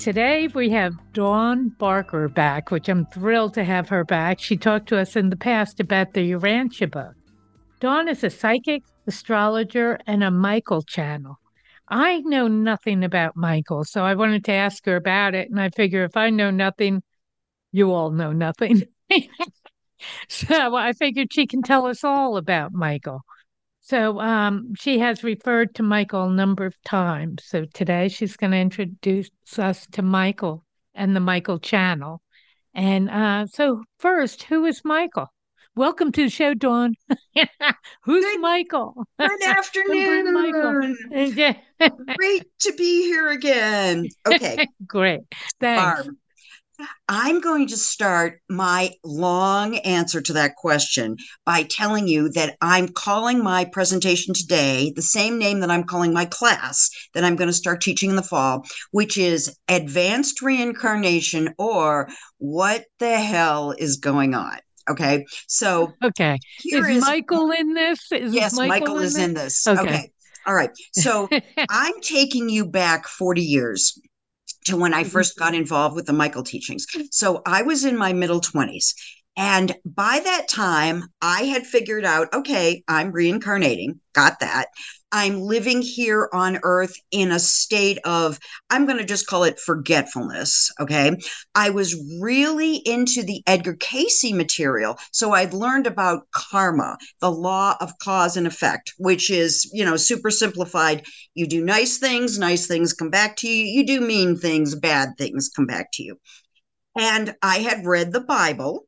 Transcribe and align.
Today 0.00 0.48
we 0.54 0.70
have 0.70 0.94
Dawn 1.12 1.68
Barker 1.78 2.30
back, 2.30 2.70
which 2.70 2.88
I'm 2.88 3.04
thrilled 3.04 3.52
to 3.52 3.64
have 3.64 3.90
her 3.90 4.02
back. 4.02 4.40
She 4.40 4.56
talked 4.56 4.88
to 4.88 4.98
us 4.98 5.14
in 5.14 5.28
the 5.28 5.36
past 5.36 5.78
about 5.78 6.14
the 6.14 6.32
Urantia 6.32 6.90
book. 6.90 7.14
Dawn 7.80 8.08
is 8.08 8.24
a 8.24 8.30
psychic, 8.30 8.82
astrologer, 9.06 9.98
and 10.06 10.24
a 10.24 10.30
Michael 10.30 10.80
channel. 10.80 11.38
I 11.86 12.20
know 12.20 12.48
nothing 12.48 13.04
about 13.04 13.36
Michael, 13.36 13.84
so 13.84 14.02
I 14.02 14.14
wanted 14.14 14.42
to 14.46 14.52
ask 14.52 14.86
her 14.86 14.96
about 14.96 15.34
it. 15.34 15.50
And 15.50 15.60
I 15.60 15.68
figure 15.68 16.04
if 16.04 16.16
I 16.16 16.30
know 16.30 16.50
nothing, 16.50 17.02
you 17.70 17.92
all 17.92 18.10
know 18.10 18.32
nothing. 18.32 18.84
so 20.30 20.76
I 20.76 20.94
figured 20.94 21.30
she 21.30 21.46
can 21.46 21.60
tell 21.60 21.84
us 21.84 22.04
all 22.04 22.38
about 22.38 22.72
Michael. 22.72 23.20
So 23.90 24.20
um, 24.20 24.72
she 24.78 25.00
has 25.00 25.24
referred 25.24 25.74
to 25.74 25.82
Michael 25.82 26.26
a 26.26 26.30
number 26.30 26.64
of 26.64 26.80
times. 26.84 27.42
So 27.44 27.64
today 27.74 28.06
she's 28.06 28.36
going 28.36 28.52
to 28.52 28.56
introduce 28.56 29.30
us 29.58 29.84
to 29.90 30.02
Michael 30.02 30.64
and 30.94 31.16
the 31.16 31.20
Michael 31.20 31.58
channel. 31.58 32.22
And 32.72 33.10
uh, 33.10 33.46
so, 33.46 33.82
first, 33.98 34.44
who 34.44 34.64
is 34.64 34.82
Michael? 34.84 35.26
Welcome 35.74 36.12
to 36.12 36.22
the 36.22 36.30
show, 36.30 36.54
Dawn. 36.54 36.94
Who's 38.04 38.24
good, 38.24 38.40
Michael? 38.40 38.94
Good 39.18 39.42
afternoon. 39.46 40.34
Michael. 40.34 40.94
Great 42.16 42.44
to 42.60 42.72
be 42.74 43.02
here 43.02 43.28
again. 43.30 44.06
Okay. 44.24 44.68
Great. 44.86 45.22
Thanks. 45.58 46.04
Barb, 46.04 46.16
I'm 47.08 47.40
going 47.40 47.66
to 47.68 47.76
start 47.76 48.40
my 48.48 48.92
long 49.04 49.76
answer 49.78 50.20
to 50.20 50.32
that 50.34 50.56
question 50.56 51.16
by 51.44 51.64
telling 51.64 52.08
you 52.08 52.30
that 52.30 52.56
I'm 52.60 52.88
calling 52.88 53.42
my 53.42 53.64
presentation 53.64 54.34
today 54.34 54.92
the 54.94 55.02
same 55.02 55.38
name 55.38 55.60
that 55.60 55.70
I'm 55.70 55.84
calling 55.84 56.12
my 56.12 56.24
class 56.24 56.90
that 57.14 57.24
I'm 57.24 57.36
going 57.36 57.48
to 57.48 57.54
start 57.54 57.80
teaching 57.80 58.10
in 58.10 58.16
the 58.16 58.22
fall, 58.22 58.64
which 58.90 59.18
is 59.18 59.56
Advanced 59.68 60.42
Reincarnation 60.42 61.54
or 61.58 62.08
What 62.38 62.84
the 62.98 63.18
Hell 63.18 63.74
is 63.78 63.96
Going 63.96 64.34
On? 64.34 64.58
Okay. 64.88 65.24
So, 65.46 65.92
okay. 66.02 66.38
Is, 66.64 66.86
is, 66.86 67.02
Michael 67.02 67.50
in 67.50 67.74
this? 67.74 68.10
Is 68.12 68.34
yes, 68.34 68.56
Michael, 68.56 68.68
Michael 68.68 68.98
in 68.98 69.04
is 69.04 69.14
this? 69.14 69.24
in 69.24 69.34
this. 69.34 69.66
Okay. 69.66 69.80
okay. 69.80 70.12
All 70.46 70.54
right. 70.54 70.70
So 70.92 71.28
I'm 71.70 72.00
taking 72.00 72.48
you 72.48 72.66
back 72.66 73.06
40 73.06 73.42
years 73.42 73.98
to 74.64 74.76
when 74.76 74.94
I 74.94 75.02
mm-hmm. 75.02 75.10
first 75.10 75.38
got 75.38 75.54
involved 75.54 75.96
with 75.96 76.06
the 76.06 76.12
Michael 76.12 76.42
teachings. 76.42 76.86
So 77.10 77.42
I 77.46 77.62
was 77.62 77.84
in 77.84 77.96
my 77.96 78.12
middle 78.12 78.40
20s. 78.40 78.94
And 79.36 79.74
by 79.84 80.20
that 80.22 80.48
time, 80.48 81.04
I 81.22 81.44
had 81.44 81.66
figured 81.66 82.04
out 82.04 82.34
okay, 82.34 82.82
I'm 82.88 83.12
reincarnating, 83.12 84.00
got 84.12 84.40
that. 84.40 84.66
I'm 85.12 85.40
living 85.40 85.82
here 85.82 86.28
on 86.32 86.60
earth 86.62 86.94
in 87.10 87.32
a 87.32 87.40
state 87.40 87.98
of, 88.04 88.38
I'm 88.70 88.86
going 88.86 88.98
to 88.98 89.04
just 89.04 89.26
call 89.26 89.42
it 89.44 89.58
forgetfulness. 89.58 90.70
Okay. 90.80 91.16
I 91.54 91.70
was 91.70 91.96
really 92.20 92.76
into 92.76 93.22
the 93.22 93.42
Edgar 93.46 93.74
Cayce 93.74 94.32
material. 94.32 94.98
So 95.10 95.32
I'd 95.32 95.52
learned 95.52 95.86
about 95.86 96.30
karma, 96.32 96.96
the 97.20 97.30
law 97.30 97.76
of 97.80 97.98
cause 97.98 98.36
and 98.36 98.46
effect, 98.46 98.92
which 98.98 99.30
is, 99.30 99.68
you 99.72 99.84
know, 99.84 99.96
super 99.96 100.30
simplified. 100.30 101.04
You 101.34 101.48
do 101.48 101.64
nice 101.64 101.98
things, 101.98 102.38
nice 102.38 102.66
things 102.66 102.92
come 102.92 103.10
back 103.10 103.36
to 103.38 103.48
you. 103.48 103.64
You 103.64 103.86
do 103.86 104.00
mean 104.00 104.36
things, 104.36 104.76
bad 104.76 105.10
things 105.18 105.50
come 105.54 105.66
back 105.66 105.90
to 105.94 106.04
you. 106.04 106.18
And 106.96 107.34
I 107.42 107.58
had 107.58 107.86
read 107.86 108.12
the 108.12 108.20
Bible 108.20 108.84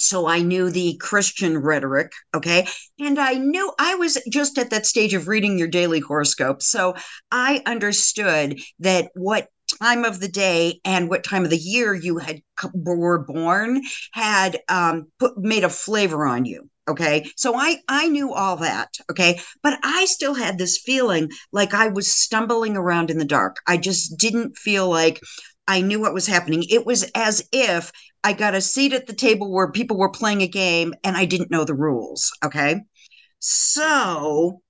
so 0.00 0.26
I 0.26 0.40
knew 0.40 0.70
the 0.70 0.96
Christian 1.00 1.58
rhetoric. 1.58 2.12
Okay. 2.34 2.66
And 2.98 3.18
I 3.18 3.34
knew 3.34 3.72
I 3.78 3.94
was 3.96 4.18
just 4.30 4.58
at 4.58 4.70
that 4.70 4.86
stage 4.86 5.14
of 5.14 5.28
reading 5.28 5.58
your 5.58 5.68
daily 5.68 6.00
horoscope. 6.00 6.62
So 6.62 6.94
I 7.30 7.62
understood 7.66 8.60
that 8.80 9.10
what 9.14 9.48
time 9.80 10.04
of 10.04 10.20
the 10.20 10.28
day 10.28 10.80
and 10.84 11.08
what 11.08 11.24
time 11.24 11.44
of 11.44 11.50
the 11.50 11.56
year 11.56 11.94
you 11.94 12.18
had 12.18 12.42
were 12.74 13.24
born 13.24 13.80
had 14.12 14.58
um, 14.68 15.06
put, 15.18 15.38
made 15.38 15.64
a 15.64 15.68
flavor 15.68 16.26
on 16.26 16.44
you 16.44 16.68
okay 16.88 17.30
so 17.36 17.54
i 17.54 17.76
i 17.88 18.08
knew 18.08 18.32
all 18.32 18.56
that 18.56 18.88
okay 19.10 19.38
but 19.62 19.78
i 19.82 20.06
still 20.06 20.34
had 20.34 20.56
this 20.58 20.78
feeling 20.78 21.28
like 21.52 21.74
i 21.74 21.88
was 21.88 22.10
stumbling 22.10 22.76
around 22.76 23.10
in 23.10 23.18
the 23.18 23.24
dark 23.24 23.56
i 23.66 23.76
just 23.76 24.16
didn't 24.18 24.56
feel 24.56 24.88
like 24.88 25.20
I 25.66 25.80
knew 25.80 26.00
what 26.00 26.14
was 26.14 26.26
happening. 26.26 26.64
It 26.68 26.84
was 26.84 27.04
as 27.14 27.48
if 27.52 27.92
I 28.24 28.32
got 28.32 28.54
a 28.54 28.60
seat 28.60 28.92
at 28.92 29.06
the 29.06 29.14
table 29.14 29.52
where 29.52 29.70
people 29.70 29.96
were 29.96 30.10
playing 30.10 30.42
a 30.42 30.48
game 30.48 30.94
and 31.04 31.16
I 31.16 31.24
didn't 31.24 31.50
know 31.50 31.64
the 31.64 31.74
rules. 31.74 32.32
Okay. 32.44 32.80
So 33.38 34.60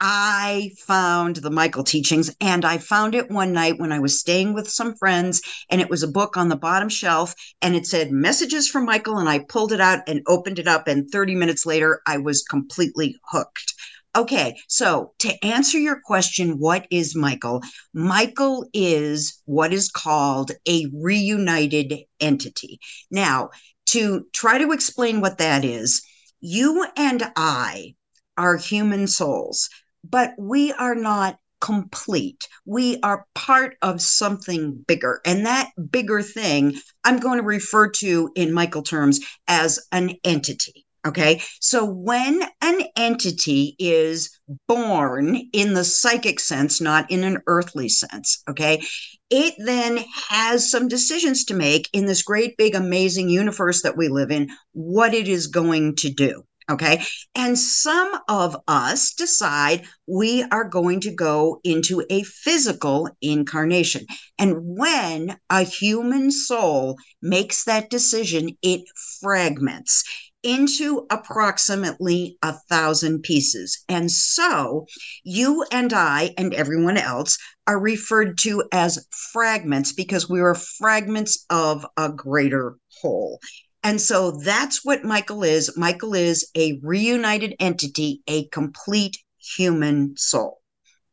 I 0.00 0.72
found 0.86 1.36
the 1.36 1.50
Michael 1.50 1.84
teachings 1.84 2.34
and 2.40 2.64
I 2.64 2.78
found 2.78 3.14
it 3.14 3.30
one 3.30 3.52
night 3.52 3.78
when 3.78 3.92
I 3.92 4.00
was 4.00 4.20
staying 4.20 4.52
with 4.52 4.68
some 4.70 4.94
friends 4.96 5.40
and 5.70 5.80
it 5.80 5.88
was 5.88 6.02
a 6.02 6.08
book 6.08 6.36
on 6.36 6.48
the 6.48 6.56
bottom 6.56 6.88
shelf 6.88 7.34
and 7.62 7.74
it 7.74 7.86
said 7.86 8.10
messages 8.10 8.68
from 8.68 8.84
Michael 8.84 9.18
and 9.18 9.28
I 9.28 9.38
pulled 9.38 9.72
it 9.72 9.80
out 9.80 10.00
and 10.06 10.20
opened 10.26 10.58
it 10.58 10.68
up 10.68 10.88
and 10.88 11.08
30 11.10 11.36
minutes 11.36 11.64
later 11.64 12.02
I 12.06 12.18
was 12.18 12.42
completely 12.42 13.16
hooked. 13.30 13.74
Okay, 14.16 14.56
so 14.68 15.12
to 15.18 15.44
answer 15.44 15.76
your 15.76 16.00
question, 16.04 16.60
what 16.60 16.86
is 16.90 17.16
Michael? 17.16 17.62
Michael 17.92 18.64
is 18.72 19.42
what 19.44 19.72
is 19.72 19.88
called 19.88 20.52
a 20.68 20.86
reunited 20.94 21.94
entity. 22.20 22.78
Now, 23.10 23.50
to 23.86 24.26
try 24.32 24.58
to 24.58 24.70
explain 24.70 25.20
what 25.20 25.38
that 25.38 25.64
is, 25.64 26.00
you 26.40 26.86
and 26.96 27.24
I 27.34 27.96
are 28.36 28.56
human 28.56 29.08
souls, 29.08 29.68
but 30.08 30.34
we 30.38 30.72
are 30.72 30.94
not 30.94 31.38
complete. 31.60 32.46
We 32.66 33.00
are 33.00 33.26
part 33.34 33.76
of 33.82 34.00
something 34.00 34.84
bigger. 34.86 35.20
And 35.24 35.46
that 35.46 35.70
bigger 35.90 36.22
thing, 36.22 36.78
I'm 37.02 37.18
going 37.18 37.38
to 37.38 37.44
refer 37.44 37.88
to 37.90 38.30
in 38.36 38.52
Michael 38.52 38.82
terms 38.82 39.20
as 39.48 39.80
an 39.90 40.14
entity. 40.22 40.84
Okay. 41.06 41.42
So 41.60 41.84
when 41.84 42.42
an 42.62 42.80
entity 42.96 43.76
is 43.78 44.30
born 44.66 45.36
in 45.52 45.74
the 45.74 45.84
psychic 45.84 46.40
sense, 46.40 46.80
not 46.80 47.10
in 47.10 47.24
an 47.24 47.42
earthly 47.46 47.90
sense, 47.90 48.42
okay, 48.48 48.82
it 49.28 49.54
then 49.58 49.98
has 50.30 50.70
some 50.70 50.88
decisions 50.88 51.44
to 51.46 51.54
make 51.54 51.90
in 51.92 52.06
this 52.06 52.22
great, 52.22 52.56
big, 52.56 52.74
amazing 52.74 53.28
universe 53.28 53.82
that 53.82 53.98
we 53.98 54.08
live 54.08 54.30
in, 54.30 54.48
what 54.72 55.12
it 55.12 55.28
is 55.28 55.48
going 55.48 55.96
to 55.96 56.10
do. 56.10 56.44
Okay. 56.70 57.02
And 57.34 57.58
some 57.58 58.18
of 58.26 58.56
us 58.66 59.12
decide 59.12 59.84
we 60.06 60.42
are 60.44 60.64
going 60.64 61.00
to 61.00 61.14
go 61.14 61.60
into 61.62 62.02
a 62.08 62.22
physical 62.22 63.10
incarnation. 63.20 64.06
And 64.38 64.54
when 64.58 65.36
a 65.50 65.62
human 65.62 66.30
soul 66.30 66.96
makes 67.20 67.64
that 67.64 67.90
decision, 67.90 68.56
it 68.62 68.80
fragments 69.20 70.04
into 70.44 71.06
approximately 71.10 72.38
a 72.42 72.52
thousand 72.68 73.22
pieces. 73.22 73.82
And 73.88 74.10
so 74.10 74.86
you 75.24 75.64
and 75.72 75.92
I 75.92 76.34
and 76.38 76.54
everyone 76.54 76.98
else 76.98 77.38
are 77.66 77.80
referred 77.80 78.38
to 78.38 78.62
as 78.70 79.06
fragments 79.32 79.92
because 79.92 80.28
we 80.28 80.40
are 80.40 80.54
fragments 80.54 81.44
of 81.50 81.84
a 81.96 82.12
greater 82.12 82.76
whole. 83.00 83.40
And 83.82 84.00
so 84.00 84.30
that's 84.30 84.84
what 84.84 85.04
Michael 85.04 85.42
is. 85.42 85.76
Michael 85.76 86.14
is 86.14 86.50
a 86.56 86.78
reunited 86.82 87.54
entity, 87.58 88.22
a 88.26 88.46
complete 88.48 89.18
human 89.38 90.16
soul. 90.16 90.60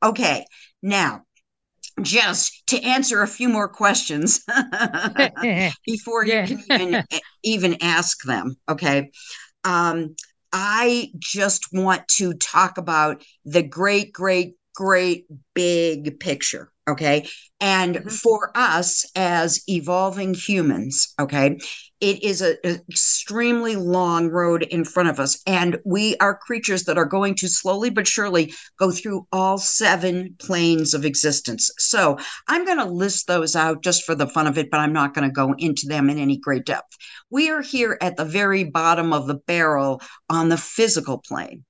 Okay, 0.04 0.46
now 0.82 1.24
just 2.04 2.64
to 2.68 2.82
answer 2.82 3.22
a 3.22 3.28
few 3.28 3.50
more 3.50 3.68
questions 3.68 4.44
before 5.86 6.26
you 6.26 6.44
can 6.46 6.64
even, 6.70 7.04
even 7.44 7.78
ask 7.82 8.24
them. 8.24 8.56
Okay. 8.70 9.12
Um, 9.64 10.16
I 10.54 11.12
just 11.18 11.68
want 11.72 12.08
to 12.18 12.34
talk 12.34 12.78
about 12.78 13.24
the 13.46 13.64
great, 13.64 14.12
great, 14.12 14.56
great 14.76 15.26
big 15.54 16.20
picture. 16.20 16.72
Okay. 16.90 17.28
And 17.60 17.96
mm-hmm. 17.96 18.10
for 18.10 18.52
us 18.56 19.06
as 19.16 19.64
evolving 19.68 20.34
humans, 20.34 21.14
okay, 21.20 21.58
it 22.00 22.24
is 22.24 22.42
an 22.42 22.58
extremely 22.90 23.76
long 23.76 24.30
road 24.30 24.64
in 24.64 24.84
front 24.84 25.08
of 25.08 25.20
us. 25.20 25.42
And 25.46 25.80
we 25.86 26.18
are 26.18 26.36
creatures 26.36 26.86
that 26.86 26.98
are 26.98 27.06
going 27.06 27.36
to 27.36 27.48
slowly 27.48 27.92
but 27.92 28.08
surely 28.08 28.54
go 28.80 28.90
through 28.92 29.28
all 29.32 29.60
seven 29.60 30.36
planes 30.40 30.96
of 30.96 31.06
existence. 31.06 31.70
So 31.78 32.18
I'm 32.48 32.66
going 32.66 32.80
to 32.80 32.86
list 32.86 33.28
those 33.28 33.56
out 33.56 33.84
just 33.84 34.04
for 34.04 34.16
the 34.16 34.28
fun 34.28 34.48
of 34.48 34.58
it, 34.58 34.72
but 34.72 34.80
I'm 34.80 34.94
not 34.94 35.14
going 35.14 35.30
to 35.30 35.34
go 35.34 35.54
into 35.60 35.86
them 35.88 36.10
in 36.10 36.18
any 36.18 36.38
great 36.38 36.66
depth. 36.66 36.98
We 37.30 37.52
are 37.52 37.62
here 37.62 37.98
at 38.02 38.18
the 38.18 38.26
very 38.26 38.64
bottom 38.64 39.14
of 39.14 39.28
the 39.28 39.36
barrel 39.36 40.02
on 40.30 40.50
the 40.50 40.58
physical 40.58 41.20
plane. 41.20 41.64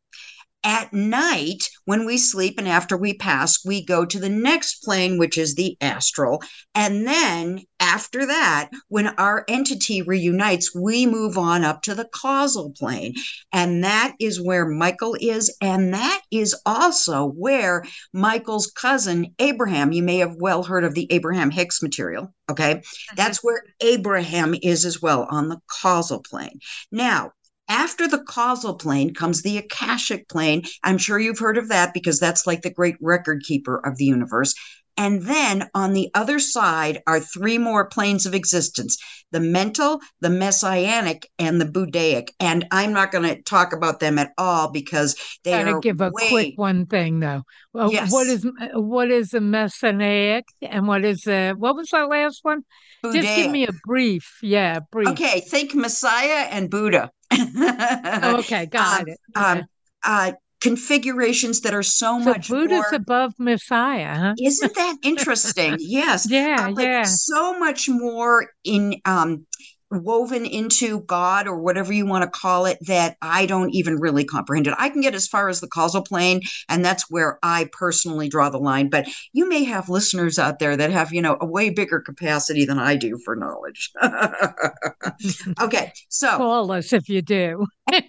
At 0.63 0.93
night, 0.93 1.69
when 1.85 2.05
we 2.05 2.17
sleep 2.17 2.55
and 2.57 2.67
after 2.67 2.95
we 2.95 3.13
pass, 3.13 3.65
we 3.65 3.83
go 3.83 4.05
to 4.05 4.19
the 4.19 4.29
next 4.29 4.83
plane, 4.83 5.17
which 5.17 5.37
is 5.37 5.55
the 5.55 5.75
astral. 5.81 6.41
And 6.75 7.07
then 7.07 7.61
after 7.79 8.27
that, 8.27 8.69
when 8.87 9.07
our 9.07 9.43
entity 9.47 10.03
reunites, 10.03 10.75
we 10.75 11.07
move 11.07 11.37
on 11.37 11.63
up 11.63 11.81
to 11.83 11.95
the 11.95 12.07
causal 12.13 12.71
plane. 12.77 13.15
And 13.51 13.83
that 13.83 14.13
is 14.19 14.39
where 14.39 14.67
Michael 14.67 15.17
is. 15.19 15.55
And 15.61 15.93
that 15.93 16.21
is 16.29 16.55
also 16.65 17.25
where 17.25 17.83
Michael's 18.13 18.67
cousin, 18.67 19.33
Abraham, 19.39 19.91
you 19.91 20.03
may 20.03 20.19
have 20.19 20.35
well 20.35 20.63
heard 20.63 20.83
of 20.83 20.93
the 20.93 21.11
Abraham 21.11 21.49
Hicks 21.49 21.81
material. 21.81 22.33
Okay. 22.51 22.75
Mm-hmm. 22.75 23.15
That's 23.15 23.43
where 23.43 23.63
Abraham 23.81 24.55
is 24.61 24.85
as 24.85 25.01
well 25.01 25.27
on 25.29 25.49
the 25.49 25.59
causal 25.81 26.19
plane. 26.19 26.59
Now, 26.91 27.31
after 27.71 28.05
the 28.05 28.19
causal 28.19 28.75
plane 28.75 29.13
comes 29.13 29.41
the 29.41 29.57
Akashic 29.57 30.27
plane. 30.27 30.63
I'm 30.83 30.97
sure 30.97 31.17
you've 31.17 31.39
heard 31.39 31.57
of 31.57 31.69
that 31.69 31.93
because 31.93 32.19
that's 32.19 32.45
like 32.45 32.63
the 32.63 32.69
great 32.69 32.97
record 32.99 33.43
keeper 33.43 33.79
of 33.85 33.95
the 33.95 34.03
universe. 34.03 34.53
And 34.97 35.23
then 35.23 35.69
on 35.73 35.93
the 35.93 36.09
other 36.13 36.39
side 36.39 37.01
are 37.07 37.19
three 37.19 37.57
more 37.57 37.85
planes 37.87 38.25
of 38.25 38.33
existence 38.33 38.97
the 39.31 39.39
mental, 39.39 39.99
the 40.19 40.29
messianic, 40.29 41.29
and 41.39 41.59
the 41.59 41.65
Buddhaic. 41.65 42.33
And 42.39 42.67
I'm 42.71 42.91
not 42.91 43.11
going 43.11 43.23
to 43.23 43.41
talk 43.43 43.71
about 43.71 44.01
them 44.01 44.19
at 44.19 44.33
all 44.37 44.69
because 44.71 45.15
they 45.43 45.53
are. 45.53 45.63
Gotta 45.63 45.77
are. 45.77 45.79
give 45.79 46.01
a 46.01 46.11
way... 46.13 46.29
quick 46.29 46.53
one 46.57 46.85
thing 46.85 47.19
though. 47.19 47.43
Well, 47.73 47.91
yes. 47.91 48.11
What 48.11 48.27
is 48.27 48.45
what 48.73 49.09
is 49.09 49.29
the 49.29 49.41
messianic 49.41 50.45
and 50.61 50.87
what 50.87 51.05
is 51.05 51.21
the 51.21 51.55
what 51.57 51.75
was 51.75 51.89
that 51.89 52.09
last 52.09 52.39
one? 52.43 52.63
Buddhaic. 53.01 53.23
Just 53.23 53.35
give 53.35 53.51
me 53.51 53.65
a 53.65 53.71
brief. 53.85 54.39
Yeah, 54.41 54.79
brief. 54.91 55.09
Okay, 55.09 55.39
think 55.39 55.73
Messiah 55.73 56.47
and 56.51 56.69
Buddha. 56.69 57.11
Oh, 57.33 58.35
okay, 58.39 58.65
got 58.65 59.01
um, 59.01 59.07
it. 59.07 59.19
Um, 59.35 59.63
uh, 60.03 60.31
configurations 60.61 61.61
that 61.61 61.73
are 61.73 61.83
so, 61.83 62.19
so 62.19 62.19
much 62.19 62.49
Buddha's 62.49 62.69
more, 62.69 62.95
above 62.95 63.33
Messiah, 63.37 64.15
huh? 64.15 64.35
Isn't 64.39 64.75
that 64.75 64.97
interesting? 65.03 65.77
yes. 65.79 66.29
Yeah, 66.29 66.67
uh, 66.67 66.73
yeah. 66.77 67.03
So 67.03 67.57
much 67.59 67.89
more 67.89 68.47
in 68.63 69.01
um 69.05 69.45
woven 69.91 70.45
into 70.45 71.01
God 71.01 71.47
or 71.47 71.59
whatever 71.59 71.91
you 71.91 72.05
want 72.05 72.23
to 72.23 72.29
call 72.29 72.65
it 72.65 72.77
that 72.87 73.17
I 73.21 73.45
don't 73.45 73.71
even 73.71 73.99
really 73.99 74.23
comprehend 74.23 74.67
it. 74.67 74.75
I 74.77 74.89
can 74.89 75.01
get 75.01 75.13
as 75.13 75.27
far 75.27 75.49
as 75.49 75.59
the 75.59 75.67
causal 75.67 76.01
plane, 76.01 76.41
and 76.69 76.83
that's 76.83 77.09
where 77.09 77.39
I 77.43 77.69
personally 77.71 78.29
draw 78.29 78.49
the 78.49 78.57
line. 78.57 78.89
But 78.89 79.07
you 79.33 79.47
may 79.47 79.63
have 79.65 79.89
listeners 79.89 80.39
out 80.39 80.59
there 80.59 80.77
that 80.77 80.91
have, 80.91 81.13
you 81.13 81.21
know, 81.21 81.37
a 81.39 81.45
way 81.45 81.69
bigger 81.69 81.99
capacity 81.99 82.65
than 82.65 82.79
I 82.79 82.95
do 82.95 83.19
for 83.23 83.35
knowledge. 83.35 83.91
okay, 85.61 85.91
so 86.09 86.37
call 86.37 86.71
us 86.71 86.93
if 86.93 87.09
you 87.09 87.21
do. 87.21 87.65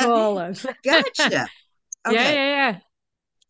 call 0.00 0.38
us. 0.38 0.66
gotcha. 0.84 1.48
Okay. 2.06 2.14
Yeah, 2.14 2.32
yeah, 2.32 2.70
yeah. 2.72 2.78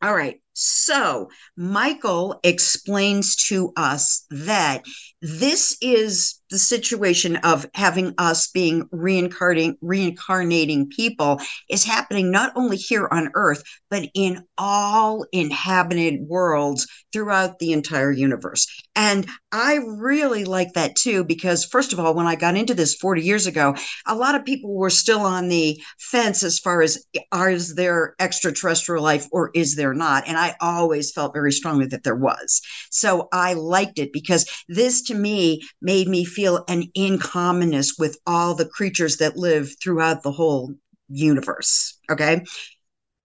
All 0.02 0.14
right. 0.14 0.40
So 0.54 1.30
Michael 1.56 2.38
explains 2.42 3.36
to 3.48 3.72
us 3.76 4.26
that 4.30 4.84
this 5.22 5.78
is 5.80 6.41
the 6.52 6.58
situation 6.58 7.36
of 7.36 7.66
having 7.74 8.14
us 8.18 8.46
being 8.48 8.86
reincarnating 8.92 9.76
reincarnating 9.80 10.88
people 10.90 11.40
is 11.70 11.82
happening 11.82 12.30
not 12.30 12.52
only 12.54 12.76
here 12.76 13.08
on 13.10 13.30
earth 13.34 13.62
but 13.90 14.08
in 14.14 14.44
all 14.58 15.26
inhabited 15.32 16.20
worlds 16.28 16.86
throughout 17.12 17.58
the 17.58 17.72
entire 17.72 18.12
universe. 18.12 18.66
And 18.94 19.26
i 19.50 19.80
really 19.86 20.44
like 20.44 20.72
that 20.74 20.94
too 20.94 21.24
because 21.24 21.64
first 21.64 21.92
of 21.92 22.00
all 22.00 22.14
when 22.14 22.26
i 22.26 22.34
got 22.34 22.56
into 22.56 22.74
this 22.74 22.94
40 22.94 23.22
years 23.22 23.46
ago 23.46 23.74
a 24.06 24.14
lot 24.14 24.34
of 24.34 24.44
people 24.44 24.74
were 24.74 24.90
still 24.90 25.20
on 25.20 25.48
the 25.48 25.80
fence 25.98 26.42
as 26.42 26.58
far 26.58 26.82
as 26.82 27.04
is 27.32 27.74
there 27.74 28.14
extraterrestrial 28.18 29.02
life 29.02 29.26
or 29.30 29.50
is 29.54 29.76
there 29.76 29.94
not? 29.94 30.24
And 30.26 30.36
i 30.36 30.54
always 30.60 31.12
felt 31.12 31.32
very 31.32 31.52
strongly 31.52 31.86
that 31.86 32.04
there 32.04 32.14
was. 32.14 32.60
So 32.90 33.28
i 33.32 33.54
liked 33.54 33.98
it 33.98 34.12
because 34.12 34.44
this 34.68 35.02
to 35.04 35.14
me 35.14 35.62
made 35.80 36.08
me 36.08 36.24
feel 36.24 36.41
an 36.46 36.90
incommonness 36.96 37.98
with 37.98 38.18
all 38.26 38.54
the 38.54 38.68
creatures 38.68 39.16
that 39.18 39.36
live 39.36 39.70
throughout 39.82 40.22
the 40.22 40.32
whole 40.32 40.74
universe. 41.08 41.98
Okay. 42.10 42.42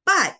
But 0.05 0.35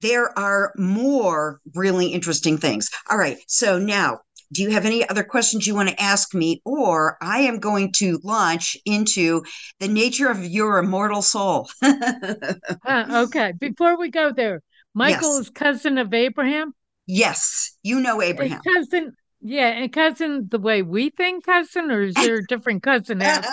there 0.00 0.38
are 0.38 0.72
more 0.76 1.60
really 1.74 2.08
interesting 2.08 2.58
things. 2.58 2.90
All 3.10 3.18
right. 3.18 3.38
So 3.46 3.78
now, 3.78 4.20
do 4.52 4.62
you 4.62 4.70
have 4.70 4.84
any 4.84 5.08
other 5.08 5.24
questions 5.24 5.66
you 5.66 5.74
want 5.74 5.88
to 5.88 6.00
ask 6.00 6.34
me? 6.34 6.60
Or 6.64 7.16
I 7.20 7.40
am 7.40 7.58
going 7.58 7.92
to 7.96 8.20
launch 8.22 8.76
into 8.84 9.42
the 9.80 9.88
nature 9.88 10.28
of 10.28 10.44
your 10.44 10.78
immortal 10.78 11.22
soul. 11.22 11.68
uh, 11.82 13.24
okay. 13.26 13.52
Before 13.58 13.98
we 13.98 14.10
go 14.10 14.30
there, 14.30 14.62
Michael 14.94 15.38
yes. 15.38 15.46
is 15.46 15.50
cousin 15.50 15.98
of 15.98 16.12
Abraham? 16.14 16.72
Yes. 17.06 17.76
You 17.82 18.00
know 18.00 18.22
Abraham. 18.22 18.60
cousin 18.62 19.14
yeah, 19.46 19.68
and 19.68 19.92
cousin 19.92 20.48
the 20.50 20.58
way 20.58 20.80
we 20.80 21.10
think 21.10 21.44
cousin, 21.44 21.90
or 21.90 22.00
is 22.00 22.14
there 22.14 22.36
a 22.36 22.46
different 22.46 22.82
cousin 22.82 23.20
out 23.20 23.44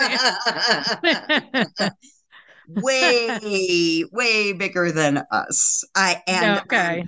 there? 1.02 1.66
way, 2.66 4.04
way 4.10 4.52
bigger 4.54 4.90
than 4.90 5.22
us. 5.30 5.84
I 5.94 6.22
and 6.26 6.60
okay. 6.60 7.04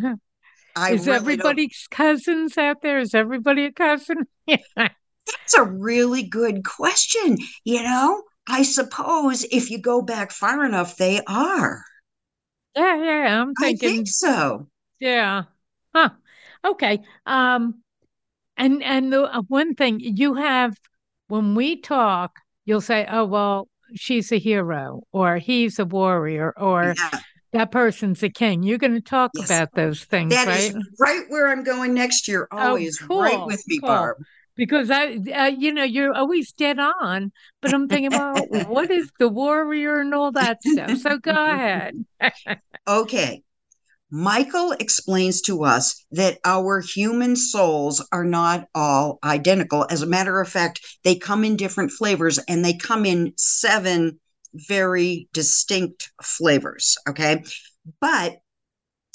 I, 0.77 0.91
I 0.91 0.93
is 0.93 1.07
really 1.07 1.17
everybody's 1.17 1.87
don't... 1.91 1.97
cousins 1.97 2.59
out 2.59 2.83
there? 2.83 2.99
Is 2.99 3.15
everybody 3.15 3.65
a 3.65 3.73
cousin? 3.73 4.27
That's 4.47 5.55
a 5.57 5.65
really 5.65 6.23
good 6.23 6.63
question. 6.63 7.39
You 7.65 7.85
know, 7.85 8.23
I 8.47 8.65
suppose 8.65 9.47
if 9.51 9.71
you 9.71 9.79
go 9.79 10.03
back 10.03 10.31
far 10.31 10.63
enough, 10.63 10.99
they 10.99 11.23
are. 11.27 11.83
Yeah, 12.77 13.03
yeah, 13.03 13.41
I'm 13.41 13.55
thinking. 13.55 13.89
I 13.89 13.93
think 13.93 14.09
so. 14.09 14.69
Yeah. 15.01 15.45
Huh. 15.95 16.11
Okay. 16.67 17.01
Um, 17.25 17.83
and 18.57 18.83
and 18.83 19.13
the 19.13 19.23
uh, 19.23 19.43
one 19.49 19.75
thing 19.75 20.01
you 20.01 20.35
have 20.35 20.77
when 21.29 21.55
we 21.55 21.81
talk, 21.81 22.39
you'll 22.65 22.81
say, 22.81 23.07
"Oh 23.11 23.25
well, 23.25 23.69
she's 23.95 24.33
a 24.33 24.39
hero," 24.39 25.03
or 25.13 25.39
"He's 25.39 25.79
a 25.79 25.85
warrior," 25.85 26.55
or 26.57 26.95
yeah. 26.97 27.21
"That 27.53 27.71
person's 27.71 28.23
a 28.23 28.29
king." 28.29 28.63
You're 28.63 28.79
going 28.79 28.95
to 28.95 29.01
talk 29.01 29.31
yes. 29.35 29.47
about 29.47 29.73
those 29.75 30.05
things, 30.05 30.35
That 30.35 30.47
right? 30.47 30.75
is 30.75 30.77
right 30.99 31.25
where 31.29 31.49
I'm 31.49 31.65
going 31.65 31.95
next 31.95 32.29
year. 32.29 32.49
Oh, 32.53 32.59
always 32.59 33.01
oh, 33.03 33.07
cool, 33.07 33.23
right 33.23 33.47
with 33.47 33.67
me, 33.67 33.79
cool. 33.79 33.89
Barb. 33.89 34.17
Because 34.57 34.89
I, 34.89 35.17
uh, 35.35 35.47
you 35.47 35.73
know, 35.73 35.83
you're 35.83 36.15
always 36.15 36.53
dead 36.53 36.79
on, 36.79 37.33
but 37.61 37.75
I'm 37.75 37.89
thinking, 37.89 38.13
well, 38.13 38.37
what 38.69 38.89
is 38.89 39.11
the 39.19 39.29
warrior 39.29 39.99
and 39.99 40.15
all 40.15 40.31
that 40.31 40.63
stuff? 40.63 40.99
So 40.99 41.19
go 41.19 41.33
ahead. 41.35 42.05
okay. 42.87 43.43
Michael 44.17 44.71
explains 44.79 45.41
to 45.41 45.65
us 45.65 46.07
that 46.13 46.39
our 46.45 46.81
human 46.81 47.35
souls 47.35 48.01
are 48.13 48.25
not 48.25 48.69
all 48.73 49.19
identical. 49.25 49.89
As 49.91 50.03
a 50.03 50.07
matter 50.07 50.41
of 50.41 50.49
fact, 50.49 50.81
they 51.03 51.17
come 51.17 51.43
in 51.43 51.57
different 51.57 51.91
flavors 51.91 52.39
and 52.47 52.65
they 52.65 52.75
come 52.75 53.05
in 53.05 53.33
seven 53.37 54.21
very 54.55 55.29
distinct 55.33 56.13
flavors. 56.23 56.97
Okay. 57.09 57.43
But 58.01 58.37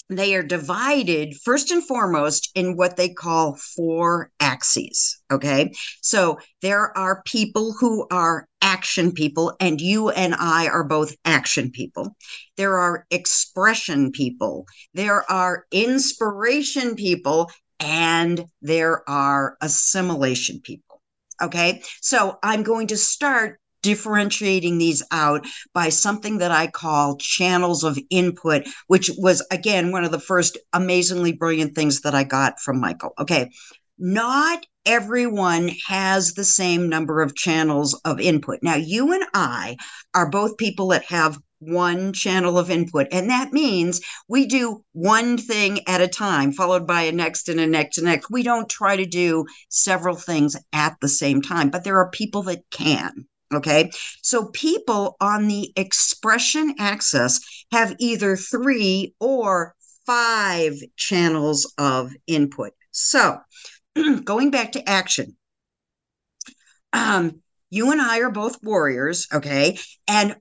they 0.09 0.33
are 0.33 0.43
divided 0.43 1.35
first 1.43 1.71
and 1.71 1.85
foremost 1.85 2.49
in 2.55 2.75
what 2.75 2.97
they 2.97 3.09
call 3.09 3.55
four 3.55 4.31
axes. 4.39 5.21
Okay. 5.31 5.71
So 6.01 6.39
there 6.61 6.97
are 6.97 7.21
people 7.25 7.73
who 7.79 8.07
are 8.09 8.47
action 8.61 9.11
people, 9.11 9.55
and 9.59 9.79
you 9.79 10.09
and 10.09 10.35
I 10.35 10.67
are 10.67 10.83
both 10.83 11.15
action 11.25 11.71
people. 11.71 12.15
There 12.57 12.77
are 12.77 13.05
expression 13.11 14.11
people. 14.11 14.65
There 14.93 15.29
are 15.31 15.65
inspiration 15.71 16.95
people, 16.95 17.51
and 17.79 18.43
there 18.61 19.07
are 19.07 19.57
assimilation 19.61 20.61
people. 20.61 21.01
Okay. 21.41 21.83
So 22.01 22.37
I'm 22.43 22.63
going 22.63 22.87
to 22.87 22.97
start 22.97 23.59
differentiating 23.81 24.77
these 24.77 25.03
out 25.11 25.45
by 25.73 25.89
something 25.89 26.39
that 26.39 26.51
I 26.51 26.67
call 26.67 27.17
channels 27.17 27.83
of 27.83 27.99
input, 28.09 28.67
which 28.87 29.09
was, 29.17 29.45
again, 29.51 29.91
one 29.91 30.03
of 30.03 30.11
the 30.11 30.19
first 30.19 30.57
amazingly 30.73 31.33
brilliant 31.33 31.75
things 31.75 32.01
that 32.01 32.15
I 32.15 32.23
got 32.23 32.59
from 32.59 32.79
Michael. 32.79 33.13
Okay. 33.19 33.49
Not 33.97 34.65
everyone 34.85 35.71
has 35.87 36.33
the 36.33 36.45
same 36.45 36.87
number 36.87 37.21
of 37.21 37.35
channels 37.35 37.99
of 38.05 38.19
input. 38.19 38.59
Now, 38.63 38.75
you 38.75 39.13
and 39.13 39.25
I 39.33 39.75
are 40.13 40.29
both 40.29 40.57
people 40.57 40.87
that 40.89 41.03
have 41.05 41.37
one 41.59 42.13
channel 42.13 42.57
of 42.57 42.71
input. 42.71 43.07
And 43.11 43.29
that 43.29 43.51
means 43.51 44.01
we 44.27 44.45
do 44.45 44.83
one 44.93 45.37
thing 45.37 45.81
at 45.87 46.01
a 46.01 46.07
time, 46.07 46.53
followed 46.53 46.87
by 46.87 47.01
a 47.03 47.11
next 47.11 47.49
and 47.49 47.59
a 47.59 47.67
next 47.67 47.97
and 47.97 48.07
a 48.07 48.11
next. 48.11 48.31
We 48.31 48.43
don't 48.43 48.69
try 48.69 48.95
to 48.95 49.05
do 49.05 49.45
several 49.67 50.15
things 50.15 50.55
at 50.73 50.95
the 51.01 51.09
same 51.09 51.41
time, 51.41 51.69
but 51.69 51.83
there 51.83 51.97
are 51.97 52.09
people 52.09 52.43
that 52.43 52.63
can. 52.71 53.27
Okay. 53.53 53.91
So 54.21 54.47
people 54.47 55.17
on 55.19 55.47
the 55.47 55.71
expression 55.75 56.75
axis 56.77 57.39
have 57.71 57.95
either 57.99 58.35
three 58.35 59.15
or 59.19 59.75
five 60.05 60.75
channels 60.95 61.73
of 61.77 62.11
input. 62.27 62.73
So 62.91 63.39
going 64.23 64.51
back 64.51 64.73
to 64.73 64.87
action, 64.87 65.35
um, 66.93 67.41
you 67.69 67.91
and 67.91 68.01
I 68.01 68.19
are 68.19 68.31
both 68.31 68.63
warriors. 68.63 69.27
Okay. 69.33 69.77
And 70.07 70.35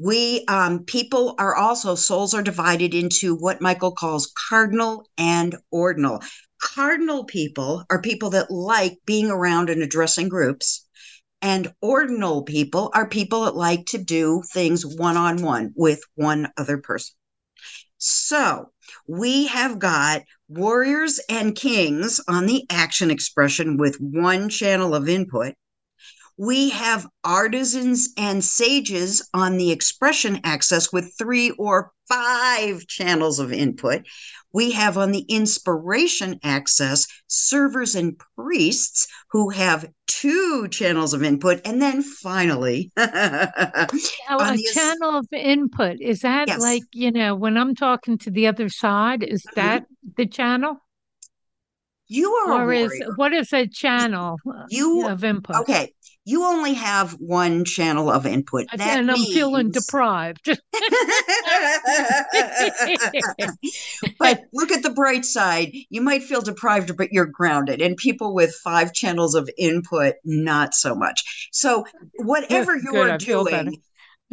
we 0.00 0.44
um, 0.48 0.84
people 0.84 1.34
are 1.38 1.54
also 1.54 1.94
souls 1.94 2.34
are 2.34 2.42
divided 2.42 2.94
into 2.94 3.36
what 3.36 3.60
michael 3.60 3.92
calls 3.92 4.32
cardinal 4.48 5.08
and 5.18 5.56
ordinal 5.70 6.20
cardinal 6.60 7.24
people 7.24 7.84
are 7.90 8.00
people 8.00 8.30
that 8.30 8.50
like 8.50 8.98
being 9.06 9.30
around 9.30 9.70
and 9.70 9.82
addressing 9.82 10.28
groups 10.28 10.83
and 11.44 11.70
ordinal 11.82 12.42
people 12.42 12.90
are 12.94 13.06
people 13.06 13.44
that 13.44 13.54
like 13.54 13.84
to 13.84 13.98
do 13.98 14.42
things 14.52 14.84
one-on-one 14.84 15.72
with 15.76 16.00
one 16.14 16.50
other 16.56 16.78
person 16.78 17.14
so 17.98 18.70
we 19.06 19.46
have 19.46 19.78
got 19.78 20.22
warriors 20.48 21.20
and 21.28 21.54
kings 21.54 22.18
on 22.28 22.46
the 22.46 22.64
action 22.70 23.10
expression 23.10 23.76
with 23.76 23.96
one 24.00 24.48
channel 24.48 24.94
of 24.94 25.06
input 25.06 25.54
we 26.36 26.70
have 26.70 27.06
artisans 27.22 28.08
and 28.16 28.42
sages 28.42 29.28
on 29.34 29.56
the 29.56 29.70
expression 29.70 30.40
axis 30.44 30.92
with 30.92 31.14
three 31.16 31.50
or 31.52 31.92
five 32.08 32.86
channels 32.86 33.38
of 33.38 33.52
input. 33.52 34.02
We 34.54 34.70
have 34.70 34.96
on 34.96 35.10
the 35.10 35.26
inspiration 35.28 36.38
axis 36.44 37.06
servers 37.26 37.96
and 37.96 38.16
priests 38.36 39.08
who 39.30 39.50
have 39.50 39.90
two 40.06 40.68
channels 40.68 41.12
of 41.12 41.24
input. 41.24 41.60
And 41.64 41.82
then 41.82 42.02
finally, 42.02 42.92
a 42.96 43.88
the, 44.28 44.70
channel 44.72 45.18
of 45.18 45.26
input 45.32 46.00
is 46.00 46.20
that 46.20 46.46
yes. 46.46 46.60
like, 46.60 46.84
you 46.92 47.10
know, 47.10 47.34
when 47.34 47.58
I'm 47.58 47.74
talking 47.74 48.16
to 48.18 48.30
the 48.30 48.46
other 48.46 48.68
side, 48.68 49.24
is 49.24 49.42
mm-hmm. 49.42 49.60
that 49.60 49.86
the 50.16 50.26
channel? 50.26 50.76
You 52.06 52.30
are, 52.30 52.66
or 52.66 52.72
is 52.72 52.92
what 53.16 53.32
is 53.32 53.52
a 53.52 53.66
channel 53.66 54.36
you 54.68 55.08
of 55.08 55.24
input? 55.24 55.56
Okay, 55.56 55.93
you 56.24 56.44
only 56.44 56.74
have 56.74 57.12
one 57.12 57.64
channel 57.64 58.10
of 58.10 58.26
input. 58.26 58.66
That 58.74 58.98
and 58.98 59.08
means... 59.08 59.28
I'm 59.28 59.34
feeling 59.34 59.70
deprived. 59.70 60.46
but 64.18 64.42
look 64.52 64.72
at 64.72 64.82
the 64.82 64.92
bright 64.94 65.24
side. 65.24 65.72
You 65.90 66.00
might 66.00 66.22
feel 66.22 66.40
deprived, 66.40 66.96
but 66.96 67.12
you're 67.12 67.26
grounded. 67.26 67.82
And 67.82 67.96
people 67.96 68.34
with 68.34 68.54
five 68.54 68.94
channels 68.94 69.34
of 69.34 69.50
input, 69.58 70.14
not 70.24 70.74
so 70.74 70.94
much. 70.94 71.48
So 71.52 71.84
whatever 72.16 72.76
you're 72.76 73.18
doing, 73.18 73.82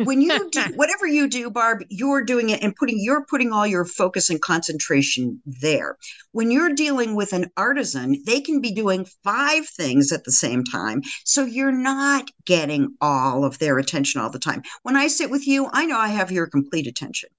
when 0.05 0.21
you 0.21 0.49
do 0.49 0.63
whatever 0.75 1.07
you 1.07 1.27
do 1.27 1.49
barb 1.49 1.83
you're 1.89 2.23
doing 2.23 2.49
it 2.49 2.61
and 2.61 2.75
putting 2.75 2.99
you're 2.99 3.25
putting 3.25 3.51
all 3.51 3.67
your 3.67 3.85
focus 3.85 4.29
and 4.29 4.41
concentration 4.41 5.41
there. 5.45 5.97
When 6.31 6.51
you're 6.51 6.73
dealing 6.73 7.15
with 7.15 7.33
an 7.33 7.51
artisan 7.57 8.21
they 8.25 8.41
can 8.41 8.61
be 8.61 8.71
doing 8.71 9.05
five 9.23 9.67
things 9.67 10.11
at 10.11 10.23
the 10.23 10.31
same 10.31 10.63
time. 10.63 11.01
So 11.25 11.45
you're 11.45 11.71
not 11.71 12.29
getting 12.45 12.95
all 13.01 13.43
of 13.43 13.59
their 13.59 13.77
attention 13.77 14.21
all 14.21 14.29
the 14.29 14.39
time. 14.39 14.63
When 14.83 14.95
i 14.95 15.07
sit 15.07 15.29
with 15.29 15.47
you 15.47 15.69
i 15.73 15.85
know 15.85 15.97
i 15.97 16.09
have 16.09 16.31
your 16.31 16.47
complete 16.47 16.87
attention. 16.87 17.29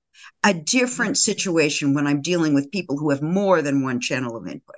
A 0.45 0.55
different 0.55 1.13
mm-hmm. 1.13 1.33
situation 1.33 1.95
when 1.95 2.07
i'm 2.07 2.23
dealing 2.23 2.55
with 2.55 2.73
people 2.73 2.97
who 2.97 3.11
have 3.11 3.23
more 3.23 3.63
than 3.63 3.83
one 3.83 4.01
channel 4.01 4.37
of 4.37 4.47
input. 4.47 4.77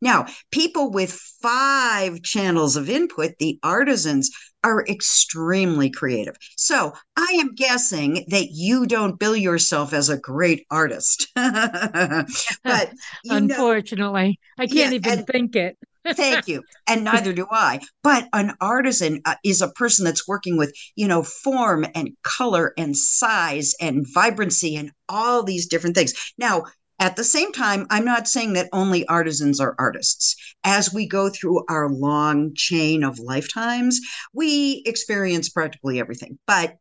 Now, 0.00 0.26
people 0.50 0.90
with 0.90 1.12
five 1.12 2.22
channels 2.22 2.76
of 2.76 2.88
input, 2.88 3.38
the 3.38 3.58
artisans, 3.62 4.30
are 4.64 4.84
extremely 4.86 5.90
creative. 5.90 6.36
So 6.56 6.92
I 7.16 7.36
am 7.40 7.54
guessing 7.54 8.24
that 8.28 8.48
you 8.50 8.86
don't 8.86 9.18
bill 9.18 9.36
yourself 9.36 9.92
as 9.92 10.08
a 10.08 10.18
great 10.18 10.66
artist. 10.70 11.28
but 11.34 12.26
unfortunately, 13.28 14.38
know, 14.58 14.62
I 14.64 14.66
can't 14.66 14.92
yeah, 14.92 15.10
even 15.10 15.24
think 15.26 15.54
it. 15.54 15.76
Thank 16.16 16.48
you. 16.48 16.62
And 16.86 17.04
neither 17.04 17.32
do 17.32 17.46
I. 17.50 17.80
But 18.02 18.28
an 18.34 18.52
artisan 18.60 19.22
uh, 19.24 19.36
is 19.42 19.62
a 19.62 19.70
person 19.70 20.04
that's 20.04 20.28
working 20.28 20.58
with, 20.58 20.74
you 20.96 21.08
know, 21.08 21.22
form 21.22 21.86
and 21.94 22.10
color 22.22 22.74
and 22.76 22.94
size 22.94 23.74
and 23.80 24.06
vibrancy 24.12 24.76
and 24.76 24.90
all 25.08 25.42
these 25.42 25.66
different 25.66 25.96
things. 25.96 26.12
Now, 26.36 26.64
at 26.98 27.16
the 27.16 27.24
same 27.24 27.52
time, 27.52 27.86
I'm 27.90 28.04
not 28.04 28.28
saying 28.28 28.52
that 28.52 28.68
only 28.72 29.06
artisans 29.08 29.60
are 29.60 29.74
artists. 29.78 30.36
As 30.62 30.92
we 30.92 31.08
go 31.08 31.28
through 31.28 31.64
our 31.68 31.88
long 31.88 32.52
chain 32.54 33.02
of 33.02 33.18
lifetimes, 33.18 34.00
we 34.32 34.82
experience 34.86 35.48
practically 35.48 35.98
everything. 35.98 36.38
But 36.46 36.76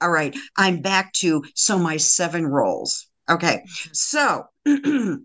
all 0.00 0.10
right, 0.10 0.36
I'm 0.56 0.80
back 0.80 1.12
to 1.14 1.44
so 1.54 1.78
my 1.78 1.96
seven 1.96 2.46
roles. 2.46 3.06
Okay, 3.30 3.62
mm-hmm. 3.64 3.90
so 3.92 4.46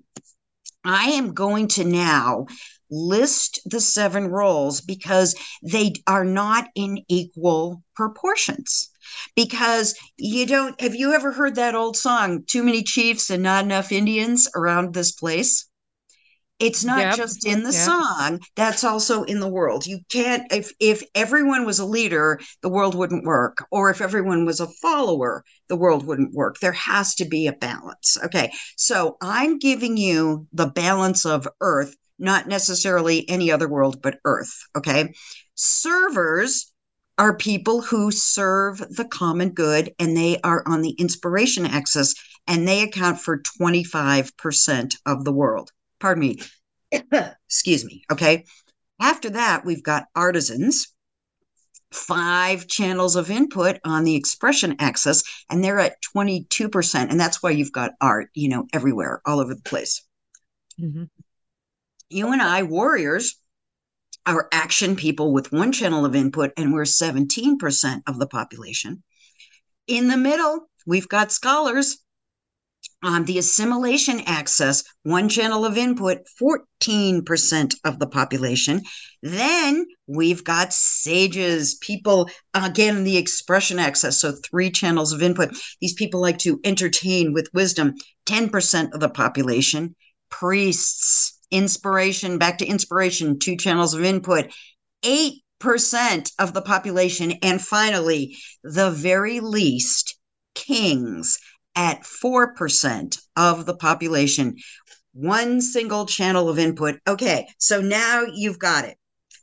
I 0.84 1.10
am 1.12 1.34
going 1.34 1.68
to 1.70 1.84
now 1.84 2.46
list 2.92 3.60
the 3.66 3.82
seven 3.82 4.28
roles 4.28 4.82
because 4.82 5.36
they 5.64 5.94
are 6.06 6.24
not 6.26 6.68
in 6.76 7.04
equal 7.10 7.84
proportions 7.96 8.90
because 9.36 9.96
you 10.18 10.46
don't 10.46 10.80
have 10.82 10.96
you 10.96 11.14
ever 11.14 11.32
heard 11.32 11.56
that 11.56 11.76
old 11.76 11.96
song 11.98 12.44
too 12.48 12.64
many 12.64 12.84
chiefs 12.84 13.30
and 13.30 13.44
not 13.44 13.66
enough 13.66 13.92
indians 13.92 14.48
around 14.56 14.94
this 14.94 15.12
place? 15.12 15.68
It's 16.60 16.84
not 16.84 17.00
yep. 17.00 17.16
just 17.16 17.46
in 17.46 17.62
the 17.62 17.72
yep. 17.72 17.86
song 17.86 18.40
that's 18.56 18.84
also 18.84 19.24
in 19.24 19.40
the 19.40 19.48
world. 19.48 19.86
You 19.86 20.00
can't 20.10 20.52
if 20.52 20.72
if 20.80 21.04
everyone 21.14 21.66
was 21.66 21.78
a 21.80 21.86
leader 21.86 22.40
the 22.62 22.70
world 22.70 22.96
wouldn't 22.96 23.26
work. 23.26 23.64
Or 23.70 23.90
if 23.92 24.02
everyone 24.02 24.46
was 24.46 24.60
a 24.60 24.68
follower 24.68 25.44
the 25.68 25.76
world 25.76 26.06
wouldn't 26.06 26.34
work. 26.34 26.58
There 26.60 26.72
has 26.72 27.14
to 27.16 27.26
be 27.26 27.48
a 27.48 27.54
balance. 27.54 28.18
Okay 28.26 28.52
so 28.76 29.18
i'm 29.22 29.60
giving 29.60 29.98
you 29.98 30.48
the 30.54 30.68
balance 30.68 31.26
of 31.26 31.48
earth 31.62 31.96
not 32.20 32.48
necessarily 32.48 33.30
any 33.30 33.52
other 33.52 33.68
world 33.68 34.02
but 34.02 34.20
earth. 34.26 34.54
Okay 34.76 35.14
servers 35.54 36.72
are 37.18 37.36
people 37.36 37.82
who 37.82 38.12
serve 38.12 38.78
the 38.96 39.06
common 39.06 39.50
good 39.50 39.94
and 40.00 40.16
they 40.16 40.40
are 40.44 40.64
on 40.68 40.82
the 40.82 40.92
inspiration 40.92 41.66
axis 41.66 42.14
and 42.46 42.68
they 42.68 42.82
account 42.82 43.20
for 43.20 43.42
25% 43.60 44.96
of 45.06 45.26
the 45.26 45.32
world. 45.32 45.72
Pardon 46.00 46.22
me. 46.22 46.40
Excuse 47.48 47.84
me. 47.84 48.04
Okay. 48.12 48.46
After 49.00 49.32
that, 49.32 49.66
we've 49.66 49.84
got 49.84 50.06
artisans, 50.16 50.94
five 51.92 52.68
channels 52.68 53.16
of 53.16 53.30
input 53.30 53.80
on 53.84 54.04
the 54.04 54.16
expression 54.16 54.76
axis, 54.80 55.24
and 55.50 55.64
they're 55.64 55.80
at 55.80 55.98
22%. 56.16 57.10
And 57.10 57.20
that's 57.20 57.44
why 57.44 57.52
you've 57.52 57.72
got 57.72 57.92
art, 58.02 58.30
you 58.34 58.50
know, 58.50 58.68
everywhere, 58.74 59.22
all 59.26 59.40
over 59.40 59.54
the 59.54 59.62
place. 59.62 60.04
Mm-hmm. 60.80 61.04
You 62.10 62.32
and 62.32 62.42
I, 62.42 62.64
warriors, 62.64 63.36
are 64.28 64.50
action 64.52 64.96
people 64.96 65.34
with 65.34 65.52
one 65.52 65.72
channel 65.72 66.06
of 66.06 66.16
input, 66.16 66.52
and 66.58 66.74
we're 66.74 66.84
17% 66.84 68.02
of 68.06 68.20
the 68.20 68.28
population. 68.28 69.02
In 69.88 70.10
the 70.10 70.18
middle, 70.18 70.70
we've 70.86 71.08
got 71.08 71.32
scholars. 71.32 71.98
On 73.04 73.26
the 73.26 73.38
assimilation 73.38 74.22
axis, 74.26 74.84
one 75.04 75.30
channel 75.30 75.66
of 75.66 75.78
input, 75.78 76.20
14% 76.42 77.76
of 77.86 78.00
the 78.00 78.08
population. 78.08 78.82
Then 79.22 79.86
we've 80.08 80.44
got 80.44 80.74
sages, 80.74 81.76
people, 81.76 82.30
again, 82.56 83.04
the 83.04 83.18
expression 83.18 83.78
axis, 83.78 84.20
so 84.20 84.32
three 84.32 84.72
channels 84.72 85.14
of 85.14 85.22
input. 85.22 85.56
These 85.80 85.94
people 85.94 86.22
like 86.22 86.40
to 86.40 86.60
entertain 86.64 87.34
with 87.34 87.54
wisdom, 87.54 87.94
10% 88.26 88.94
of 88.94 89.00
the 89.00 89.10
population. 89.10 89.96
Priests, 90.30 91.37
inspiration, 91.52 92.38
back 92.38 92.58
to 92.60 92.66
inspiration, 92.66 93.40
two 93.40 93.56
channels 93.56 93.94
of 93.94 94.04
input, 94.04 94.52
8% 95.04 96.32
of 96.40 96.54
the 96.54 96.62
population. 96.62 97.34
And 97.42 97.62
finally, 97.62 98.38
the 98.64 98.92
very 98.92 99.40
least, 99.40 100.18
kings 100.56 101.38
at 101.76 102.04
4% 102.04 103.18
of 103.36 103.66
the 103.66 103.76
population. 103.76 104.56
One 105.14 105.62
single 105.62 106.06
channel 106.06 106.50
of 106.50 106.60
input. 106.60 107.00
Okay, 107.08 107.48
so 107.58 107.82
now 107.82 108.24
you've 108.34 108.60
got 108.60 108.86
it. 108.86 108.98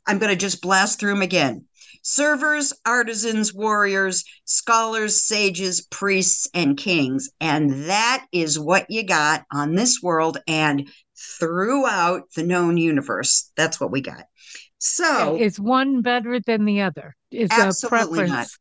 I'm 0.05 0.19
going 0.19 0.31
to 0.31 0.35
just 0.35 0.61
blast 0.61 0.99
through 0.99 1.13
them 1.13 1.21
again 1.21 1.65
servers, 2.05 2.71
artisans, 2.85 3.51
warriors, 3.51 4.23
scholars, 4.45 5.21
sages, 5.21 5.87
priests, 5.89 6.47
and 6.53 6.77
kings. 6.77 7.29
And 7.41 7.89
that 7.89 8.27
is 8.31 8.59
what 8.59 8.85
you 8.89 9.03
got 9.03 9.43
on 9.51 9.73
this 9.73 10.03
world. 10.03 10.37
And 10.47 10.87
throughout 11.15 12.23
the 12.35 12.43
known 12.43 12.77
universe. 12.77 13.51
That's 13.55 13.79
what 13.79 13.91
we 13.91 14.01
got. 14.01 14.25
So 14.77 15.37
is 15.39 15.59
one 15.59 16.01
better 16.01 16.39
than 16.39 16.65
the 16.65 16.81
other? 16.81 17.15
Is 17.31 17.49
absolutely 17.51 18.19
a 18.19 18.27
preference? 18.27 18.57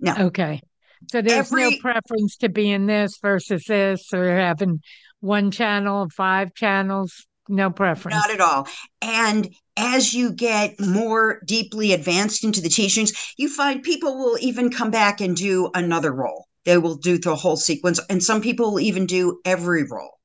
Not. 0.00 0.18
No. 0.18 0.26
Okay. 0.26 0.60
So 1.10 1.22
there's 1.22 1.52
Every, 1.52 1.70
no 1.70 1.76
preference 1.80 2.38
to 2.38 2.48
be 2.48 2.70
in 2.70 2.86
this 2.86 3.18
versus 3.18 3.64
this 3.64 4.12
or 4.12 4.34
having 4.36 4.80
one 5.20 5.50
channel, 5.50 6.08
five 6.10 6.54
channels, 6.54 7.26
no 7.48 7.70
preference. 7.70 8.16
Not 8.16 8.30
at 8.30 8.40
all. 8.40 8.66
And 9.02 9.54
as 9.76 10.14
you 10.14 10.32
get 10.32 10.80
more 10.80 11.40
deeply 11.44 11.92
advanced 11.92 12.44
into 12.44 12.60
the 12.60 12.68
teachings, 12.68 13.12
you 13.36 13.48
find 13.48 13.82
people 13.82 14.18
will 14.18 14.38
even 14.40 14.70
come 14.70 14.90
back 14.90 15.20
and 15.20 15.36
do 15.36 15.70
another 15.74 16.12
role. 16.12 16.46
They 16.64 16.78
will 16.78 16.96
do 16.96 17.18
the 17.18 17.36
whole 17.36 17.56
sequence. 17.56 18.00
And 18.10 18.22
some 18.22 18.40
people 18.40 18.72
will 18.72 18.80
even 18.80 19.06
do 19.06 19.40
every 19.44 19.84
role. 19.84 20.18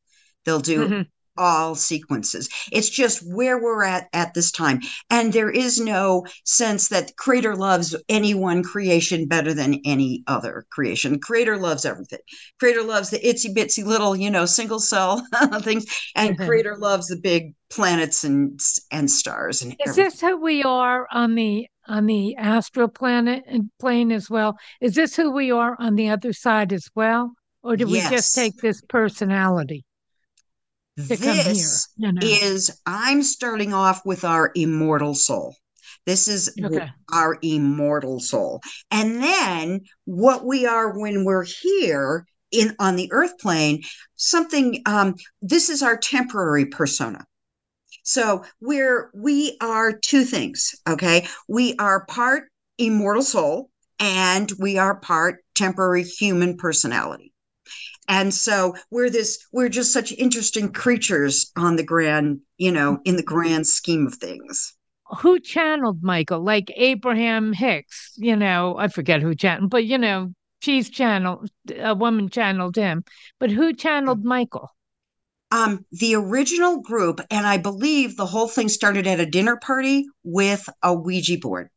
They'll 0.45 0.59
do 0.59 0.87
mm-hmm 0.87 1.01
all 1.41 1.73
sequences. 1.73 2.47
It's 2.71 2.89
just 2.89 3.27
where 3.33 3.59
we're 3.59 3.83
at 3.83 4.07
at 4.13 4.35
this 4.35 4.51
time. 4.51 4.79
And 5.09 5.33
there 5.33 5.49
is 5.49 5.79
no 5.79 6.25
sense 6.45 6.87
that 6.89 7.17
creator 7.17 7.55
loves 7.55 7.95
any 8.07 8.35
one 8.35 8.63
creation 8.63 9.27
better 9.27 9.53
than 9.53 9.81
any 9.83 10.23
other 10.27 10.67
creation. 10.69 11.19
Creator 11.19 11.57
loves 11.57 11.83
everything. 11.83 12.19
Creator 12.59 12.83
loves 12.83 13.09
the 13.09 13.19
itsy 13.19 13.53
bitsy 13.53 13.83
little, 13.83 14.15
you 14.15 14.29
know, 14.29 14.45
single 14.45 14.79
cell 14.79 15.25
things. 15.61 15.85
And 16.15 16.35
mm-hmm. 16.37 16.45
creator 16.45 16.77
loves 16.77 17.07
the 17.07 17.17
big 17.17 17.55
planets 17.71 18.23
and 18.23 18.59
and 18.91 19.09
stars 19.09 19.61
and 19.61 19.71
Is 19.73 19.77
everything. 19.89 20.03
this 20.03 20.21
who 20.21 20.41
we 20.41 20.61
are 20.61 21.07
on 21.11 21.35
the 21.35 21.67
on 21.87 22.05
the 22.05 22.35
astral 22.35 22.87
planet 22.87 23.43
and 23.47 23.71
plane 23.79 24.11
as 24.11 24.29
well? 24.29 24.57
Is 24.79 24.93
this 24.93 25.15
who 25.15 25.31
we 25.31 25.51
are 25.51 25.75
on 25.79 25.95
the 25.95 26.09
other 26.09 26.33
side 26.33 26.71
as 26.71 26.87
well? 26.93 27.33
Or 27.63 27.75
do 27.75 27.87
yes. 27.87 28.09
we 28.09 28.15
just 28.15 28.35
take 28.35 28.55
this 28.57 28.81
personality? 28.87 29.83
This 31.07 31.89
is 32.21 32.81
i'm 32.85 33.23
starting 33.23 33.73
off 33.73 34.05
with 34.05 34.23
our 34.23 34.51
immortal 34.55 35.13
soul. 35.13 35.55
This 36.05 36.27
is 36.27 36.55
okay. 36.63 36.89
our 37.13 37.37
immortal 37.41 38.19
soul. 38.19 38.61
And 38.89 39.21
then 39.21 39.81
what 40.05 40.45
we 40.45 40.65
are 40.65 40.97
when 40.97 41.25
we're 41.25 41.45
here 41.45 42.25
in 42.51 42.75
on 42.79 42.95
the 42.97 43.09
earth 43.13 43.37
plane 43.39 43.81
something 44.15 44.81
um 44.85 45.15
this 45.41 45.69
is 45.69 45.81
our 45.81 45.95
temporary 45.97 46.65
persona. 46.65 47.25
So 48.03 48.43
we're 48.59 49.09
we 49.13 49.57
are 49.61 49.93
two 49.93 50.25
things 50.25 50.75
okay? 50.89 51.27
We 51.47 51.75
are 51.77 52.05
part 52.05 52.49
immortal 52.77 53.23
soul 53.23 53.69
and 53.99 54.51
we 54.59 54.77
are 54.77 54.99
part 54.99 55.43
temporary 55.55 56.03
human 56.03 56.57
personality 56.57 57.30
and 58.07 58.33
so 58.33 58.75
we're 58.89 59.09
this 59.09 59.45
we're 59.51 59.69
just 59.69 59.93
such 59.93 60.11
interesting 60.13 60.71
creatures 60.71 61.51
on 61.55 61.75
the 61.75 61.83
grand 61.83 62.39
you 62.57 62.71
know 62.71 62.99
in 63.05 63.15
the 63.15 63.23
grand 63.23 63.67
scheme 63.67 64.07
of 64.07 64.15
things. 64.15 64.73
Who 65.19 65.39
channeled 65.39 66.03
michael? 66.03 66.43
Like 66.43 66.71
abraham 66.75 67.53
hicks 67.53 68.13
you 68.17 68.35
know 68.35 68.75
i 68.77 68.87
forget 68.87 69.21
who 69.21 69.35
channeled 69.35 69.69
but 69.69 69.85
you 69.85 69.97
know 69.97 70.33
she's 70.61 70.89
channeled 70.89 71.49
a 71.77 71.93
woman 71.93 72.29
channeled 72.29 72.75
him. 72.75 73.03
But 73.39 73.51
who 73.51 73.73
channeled 73.73 74.23
michael? 74.23 74.69
Um, 75.53 75.85
the 75.91 76.15
original 76.15 76.79
group, 76.79 77.19
and 77.29 77.45
I 77.45 77.57
believe 77.57 78.15
the 78.15 78.25
whole 78.25 78.47
thing 78.47 78.69
started 78.69 79.05
at 79.05 79.19
a 79.19 79.25
dinner 79.25 79.57
party 79.57 80.05
with 80.23 80.67
a 80.81 80.93
Ouija 80.93 81.37
board. 81.39 81.69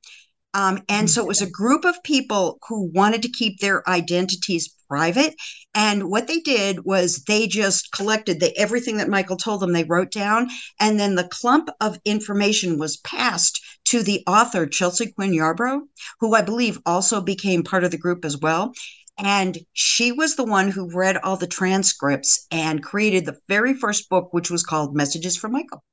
Um, 0.54 0.82
and 0.88 1.10
so 1.10 1.20
it 1.22 1.28
was 1.28 1.42
a 1.42 1.50
group 1.50 1.84
of 1.84 2.02
people 2.04 2.58
who 2.68 2.90
wanted 2.94 3.22
to 3.22 3.28
keep 3.28 3.58
their 3.58 3.88
identities 3.88 4.74
private. 4.88 5.34
And 5.74 6.04
what 6.08 6.28
they 6.28 6.38
did 6.38 6.84
was 6.84 7.24
they 7.24 7.48
just 7.48 7.90
collected 7.90 8.38
the, 8.38 8.56
everything 8.56 8.96
that 8.98 9.08
Michael 9.08 9.36
told 9.36 9.60
them, 9.60 9.72
they 9.72 9.84
wrote 9.84 10.12
down. 10.12 10.48
And 10.78 11.00
then 11.00 11.16
the 11.16 11.28
clump 11.28 11.68
of 11.80 11.98
information 12.04 12.78
was 12.78 12.98
passed 12.98 13.60
to 13.86 14.02
the 14.02 14.22
author, 14.28 14.66
Chelsea 14.66 15.12
Quinn 15.12 15.32
Yarbro, 15.32 15.80
who 16.20 16.34
I 16.34 16.42
believe 16.42 16.78
also 16.86 17.20
became 17.20 17.64
part 17.64 17.82
of 17.82 17.90
the 17.90 17.98
group 17.98 18.24
as 18.24 18.38
well. 18.38 18.72
And 19.18 19.58
she 19.72 20.12
was 20.12 20.36
the 20.36 20.44
one 20.44 20.70
who 20.70 20.96
read 20.96 21.16
all 21.18 21.36
the 21.36 21.46
transcripts 21.46 22.46
and 22.50 22.82
created 22.82 23.26
the 23.26 23.38
very 23.48 23.74
first 23.74 24.08
book, 24.08 24.32
which 24.32 24.50
was 24.50 24.64
called 24.64 24.94
Messages 24.94 25.36
from 25.36 25.52
Michael. 25.52 25.84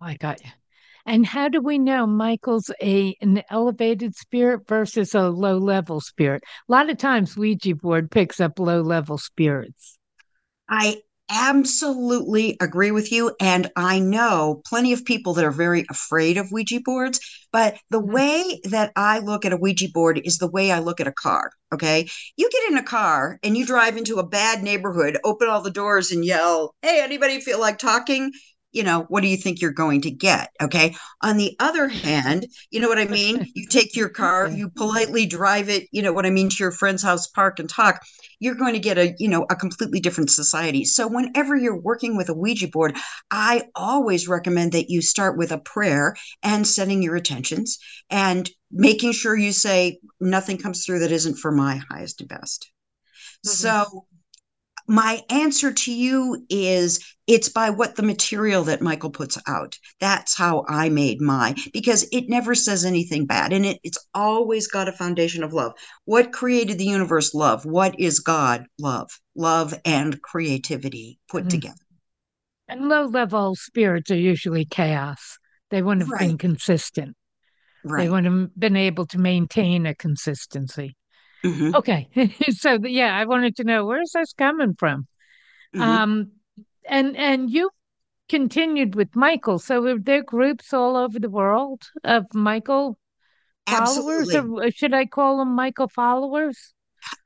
I 0.00 0.14
got 0.14 0.44
you. 0.44 0.50
And 1.06 1.24
how 1.24 1.48
do 1.48 1.60
we 1.60 1.78
know 1.78 2.06
Michael's 2.06 2.70
a 2.82 3.16
an 3.20 3.42
elevated 3.50 4.16
spirit 4.16 4.66
versus 4.68 5.14
a 5.14 5.28
low 5.28 5.58
level 5.58 6.00
spirit? 6.00 6.42
A 6.68 6.72
lot 6.72 6.90
of 6.90 6.98
times 6.98 7.36
Ouija 7.36 7.76
board 7.76 8.10
picks 8.10 8.40
up 8.40 8.58
low 8.58 8.82
level 8.82 9.16
spirits. 9.16 9.98
I 10.68 10.96
absolutely 11.30 12.56
agree 12.60 12.90
with 12.90 13.10
you. 13.10 13.34
And 13.40 13.70
I 13.76 13.98
know 13.98 14.62
plenty 14.66 14.92
of 14.92 15.04
people 15.04 15.34
that 15.34 15.44
are 15.44 15.50
very 15.50 15.84
afraid 15.90 16.36
of 16.36 16.52
Ouija 16.52 16.80
boards. 16.84 17.20
But 17.52 17.78
the 17.90 18.00
mm-hmm. 18.00 18.12
way 18.12 18.60
that 18.64 18.92
I 18.96 19.20
look 19.20 19.44
at 19.44 19.52
a 19.52 19.56
Ouija 19.56 19.88
board 19.92 20.20
is 20.24 20.38
the 20.38 20.50
way 20.50 20.70
I 20.70 20.80
look 20.80 21.00
at 21.00 21.06
a 21.06 21.12
car. 21.12 21.50
Okay. 21.72 22.08
You 22.36 22.50
get 22.50 22.70
in 22.70 22.78
a 22.78 22.82
car 22.82 23.38
and 23.42 23.56
you 23.56 23.66
drive 23.66 23.96
into 23.96 24.18
a 24.18 24.26
bad 24.26 24.62
neighborhood, 24.62 25.18
open 25.24 25.48
all 25.48 25.62
the 25.62 25.70
doors 25.70 26.10
and 26.10 26.24
yell, 26.24 26.74
Hey, 26.82 27.00
anybody 27.02 27.40
feel 27.40 27.60
like 27.60 27.78
talking? 27.78 28.32
You 28.76 28.84
know, 28.84 29.06
what 29.08 29.22
do 29.22 29.28
you 29.28 29.38
think 29.38 29.60
you're 29.60 29.72
going 29.72 30.02
to 30.02 30.10
get? 30.10 30.50
Okay. 30.60 30.94
On 31.22 31.38
the 31.38 31.56
other 31.58 31.88
hand, 31.88 32.46
you 32.70 32.78
know 32.78 32.88
what 32.88 32.98
I 32.98 33.06
mean? 33.06 33.50
You 33.54 33.66
take 33.66 33.96
your 33.96 34.08
car, 34.22 34.48
you 34.48 34.68
politely 34.68 35.24
drive 35.24 35.70
it, 35.70 35.88
you 35.92 36.02
know 36.02 36.12
what 36.12 36.26
I 36.26 36.30
mean, 36.30 36.50
to 36.50 36.56
your 36.58 36.70
friend's 36.70 37.02
house, 37.02 37.26
park 37.26 37.58
and 37.58 37.70
talk. 37.70 38.02
You're 38.38 38.54
going 38.54 38.74
to 38.74 38.78
get 38.78 38.98
a, 38.98 39.14
you 39.18 39.28
know, 39.28 39.46
a 39.48 39.56
completely 39.56 39.98
different 39.98 40.30
society. 40.30 40.84
So 40.84 41.08
whenever 41.08 41.56
you're 41.56 41.80
working 41.80 42.18
with 42.18 42.28
a 42.28 42.34
Ouija 42.34 42.68
board, 42.68 42.94
I 43.30 43.62
always 43.74 44.28
recommend 44.28 44.72
that 44.72 44.90
you 44.90 45.00
start 45.00 45.38
with 45.38 45.52
a 45.52 45.58
prayer 45.58 46.14
and 46.42 46.66
setting 46.66 47.02
your 47.02 47.16
attentions 47.16 47.78
and 48.10 48.50
making 48.70 49.12
sure 49.12 49.34
you 49.34 49.52
say, 49.52 50.00
nothing 50.20 50.58
comes 50.58 50.84
through 50.84 50.98
that 50.98 51.12
isn't 51.12 51.36
for 51.36 51.50
my 51.50 51.80
highest 51.90 52.20
and 52.20 52.28
best. 52.28 52.70
Mm-hmm. 53.46 53.50
So 53.50 54.06
my 54.86 55.20
answer 55.30 55.72
to 55.72 55.92
you 55.92 56.44
is 56.48 57.14
it's 57.26 57.48
by 57.48 57.70
what 57.70 57.96
the 57.96 58.02
material 58.02 58.64
that 58.64 58.82
Michael 58.82 59.10
puts 59.10 59.36
out. 59.46 59.78
That's 60.00 60.36
how 60.36 60.64
I 60.68 60.88
made 60.88 61.20
my 61.20 61.54
because 61.72 62.06
it 62.12 62.28
never 62.28 62.54
says 62.54 62.84
anything 62.84 63.26
bad 63.26 63.52
and 63.52 63.66
it, 63.66 63.80
it's 63.82 63.98
always 64.14 64.68
got 64.68 64.88
a 64.88 64.92
foundation 64.92 65.42
of 65.42 65.52
love. 65.52 65.72
What 66.04 66.32
created 66.32 66.78
the 66.78 66.84
universe? 66.84 67.34
Love. 67.34 67.64
What 67.64 67.98
is 67.98 68.20
God? 68.20 68.66
Love. 68.78 69.10
Love 69.34 69.74
and 69.84 70.20
creativity 70.22 71.18
put 71.28 71.42
mm-hmm. 71.42 71.48
together. 71.48 71.74
And 72.68 72.88
low 72.88 73.06
level 73.06 73.54
spirits 73.54 74.10
are 74.10 74.16
usually 74.16 74.64
chaos. 74.64 75.38
They 75.70 75.82
wouldn't 75.82 76.02
have 76.02 76.10
right. 76.10 76.28
been 76.28 76.38
consistent. 76.38 77.16
Right. 77.84 78.04
They 78.04 78.10
wouldn't 78.10 78.40
have 78.40 78.58
been 78.58 78.76
able 78.76 79.06
to 79.06 79.18
maintain 79.18 79.86
a 79.86 79.94
consistency. 79.94 80.96
Mm-hmm. 81.46 81.74
Okay. 81.76 82.08
so 82.50 82.78
yeah, 82.82 83.16
I 83.16 83.24
wanted 83.24 83.56
to 83.56 83.64
know 83.64 83.86
where's 83.86 84.12
this 84.12 84.32
coming 84.32 84.74
from? 84.74 85.06
Mm-hmm. 85.74 85.82
Um 85.82 86.32
and 86.88 87.16
and 87.16 87.50
you 87.50 87.70
continued 88.28 88.94
with 88.94 89.14
Michael. 89.14 89.58
So 89.58 89.84
are 89.86 89.98
there 89.98 90.22
groups 90.22 90.72
all 90.72 90.96
over 90.96 91.18
the 91.18 91.30
world 91.30 91.82
of 92.02 92.24
Michael 92.34 92.98
followers 93.68 94.34
Absolutely. 94.34 94.68
or 94.68 94.70
should 94.70 94.94
I 94.94 95.06
call 95.06 95.38
them 95.38 95.54
Michael 95.54 95.88
followers? 95.88 96.74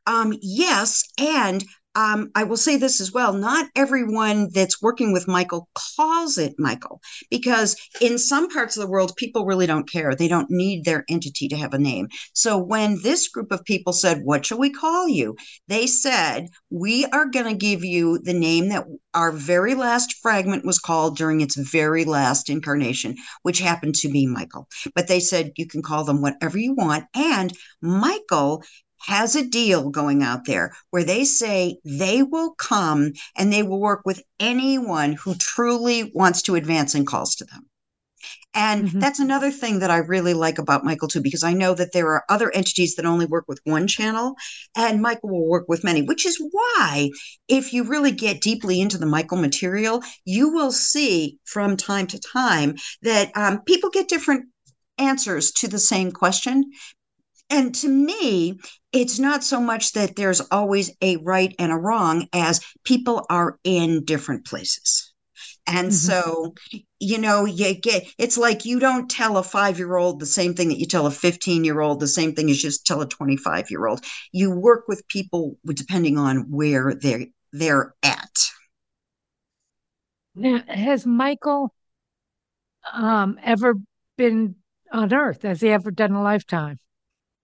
Um 0.07 0.37
yes, 0.43 1.03
and 1.19 1.65
um, 1.96 2.31
I 2.35 2.44
will 2.44 2.57
say 2.57 2.76
this 2.76 3.00
as 3.00 3.12
well. 3.12 3.33
Not 3.33 3.68
everyone 3.74 4.48
that's 4.55 4.81
working 4.81 5.12
with 5.12 5.26
Michael 5.26 5.68
calls 5.96 6.38
it 6.38 6.55
Michael, 6.59 7.00
because 7.31 7.76
in 8.00 8.18
some 8.18 8.48
parts 8.48 8.76
of 8.76 8.83
the 8.83 8.88
world, 8.88 9.16
people 9.16 9.44
really 9.44 9.66
don't 9.66 9.90
care. 9.90 10.14
They 10.14 10.29
don't 10.29 10.50
need 10.50 10.85
their 10.85 11.05
entity 11.09 11.48
to 11.48 11.57
have 11.57 11.74
a 11.74 11.79
name. 11.79 12.09
So 12.33 12.59
when 12.59 13.00
this 13.03 13.29
group 13.29 13.50
of 13.50 13.64
people 13.64 13.92
said, 13.92 14.22
What 14.22 14.46
shall 14.46 14.59
we 14.59 14.70
call 14.70 15.09
you? 15.09 15.35
They 15.66 15.87
said, 15.87 16.48
We 16.70 17.07
are 17.07 17.26
going 17.26 17.46
to 17.46 17.55
give 17.55 17.85
you 17.85 18.18
the 18.18 18.35
name 18.35 18.68
that 18.68 18.87
our 19.12 19.33
very 19.33 19.74
last 19.74 20.14
fragment 20.22 20.64
was 20.64 20.79
called 20.79 21.16
during 21.16 21.40
its 21.40 21.57
very 21.57 22.05
last 22.05 22.48
incarnation, 22.48 23.16
which 23.42 23.59
happened 23.59 23.96
to 23.96 24.09
be 24.09 24.26
Michael. 24.26 24.68
But 24.94 25.09
they 25.09 25.20
said, 25.20 25.53
You 25.57 25.66
can 25.66 25.83
call 25.83 26.05
them 26.05 26.22
whatever 26.22 26.57
you 26.57 26.74
want. 26.74 27.05
And 27.14 27.53
Michael 27.83 28.62
has 29.01 29.37
a 29.37 29.47
deal 29.47 29.91
going 29.91 30.23
out 30.23 30.45
there 30.45 30.73
where 30.91 31.05
they 31.05 31.25
say 31.25 31.79
they 31.85 32.23
will 32.23 32.55
come 32.55 33.13
and 33.37 33.53
they 33.53 33.63
will 33.63 33.81
work 33.81 34.03
with 34.05 34.23
anyone 34.39 35.13
who 35.13 35.35
truly 35.35 36.11
wants 36.15 36.43
to 36.43 36.55
advance 36.55 36.95
and 36.95 37.07
calls 37.07 37.35
to 37.37 37.45
them. 37.45 37.67
And 38.53 38.89
mm-hmm. 38.89 38.99
that's 38.99 39.21
another 39.21 39.51
thing 39.51 39.79
that 39.79 39.91
I 39.91 39.99
really 39.99 40.35
like 40.35 40.59
about 40.59 40.85
Michael 40.85 41.09
too, 41.09 41.21
because 41.21 41.45
I 41.45 41.53
know 41.53 41.73
that 41.75 41.93
there 41.93 42.09
are 42.09 42.25
other 42.29 42.51
entities 42.51 42.97
that 42.97 43.07
only 43.07 43.27
work 43.27 43.45
with 43.47 43.61
one 43.65 43.87
channel, 43.87 44.35
and 44.77 45.01
Michael 45.01 45.31
will 45.31 45.49
work 45.49 45.67
with 45.69 45.85
many, 45.85 46.03
which 46.03 46.27
is 46.27 46.37
why, 46.51 47.11
if 47.49 47.73
you 47.73 47.85
really 47.85 48.11
get 48.11 48.41
deeply 48.41 48.81
into 48.81 48.99
the 48.99 49.07
Michael 49.07 49.39
material, 49.39 50.03
you 50.25 50.53
will 50.53 50.73
see 50.73 51.39
from 51.45 51.77
time 51.77 52.09
to 52.09 52.19
time 52.19 52.75
that 53.03 53.31
um, 53.37 53.63
people 53.63 53.89
get 53.89 54.09
different 54.09 54.47
answers 54.99 55.53
to 55.53 55.69
the 55.69 55.79
same 55.79 56.11
question 56.11 56.65
and 57.51 57.75
to 57.77 57.89
me, 57.89 58.61
it's 58.93 59.19
not 59.19 59.45
so 59.45 59.61
much 59.61 59.93
that 59.93 60.17
there's 60.17 60.41
always 60.41 60.91
a 61.03 61.17
right 61.17 61.55
and 61.59 61.73
a 61.73 61.77
wrong 61.77 62.29
as 62.33 62.61
people 62.85 63.27
are 63.29 63.59
in 63.65 64.05
different 64.05 64.47
places. 64.47 65.13
And 65.67 65.89
mm-hmm. 65.89 65.95
so, 65.95 66.55
you 66.99 67.19
know, 67.19 67.45
you 67.45 67.75
get 67.75 68.07
it's 68.19 68.39
like 68.39 68.65
you 68.65 68.81
don't 68.81 69.11
tell 69.11 69.37
a 69.37 69.43
five 69.43 69.79
year 69.79 69.97
old 69.97 70.21
the 70.21 70.27
same 70.27 70.55
thing 70.55 70.69
that 70.69 70.79
you 70.79 70.87
tell 70.87 71.07
a 71.07 71.11
15 71.11 71.65
year 71.65 71.81
old, 71.81 72.01
the 72.01 72.09
same 72.09 72.35
thing 72.35 72.51
as 72.51 72.57
you 72.63 72.71
just 72.71 72.87
tell 72.87 73.01
a 73.01 73.09
25 73.09 73.71
year 73.71 73.87
old. 73.87 74.05
You 74.33 74.51
work 74.51 74.85
with 74.89 75.07
people 75.09 75.57
depending 75.67 76.19
on 76.19 76.51
where 76.51 76.95
they're 76.95 77.27
they're 77.53 77.95
at. 78.03 78.37
Now, 80.35 80.63
has 80.69 81.05
Michael 81.05 81.75
um, 82.93 83.39
ever 83.43 83.75
been 84.17 84.55
on 84.93 85.13
Earth? 85.13 85.43
Has 85.43 85.61
he 85.61 85.71
ever 85.71 85.91
done 85.91 86.13
a 86.13 86.23
lifetime? 86.23 86.79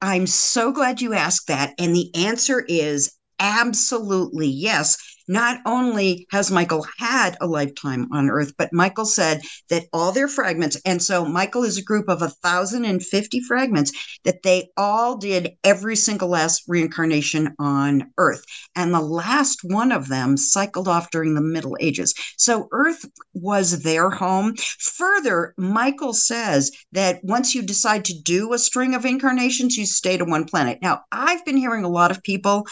I'm 0.07 0.29
so 0.29 0.71
glad 0.71 1.01
you 1.01 1.14
asked 1.14 1.49
that. 1.49 1.75
And 1.81 1.92
the 1.92 2.14
answer 2.14 2.64
is 2.69 3.11
absolutely 3.38 4.49
yes 4.49 4.96
not 5.29 5.61
only 5.66 6.27
has 6.31 6.51
Michael 6.51 6.87
had 6.99 7.37
a 7.40 7.46
lifetime 7.46 8.09
on 8.12 8.31
Earth, 8.31 8.53
but 8.57 8.72
Michael 8.72 9.05
said 9.05 9.40
that 9.68 9.87
all 9.92 10.12
their 10.12 10.29
fragments, 10.29 10.77
and 10.85 11.03
so 11.03 11.25
Michael 11.25 11.64
is 11.64 11.79
a 11.79 11.83
group 11.83 12.09
of 12.09 12.20
1,050 12.20 13.40
fragments, 13.40 14.18
that 14.25 14.42
they 14.42 14.68
all 14.77 15.16
did 15.16 15.53
every 15.64 15.96
single 15.96 16.29
last 16.29 16.62
reincarnation 16.68 17.55
on 17.59 18.12
Earth. 18.18 18.44
And 18.75 18.94
the 18.94 19.01
last 19.01 19.61
one 19.64 19.92
of 19.92 20.09
them 20.09 20.37
cycled 20.37 20.88
off 20.88 21.11
during 21.11 21.35
the 21.35 21.40
Middle 21.40 21.77
Ages. 21.81 22.14
So 22.37 22.68
Earth 22.70 23.05
was 23.35 23.83
their 23.83 24.11
home. 24.11 24.55
Further, 24.79 25.55
Michael 25.57 26.12
says 26.12 26.70
that 26.92 27.22
once 27.25 27.55
you 27.55 27.62
decide 27.62 28.05
to 28.07 28.22
do 28.22 28.53
a 28.53 28.59
string 28.59 28.94
of 28.94 29.05
incarnations, 29.05 29.77
you 29.77 29.87
stay 29.87 30.16
to 30.16 30.25
one 30.25 30.44
planet. 30.44 30.79
Now, 30.83 31.03
I've 31.11 31.44
been 31.44 31.57
hearing 31.57 31.85
a 31.85 31.88
lot 31.88 32.11
of 32.11 32.22
people 32.22 32.66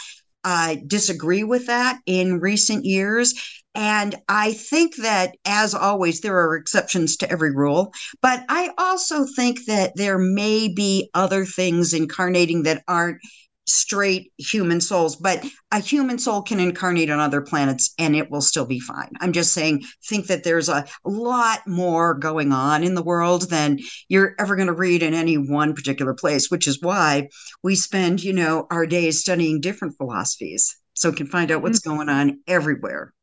uh, 0.45 0.75
disagree 0.87 1.43
with 1.43 1.67
that 1.67 1.99
in 2.05 2.39
recent 2.39 2.85
years. 2.85 3.33
And 3.73 4.15
I 4.29 4.53
think 4.53 4.95
that, 4.97 5.35
as 5.43 5.75
always, 5.75 6.21
there 6.21 6.37
are 6.37 6.55
exceptions 6.55 7.17
to 7.17 7.29
every 7.29 7.53
rule. 7.53 7.91
But 8.21 8.45
I 8.47 8.69
also 8.77 9.25
think 9.35 9.65
that 9.65 9.91
there 9.95 10.17
may 10.17 10.69
be 10.73 11.09
other 11.13 11.43
things 11.43 11.93
incarnating 11.93 12.63
that 12.63 12.83
aren't 12.87 13.17
straight 13.65 14.31
human 14.37 14.79
souls, 14.79 15.15
but 15.15 15.43
a 15.71 15.79
human 15.79 16.17
soul 16.19 16.41
can 16.41 16.59
incarnate 16.59 17.09
on 17.09 17.19
other 17.19 17.41
planets 17.41 17.93
and 17.97 18.15
it 18.15 18.29
will 18.29 18.41
still 18.41 18.65
be 18.65 18.79
fine. 18.79 19.11
I'm 19.19 19.33
just 19.33 19.53
saying, 19.53 19.83
think 20.07 20.27
that 20.27 20.43
there's 20.43 20.69
a 20.69 20.85
lot 21.03 21.59
more 21.67 22.13
going 22.13 22.51
on 22.51 22.83
in 22.83 22.95
the 22.95 23.03
world 23.03 23.49
than 23.49 23.79
you're 24.07 24.35
ever 24.39 24.55
going 24.55 24.67
to 24.67 24.73
read 24.73 25.03
in 25.03 25.13
any 25.13 25.37
one 25.37 25.73
particular 25.73 26.13
place, 26.13 26.49
which 26.49 26.67
is 26.67 26.81
why 26.81 27.29
we 27.63 27.75
spend, 27.75 28.23
you 28.23 28.33
know, 28.33 28.67
our 28.69 28.85
days 28.85 29.19
studying 29.19 29.61
different 29.61 29.97
philosophies 29.97 30.75
so 30.93 31.09
we 31.09 31.15
can 31.15 31.27
find 31.27 31.51
out 31.51 31.61
what's 31.61 31.79
mm-hmm. 31.79 31.97
going 31.97 32.09
on 32.09 32.39
everywhere. 32.47 33.13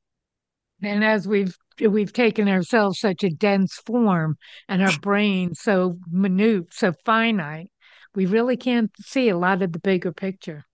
And 0.82 1.04
as 1.04 1.28
we've 1.28 1.56
we've 1.80 2.12
taken 2.12 2.48
ourselves 2.48 3.00
such 3.00 3.24
a 3.24 3.30
dense 3.30 3.74
form 3.86 4.36
and 4.68 4.82
our 4.82 4.96
brain 4.98 5.54
so 5.54 5.98
minute, 6.10 6.66
so 6.72 6.92
finite, 7.04 7.70
we 8.14 8.26
really 8.26 8.56
can't 8.56 8.90
see 9.00 9.28
a 9.28 9.36
lot 9.36 9.62
of 9.62 9.72
the 9.72 9.78
bigger 9.78 10.12
picture. 10.12 10.64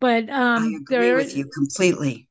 But 0.00 0.28
um, 0.28 0.64
I 0.64 0.66
agree 0.66 1.06
there, 1.06 1.16
with 1.16 1.36
you 1.36 1.46
completely. 1.46 2.28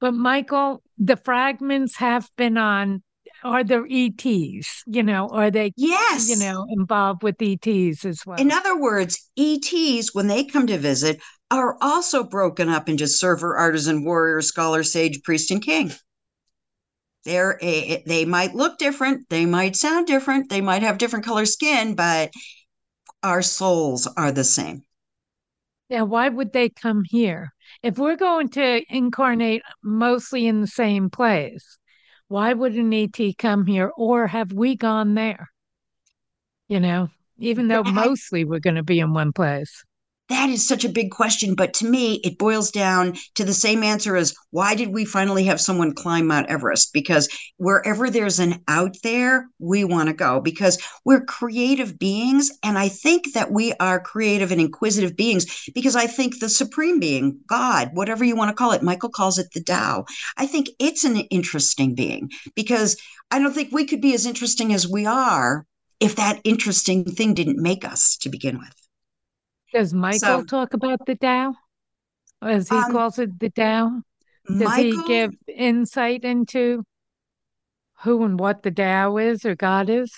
But 0.00 0.12
Michael, 0.12 0.82
the 0.96 1.16
fragments 1.16 1.96
have 1.96 2.28
been 2.36 2.56
on. 2.56 3.02
Are 3.44 3.62
there 3.62 3.86
ETs? 3.88 4.82
You 4.86 5.02
know, 5.02 5.28
are 5.28 5.50
they? 5.50 5.72
Yes. 5.76 6.28
You 6.28 6.36
know, 6.36 6.66
involved 6.70 7.22
with 7.22 7.36
ETs 7.40 8.04
as 8.04 8.26
well. 8.26 8.40
In 8.40 8.50
other 8.50 8.80
words, 8.80 9.30
ETs 9.36 10.14
when 10.14 10.26
they 10.26 10.44
come 10.44 10.66
to 10.66 10.78
visit 10.78 11.20
are 11.50 11.76
also 11.80 12.24
broken 12.24 12.68
up 12.68 12.88
into 12.88 13.06
server, 13.06 13.56
artisan, 13.56 14.04
warrior, 14.04 14.40
scholar, 14.42 14.82
sage, 14.82 15.22
priest, 15.22 15.50
and 15.50 15.62
king. 15.62 15.92
They're 17.24 17.58
a, 17.62 18.02
they 18.06 18.24
might 18.24 18.54
look 18.54 18.78
different, 18.78 19.28
they 19.28 19.44
might 19.44 19.76
sound 19.76 20.06
different, 20.06 20.50
they 20.50 20.60
might 20.60 20.82
have 20.82 20.98
different 20.98 21.24
color 21.24 21.46
skin, 21.46 21.94
but 21.94 22.30
our 23.22 23.42
souls 23.42 24.06
are 24.16 24.32
the 24.32 24.44
same. 24.44 24.84
Yeah, 25.88 26.02
why 26.02 26.28
would 26.28 26.52
they 26.52 26.68
come 26.68 27.02
here? 27.08 27.52
If 27.82 27.98
we're 27.98 28.16
going 28.16 28.50
to 28.50 28.82
incarnate 28.88 29.62
mostly 29.82 30.46
in 30.46 30.60
the 30.60 30.66
same 30.66 31.08
place, 31.08 31.78
why 32.28 32.52
would 32.52 32.74
an 32.74 32.92
ET 32.92 33.18
come 33.38 33.66
here 33.66 33.90
or 33.96 34.26
have 34.26 34.52
we 34.52 34.76
gone 34.76 35.14
there? 35.14 35.48
You 36.68 36.80
know, 36.80 37.08
even 37.38 37.68
though 37.68 37.82
mostly 37.84 38.44
we're 38.44 38.60
going 38.60 38.76
to 38.76 38.82
be 38.82 39.00
in 39.00 39.14
one 39.14 39.32
place. 39.32 39.84
That 40.28 40.50
is 40.50 40.68
such 40.68 40.84
a 40.84 40.90
big 40.90 41.10
question. 41.10 41.54
But 41.54 41.72
to 41.74 41.86
me, 41.86 42.20
it 42.24 42.38
boils 42.38 42.70
down 42.70 43.16
to 43.34 43.44
the 43.44 43.54
same 43.54 43.82
answer 43.82 44.14
as 44.14 44.34
why 44.50 44.74
did 44.74 44.92
we 44.92 45.04
finally 45.04 45.44
have 45.44 45.60
someone 45.60 45.94
climb 45.94 46.26
Mount 46.26 46.48
Everest? 46.48 46.92
Because 46.92 47.28
wherever 47.56 48.10
there's 48.10 48.38
an 48.38 48.62
out 48.68 48.96
there, 49.02 49.48
we 49.58 49.84
want 49.84 50.08
to 50.08 50.14
go 50.14 50.40
because 50.40 50.78
we're 51.04 51.24
creative 51.24 51.98
beings. 51.98 52.50
And 52.62 52.78
I 52.78 52.88
think 52.88 53.32
that 53.32 53.50
we 53.50 53.72
are 53.80 54.00
creative 54.00 54.52
and 54.52 54.60
inquisitive 54.60 55.16
beings 55.16 55.70
because 55.74 55.96
I 55.96 56.06
think 56.06 56.38
the 56.38 56.48
supreme 56.48 57.00
being, 57.00 57.40
God, 57.46 57.90
whatever 57.94 58.24
you 58.24 58.36
want 58.36 58.50
to 58.50 58.56
call 58.56 58.72
it, 58.72 58.82
Michael 58.82 59.10
calls 59.10 59.38
it 59.38 59.48
the 59.54 59.62
Tao. 59.62 60.04
I 60.36 60.46
think 60.46 60.68
it's 60.78 61.04
an 61.04 61.16
interesting 61.16 61.94
being 61.94 62.30
because 62.54 62.96
I 63.30 63.38
don't 63.38 63.54
think 63.54 63.72
we 63.72 63.86
could 63.86 64.00
be 64.00 64.14
as 64.14 64.26
interesting 64.26 64.74
as 64.74 64.86
we 64.86 65.06
are 65.06 65.66
if 66.00 66.16
that 66.16 66.40
interesting 66.44 67.04
thing 67.04 67.34
didn't 67.34 67.60
make 67.60 67.84
us 67.84 68.16
to 68.18 68.28
begin 68.28 68.58
with. 68.58 68.87
Does 69.72 69.92
Michael 69.92 70.18
so, 70.18 70.44
talk 70.44 70.74
about 70.74 71.04
the 71.06 71.14
Tao? 71.14 71.54
As 72.40 72.68
he 72.68 72.76
um, 72.76 72.92
calls 72.92 73.18
it 73.18 73.38
the 73.38 73.50
Tao? 73.50 74.02
Does 74.46 74.58
Michael, 74.60 75.02
he 75.02 75.04
give 75.06 75.34
insight 75.46 76.24
into 76.24 76.84
who 78.00 78.24
and 78.24 78.38
what 78.38 78.62
the 78.62 78.70
Tao 78.70 79.16
is 79.18 79.44
or 79.44 79.54
God 79.54 79.90
is? 79.90 80.12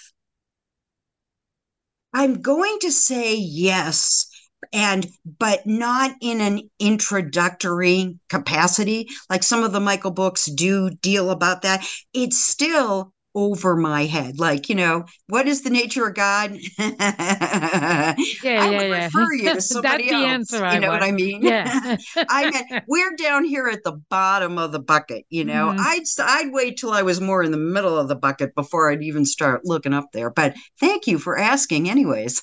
I'm 2.13 2.41
going 2.43 2.79
to 2.81 2.91
say 2.91 3.37
yes 3.37 4.27
and 4.73 5.07
but 5.39 5.67
not 5.67 6.13
in 6.21 6.41
an 6.41 6.71
introductory 6.79 8.19
capacity 8.29 9.09
like 9.29 9.43
some 9.43 9.65
of 9.65 9.73
the 9.73 9.81
michael 9.81 10.11
books 10.11 10.47
do 10.47 10.91
deal 10.91 11.31
about 11.31 11.63
that 11.63 11.85
it's 12.13 12.39
still 12.39 13.13
over 13.35 13.77
my 13.77 14.07
head. 14.07 14.39
Like, 14.39 14.69
you 14.69 14.75
know, 14.75 15.05
what 15.29 15.47
is 15.47 15.63
the 15.63 15.71
nature 15.71 16.07
of 16.07 16.15
God? 16.15 16.53
yeah, 16.79 16.95
I 16.99 18.15
yeah, 18.43 18.71
would 18.71 18.89
yeah. 18.89 19.05
refer 19.05 19.33
you 19.35 19.55
to 19.55 19.61
somebody 19.61 20.05
That's 20.05 20.13
else. 20.13 20.23
The 20.23 20.29
answer 20.29 20.57
you 20.59 20.65
I 20.65 20.79
know 20.79 20.89
want. 20.89 21.01
what 21.01 21.09
I 21.09 21.13
mean? 21.13 21.43
Yeah. 21.43 21.97
I 22.29 22.51
mean, 22.51 22.83
we're 22.89 23.15
down 23.17 23.45
here 23.45 23.69
at 23.69 23.85
the 23.85 24.01
bottom 24.11 24.59
of 24.59 24.73
the 24.73 24.81
bucket. 24.81 25.25
You 25.31 25.45
know, 25.45 25.69
mm-hmm. 25.69 25.81
I'd 25.81 26.05
I'd 26.19 26.53
wait 26.53 26.77
till 26.77 26.93
I 26.93 27.03
was 27.03 27.21
more 27.21 27.43
in 27.43 27.53
the 27.53 27.59
middle 27.59 27.97
of 27.97 28.09
the 28.09 28.17
bucket 28.17 28.55
before 28.55 28.91
I'd 28.91 29.03
even 29.03 29.25
start 29.25 29.65
looking 29.65 29.95
up 29.95 30.07
there. 30.13 30.31
But 30.31 30.55
thank 30.79 31.07
you 31.07 31.19
for 31.19 31.39
asking, 31.39 31.89
anyways. 31.89 32.43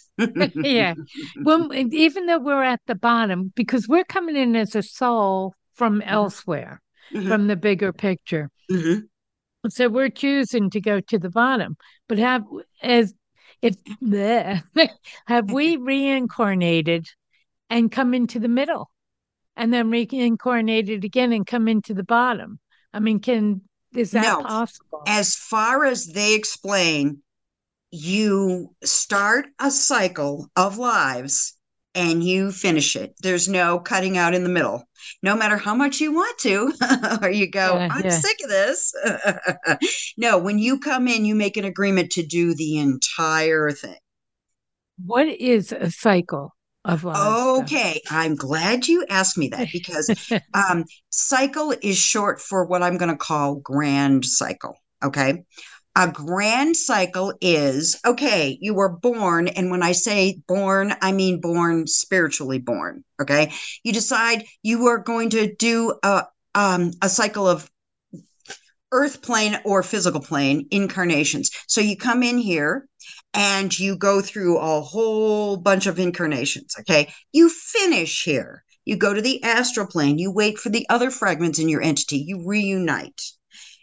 yeah. 0.55 0.93
Well, 1.43 1.73
even 1.73 2.25
though 2.25 2.39
we're 2.39 2.63
at 2.63 2.81
the 2.87 2.95
bottom, 2.95 3.51
because 3.55 3.87
we're 3.87 4.05
coming 4.05 4.35
in 4.35 4.55
as 4.55 4.75
a 4.75 4.83
soul 4.83 5.53
from 5.75 5.99
mm-hmm. 5.99 6.09
elsewhere, 6.09 6.81
mm-hmm. 7.13 7.27
from 7.27 7.47
the 7.47 7.55
bigger 7.55 7.93
picture. 7.93 8.49
Mm-hmm. 8.71 9.01
So 9.69 9.89
we're 9.89 10.09
choosing 10.09 10.69
to 10.71 10.81
go 10.81 10.99
to 10.99 11.19
the 11.19 11.29
bottom. 11.29 11.77
But 12.07 12.19
have 12.19 12.43
as 12.81 13.13
if 13.61 13.75
bleh, 14.01 14.63
have 15.27 15.51
we 15.51 15.77
reincarnated 15.77 17.07
and 17.69 17.91
come 17.91 18.13
into 18.13 18.39
the 18.39 18.47
middle 18.47 18.89
and 19.55 19.73
then 19.73 19.89
reincarnated 19.89 21.03
again 21.03 21.33
and 21.33 21.45
come 21.45 21.67
into 21.67 21.93
the 21.93 22.03
bottom? 22.03 22.59
I 22.93 22.99
mean, 22.99 23.19
can 23.19 23.61
is 23.93 24.11
that 24.11 24.23
no. 24.23 24.43
possible? 24.43 25.03
As 25.07 25.35
far 25.35 25.85
as 25.85 26.05
they 26.07 26.35
explain, 26.35 27.21
you 27.91 28.75
start 28.83 29.47
a 29.59 29.71
cycle 29.71 30.49
of 30.55 30.77
lives 30.77 31.56
and 31.97 32.23
you 32.23 32.51
finish 32.51 32.95
it. 32.95 33.15
There's 33.23 33.49
no 33.49 33.79
cutting 33.79 34.17
out 34.17 34.35
in 34.35 34.43
the 34.43 34.49
middle. 34.49 34.87
No 35.23 35.35
matter 35.35 35.57
how 35.57 35.73
much 35.73 35.99
you 35.99 36.13
want 36.13 36.37
to, 36.39 36.71
or 37.23 37.29
you 37.29 37.49
go, 37.49 37.75
yeah, 37.75 37.89
I'm 37.91 38.05
yeah. 38.05 38.11
sick 38.11 38.37
of 38.43 38.49
this. 38.49 38.93
no, 40.17 40.37
when 40.37 40.59
you 40.59 40.79
come 40.79 41.07
in, 41.07 41.25
you 41.25 41.33
make 41.33 41.57
an 41.57 41.65
agreement 41.65 42.11
to 42.11 42.23
do 42.23 42.53
the 42.53 42.77
entire 42.77 43.71
thing. 43.71 43.97
What 45.03 45.27
is 45.27 45.71
a 45.71 45.89
cycle? 45.89 46.53
Of 46.85 47.05
okay, 47.05 47.99
I'm 48.09 48.35
glad 48.35 48.87
you 48.87 49.05
asked 49.09 49.37
me 49.37 49.49
that 49.49 49.67
because 49.73 50.09
um, 50.53 50.85
cycle 51.09 51.73
is 51.81 51.97
short 51.97 52.39
for 52.39 52.65
what 52.65 52.81
I'm 52.81 52.97
going 52.97 53.11
to 53.11 53.17
call 53.17 53.55
grand 53.55 54.23
cycle. 54.23 54.77
Okay. 55.03 55.43
A 55.99 56.07
grand 56.07 56.77
cycle 56.77 57.33
is 57.41 57.99
okay, 58.05 58.55
you 58.61 58.75
were 58.75 58.87
born. 58.87 59.47
And 59.47 59.71
when 59.71 59.81
I 59.81 59.93
say 59.93 60.39
born, 60.47 60.93
I 61.01 61.11
mean 61.11 61.41
born 61.41 61.87
spiritually 61.87 62.59
born. 62.59 63.03
Okay. 63.19 63.51
You 63.83 63.93
decide 63.93 64.45
you 64.61 64.85
are 64.85 64.99
going 64.99 65.31
to 65.31 65.55
do 65.55 65.97
a, 66.03 66.25
um, 66.53 66.91
a 67.01 67.09
cycle 67.09 67.47
of 67.47 67.67
earth 68.91 69.23
plane 69.23 69.57
or 69.65 69.81
physical 69.81 70.21
plane 70.21 70.67
incarnations. 70.69 71.49
So 71.67 71.81
you 71.81 71.97
come 71.97 72.21
in 72.21 72.37
here 72.37 72.87
and 73.33 73.77
you 73.77 73.97
go 73.97 74.21
through 74.21 74.59
a 74.59 74.81
whole 74.81 75.57
bunch 75.57 75.87
of 75.87 75.97
incarnations. 75.97 76.75
Okay. 76.81 77.11
You 77.33 77.49
finish 77.49 78.23
here. 78.23 78.63
You 78.85 78.97
go 78.97 79.15
to 79.15 79.21
the 79.21 79.41
astral 79.41 79.87
plane. 79.87 80.19
You 80.19 80.31
wait 80.31 80.59
for 80.59 80.69
the 80.69 80.85
other 80.89 81.09
fragments 81.09 81.57
in 81.57 81.69
your 81.69 81.81
entity. 81.81 82.17
You 82.19 82.43
reunite 82.45 83.19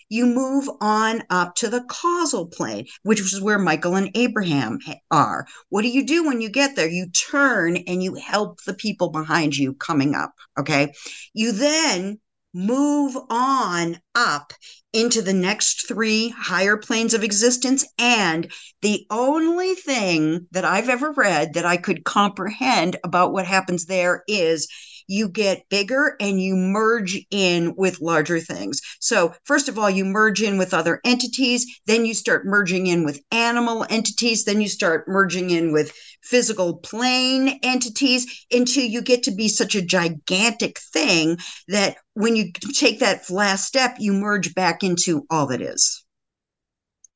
you 0.09 0.27
move 0.27 0.69
on 0.81 1.23
up 1.31 1.55
to 1.57 1.69
the 1.69 1.85
causal 1.89 2.47
plane, 2.47 2.87
which 3.03 3.21
is 3.21 3.41
where 3.41 3.59
Michael 3.59 3.97
and 3.97 4.11
Abraham 4.15 4.79
are. 5.11 5.47
What 5.69 5.83
do 5.83 5.89
you 5.89 6.05
do 6.07 6.25
when 6.25 6.41
you 6.41 6.49
get 6.49 6.77
there? 6.77 6.89
You 6.89 7.11
turn 7.11 7.77
and 7.77 8.03
you 8.03 8.15
help 8.15 8.63
the 8.65 8.75
people 8.75 9.11
behind 9.11 9.57
you 9.57 9.75
coming 9.75 10.15
up. 10.15 10.33
Okay. 10.59 10.93
You 11.33 11.53
then 11.53 12.19
move 12.55 13.17
on 13.31 13.99
up 14.15 14.53
into 14.93 15.21
the 15.21 15.33
next 15.33 15.89
three 15.89 16.29
higher 16.29 16.77
planes 16.77 17.13
of 17.15 17.25
existence. 17.25 17.85
And 17.99 18.51
the 18.81 19.07
only 19.11 19.75
thing 19.75 20.47
that 20.53 20.65
I've 20.65 20.89
ever 20.89 21.11
read 21.13 21.55
that 21.55 21.67
I 21.67 21.77
could 21.77 22.05
comprehend 22.05 22.97
about 23.03 23.33
what 23.33 23.45
happens 23.45 23.87
there 23.87 24.23
is 24.29 24.69
you 25.07 25.29
get 25.29 25.69
bigger 25.69 26.17
and 26.21 26.41
you 26.41 26.57
merge 26.57 27.19
in 27.31 27.75
with 27.77 28.01
larger 28.01 28.41
things. 28.41 28.81
So, 29.01 29.35
first 29.45 29.69
of 29.69 29.79
all, 29.79 29.91
you 29.91 30.05
merge 30.05 30.43
in 30.43 30.59
with 30.59 30.75
other 30.75 31.01
entities, 31.05 31.67
then 31.87 32.07
you 32.07 32.15
start 32.15 32.47
merging 32.47 32.87
in 32.87 33.05
with 33.05 33.21
animal 33.31 33.87
entities, 33.89 34.45
then 34.45 34.61
you 34.61 34.69
start 34.69 35.09
merging 35.09 35.51
in 35.51 35.73
with 35.73 35.93
physical 36.23 36.77
plane 36.79 37.61
entities 37.63 38.47
until 38.51 38.85
you 38.85 39.03
get 39.03 39.23
to 39.25 39.31
be 39.31 39.49
such 39.49 39.75
a 39.75 39.83
gigantic 39.83 40.79
thing 40.93 41.37
that 41.69 41.97
when 42.15 42.37
you 42.37 42.53
take 42.53 43.01
that 43.01 43.29
last 43.31 43.67
step, 43.67 43.97
you 43.99 44.13
merge 44.13 44.55
back 44.55 44.83
into 44.83 45.27
all 45.31 45.47
that 45.47 45.61
is. 45.61 46.05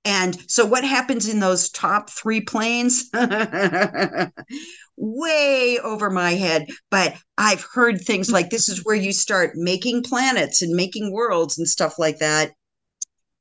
And 0.04 0.38
so, 0.50 0.64
what 0.64 0.84
happens 0.84 1.28
in 1.28 1.40
those 1.40 1.70
top 1.70 2.10
three 2.10 2.40
planes? 2.40 3.10
Way 5.00 5.78
over 5.82 6.10
my 6.10 6.32
head. 6.32 6.66
But 6.90 7.14
I've 7.36 7.64
heard 7.72 8.00
things 8.00 8.30
like 8.30 8.50
this 8.50 8.68
is 8.68 8.84
where 8.84 8.96
you 8.96 9.12
start 9.12 9.52
making 9.54 10.02
planets 10.02 10.60
and 10.60 10.74
making 10.74 11.12
worlds 11.12 11.56
and 11.58 11.68
stuff 11.68 11.98
like 11.98 12.18
that. 12.18 12.52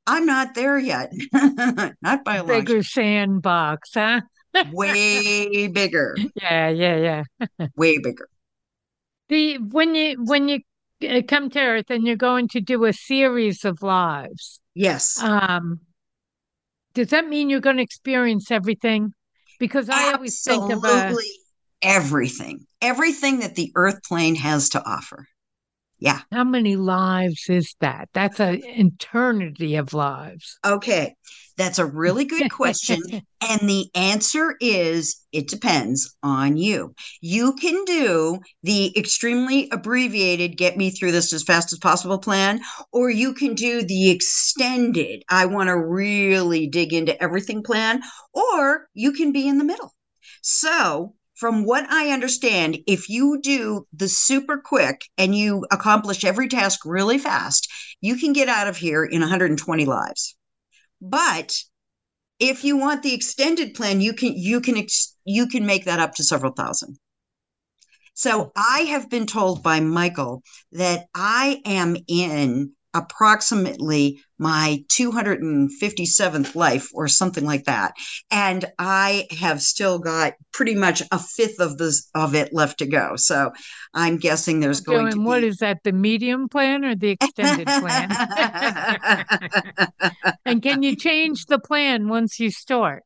I'm 0.06 0.24
not 0.24 0.54
there 0.54 0.78
yet. 0.78 1.12
not 2.02 2.24
by 2.24 2.36
a 2.36 2.44
bigger 2.44 2.82
sandbox, 2.82 3.90
huh? 3.92 4.22
Way 4.72 5.68
bigger. 5.68 6.16
Yeah, 6.34 6.68
yeah, 6.70 7.24
yeah. 7.40 7.66
Way 7.76 7.98
bigger. 7.98 8.28
The 9.28 9.58
when 9.58 9.94
you 9.94 10.24
when 10.24 10.48
you 10.48 10.60
uh, 11.06 11.22
come 11.28 11.50
to 11.50 11.60
Earth 11.60 11.90
and 11.90 12.06
you're 12.06 12.16
going 12.16 12.48
to 12.48 12.60
do 12.60 12.84
a 12.86 12.92
series 12.92 13.64
of 13.64 13.82
lives. 13.82 14.60
Yes. 14.74 15.22
Um, 15.22 15.80
does 16.94 17.08
that 17.08 17.28
mean 17.28 17.50
you're 17.50 17.60
going 17.60 17.76
to 17.76 17.82
experience 17.82 18.50
everything? 18.50 19.12
Because 19.58 19.88
I 19.88 20.12
always 20.12 20.40
think 20.42 20.72
about 20.72 21.14
everything, 21.82 22.66
everything 22.80 23.40
that 23.40 23.54
the 23.54 23.72
earth 23.74 24.02
plane 24.04 24.34
has 24.36 24.70
to 24.70 24.84
offer. 24.84 25.26
Yeah. 26.00 26.20
How 26.30 26.44
many 26.44 26.76
lives 26.76 27.46
is 27.48 27.74
that? 27.80 28.08
That's 28.12 28.38
an 28.38 28.62
eternity 28.64 29.74
of 29.76 29.94
lives. 29.94 30.56
Okay. 30.64 31.16
That's 31.56 31.80
a 31.80 31.86
really 31.86 32.24
good 32.24 32.50
question. 32.52 33.00
and 33.40 33.68
the 33.68 33.90
answer 33.96 34.54
is 34.60 35.20
it 35.32 35.48
depends 35.48 36.16
on 36.22 36.56
you. 36.56 36.94
You 37.20 37.54
can 37.54 37.84
do 37.84 38.38
the 38.62 38.96
extremely 38.96 39.68
abbreviated, 39.72 40.56
get 40.56 40.76
me 40.76 40.90
through 40.90 41.12
this 41.12 41.32
as 41.32 41.42
fast 41.42 41.72
as 41.72 41.80
possible 41.80 42.18
plan, 42.18 42.60
or 42.92 43.10
you 43.10 43.34
can 43.34 43.54
do 43.54 43.82
the 43.82 44.10
extended, 44.10 45.24
I 45.28 45.46
want 45.46 45.66
to 45.66 45.76
really 45.76 46.68
dig 46.68 46.92
into 46.92 47.20
everything 47.20 47.64
plan, 47.64 48.02
or 48.32 48.86
you 48.94 49.10
can 49.12 49.32
be 49.32 49.48
in 49.48 49.58
the 49.58 49.64
middle. 49.64 49.92
So 50.42 51.14
from 51.38 51.64
what 51.64 51.86
I 51.88 52.10
understand, 52.10 52.78
if 52.88 53.08
you 53.08 53.40
do 53.40 53.86
the 53.92 54.08
super 54.08 54.58
quick 54.58 55.02
and 55.16 55.36
you 55.36 55.64
accomplish 55.70 56.24
every 56.24 56.48
task 56.48 56.80
really 56.84 57.16
fast, 57.16 57.72
you 58.00 58.16
can 58.16 58.32
get 58.32 58.48
out 58.48 58.66
of 58.66 58.76
here 58.76 59.04
in 59.04 59.20
120 59.20 59.84
lives. 59.84 60.36
But 61.00 61.56
if 62.40 62.64
you 62.64 62.76
want 62.76 63.04
the 63.04 63.14
extended 63.14 63.74
plan, 63.74 64.00
you 64.00 64.14
can 64.14 64.32
you 64.36 64.60
can 64.60 64.84
you 65.24 65.46
can 65.46 65.64
make 65.64 65.84
that 65.84 66.00
up 66.00 66.16
to 66.16 66.24
several 66.24 66.52
thousand. 66.52 66.98
So 68.14 68.50
I 68.56 68.80
have 68.90 69.08
been 69.08 69.26
told 69.26 69.62
by 69.62 69.78
Michael 69.78 70.42
that 70.72 71.06
I 71.14 71.62
am 71.64 71.96
in 72.08 72.72
approximately 72.98 74.20
my 74.38 74.84
257th 74.88 76.54
life 76.54 76.88
or 76.94 77.08
something 77.08 77.44
like 77.44 77.64
that. 77.64 77.94
And 78.30 78.64
i 78.78 79.26
have 79.38 79.60
still 79.62 79.98
got 79.98 80.34
pretty 80.52 80.74
much 80.74 81.02
a 81.10 81.18
fifth 81.18 81.60
of 81.60 81.78
this 81.78 82.08
of 82.14 82.34
it 82.34 82.52
left 82.52 82.78
to 82.78 82.86
go. 82.86 83.16
So 83.16 83.52
i'm 83.94 84.18
guessing 84.18 84.60
there's 84.60 84.80
okay, 84.80 84.96
going 84.96 85.12
to 85.12 85.20
what 85.20 85.40
be... 85.40 85.48
is 85.48 85.58
that 85.58 85.78
the 85.84 85.92
medium 85.92 86.48
plan 86.48 86.84
or 86.84 86.94
the 86.94 87.10
extended 87.10 87.66
plan? 87.66 88.10
And 90.44 90.62
can 90.62 90.82
you 90.82 90.96
change 90.96 91.46
the 91.46 91.58
plan 91.58 92.08
once 92.08 92.40
you 92.40 92.50
start? 92.50 93.02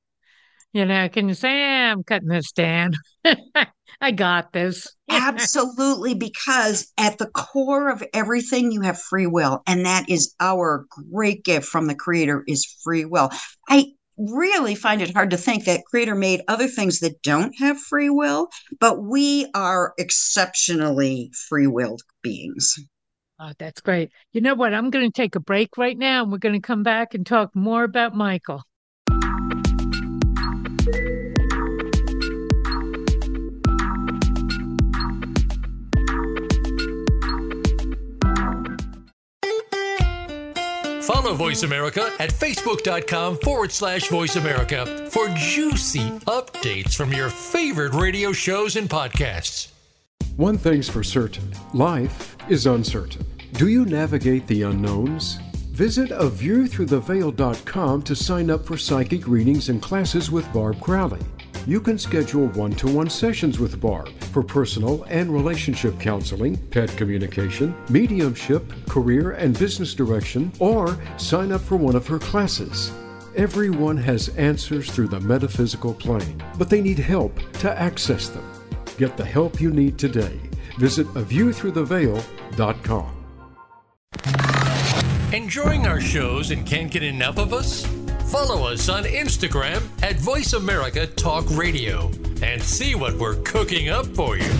You 0.72 0.84
know 0.86 1.08
can 1.08 1.28
you 1.28 1.34
say 1.34 1.62
ah, 1.62 1.90
i'm 1.92 2.02
cutting 2.02 2.28
this 2.28 2.52
down 2.52 2.94
I 4.02 4.10
got 4.10 4.52
this. 4.52 4.88
Absolutely, 5.10 6.14
because 6.14 6.92
at 6.98 7.18
the 7.18 7.26
core 7.28 7.88
of 7.88 8.02
everything, 8.12 8.72
you 8.72 8.80
have 8.80 9.00
free 9.00 9.28
will. 9.28 9.62
And 9.66 9.86
that 9.86 10.10
is 10.10 10.34
our 10.40 10.86
great 11.12 11.44
gift 11.44 11.66
from 11.66 11.86
the 11.86 11.94
Creator 11.94 12.42
is 12.48 12.66
free 12.82 13.04
will. 13.04 13.30
I 13.68 13.92
really 14.18 14.74
find 14.74 15.00
it 15.00 15.14
hard 15.14 15.30
to 15.30 15.36
think 15.36 15.64
that 15.64 15.84
Creator 15.86 16.16
made 16.16 16.42
other 16.48 16.66
things 16.66 16.98
that 17.00 17.22
don't 17.22 17.54
have 17.58 17.78
free 17.78 18.10
will, 18.10 18.48
but 18.80 19.04
we 19.04 19.46
are 19.54 19.94
exceptionally 19.98 21.30
free 21.48 21.68
willed 21.68 22.02
beings. 22.22 22.76
Oh, 23.38 23.52
that's 23.58 23.80
great. 23.80 24.10
You 24.32 24.40
know 24.40 24.54
what? 24.54 24.74
I'm 24.74 24.90
going 24.90 25.06
to 25.06 25.12
take 25.12 25.36
a 25.36 25.40
break 25.40 25.78
right 25.78 25.96
now 25.96 26.22
and 26.22 26.32
we're 26.32 26.38
going 26.38 26.60
to 26.60 26.60
come 26.60 26.82
back 26.82 27.14
and 27.14 27.24
talk 27.24 27.54
more 27.54 27.84
about 27.84 28.14
Michael. 28.14 28.62
Follow 41.02 41.34
Voice 41.34 41.64
America 41.64 42.12
at 42.20 42.30
facebook.com 42.30 43.38
forward 43.38 43.72
slash 43.72 44.08
voice 44.08 44.36
America 44.36 45.08
for 45.10 45.28
juicy 45.30 46.10
updates 46.26 46.94
from 46.94 47.12
your 47.12 47.28
favorite 47.28 47.92
radio 47.94 48.32
shows 48.32 48.76
and 48.76 48.88
podcasts. 48.88 49.68
One 50.36 50.56
thing's 50.56 50.88
for 50.88 51.02
certain 51.02 51.52
life 51.74 52.36
is 52.48 52.66
uncertain. 52.66 53.26
Do 53.54 53.68
you 53.68 53.84
navigate 53.84 54.46
the 54.46 54.62
unknowns? 54.62 55.38
Visit 55.72 56.10
a 56.12 56.28
view 56.28 56.68
through 56.68 56.86
the 56.86 57.00
aviewthroughtheveil.com 57.00 58.02
to 58.02 58.14
sign 58.14 58.50
up 58.50 58.64
for 58.64 58.76
psychic 58.76 59.26
readings 59.26 59.68
and 59.68 59.82
classes 59.82 60.30
with 60.30 60.50
Barb 60.52 60.80
Crowley 60.80 61.20
you 61.66 61.80
can 61.80 61.98
schedule 61.98 62.46
one 62.48 62.72
to 62.72 62.88
one 62.88 63.08
sessions 63.08 63.58
with 63.58 63.80
Barb 63.80 64.10
for 64.32 64.42
personal 64.42 65.04
and 65.04 65.32
relationship 65.32 65.98
counseling, 66.00 66.56
pet 66.68 66.94
communication, 66.96 67.74
mediumship, 67.88 68.70
career 68.88 69.32
and 69.32 69.58
business 69.58 69.94
direction, 69.94 70.52
or 70.58 70.98
sign 71.16 71.52
up 71.52 71.60
for 71.60 71.76
one 71.76 71.94
of 71.94 72.06
her 72.06 72.18
classes. 72.18 72.92
Everyone 73.36 73.96
has 73.96 74.28
answers 74.30 74.90
through 74.90 75.08
the 75.08 75.20
metaphysical 75.20 75.94
plane, 75.94 76.42
but 76.58 76.68
they 76.68 76.80
need 76.80 76.98
help 76.98 77.38
to 77.60 77.78
access 77.78 78.28
them. 78.28 78.44
Get 78.98 79.16
the 79.16 79.24
help 79.24 79.60
you 79.60 79.70
need 79.70 79.98
today. 79.98 80.38
Visit 80.78 81.06
aviewthroughtheveil.com. 81.08 83.18
Enjoying 85.32 85.86
our 85.86 86.00
shows 86.00 86.50
and 86.50 86.66
can't 86.66 86.90
get 86.90 87.02
enough 87.02 87.38
of 87.38 87.54
us? 87.54 87.86
Follow 88.32 88.66
us 88.66 88.88
on 88.88 89.04
Instagram 89.04 89.82
at 90.02 90.16
Voice 90.16 90.54
America 90.54 91.06
Talk 91.06 91.44
Radio 91.50 92.10
and 92.40 92.62
see 92.62 92.94
what 92.94 93.12
we're 93.18 93.36
cooking 93.42 93.90
up 93.90 94.06
for 94.06 94.38
you. 94.38 94.50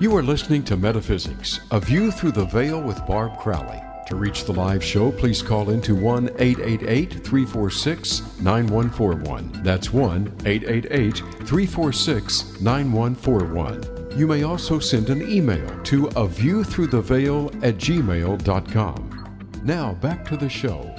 You 0.00 0.16
are 0.16 0.22
listening 0.24 0.64
to 0.64 0.76
Metaphysics, 0.76 1.60
a 1.70 1.78
view 1.78 2.10
through 2.10 2.32
the 2.32 2.46
veil 2.46 2.82
with 2.82 3.06
Barb 3.06 3.38
Crowley. 3.38 3.80
To 4.08 4.16
reach 4.16 4.46
the 4.46 4.52
live 4.52 4.82
show, 4.82 5.12
please 5.12 5.40
call 5.42 5.70
into 5.70 5.94
1 5.94 6.30
888 6.40 7.24
346 7.24 8.40
9141. 8.40 9.62
That's 9.62 9.92
1 9.92 10.38
888 10.44 11.18
346 11.46 12.60
9141. 12.60 13.99
You 14.16 14.26
may 14.26 14.42
also 14.42 14.80
send 14.80 15.08
an 15.08 15.22
email 15.30 15.68
to 15.84 16.08
a 16.16 16.26
view 16.26 16.64
through 16.64 16.88
the 16.88 17.00
veil 17.00 17.46
at 17.62 17.76
gmail.com. 17.76 19.60
Now 19.62 19.94
back 19.94 20.24
to 20.26 20.36
the 20.36 20.48
show. 20.48 20.92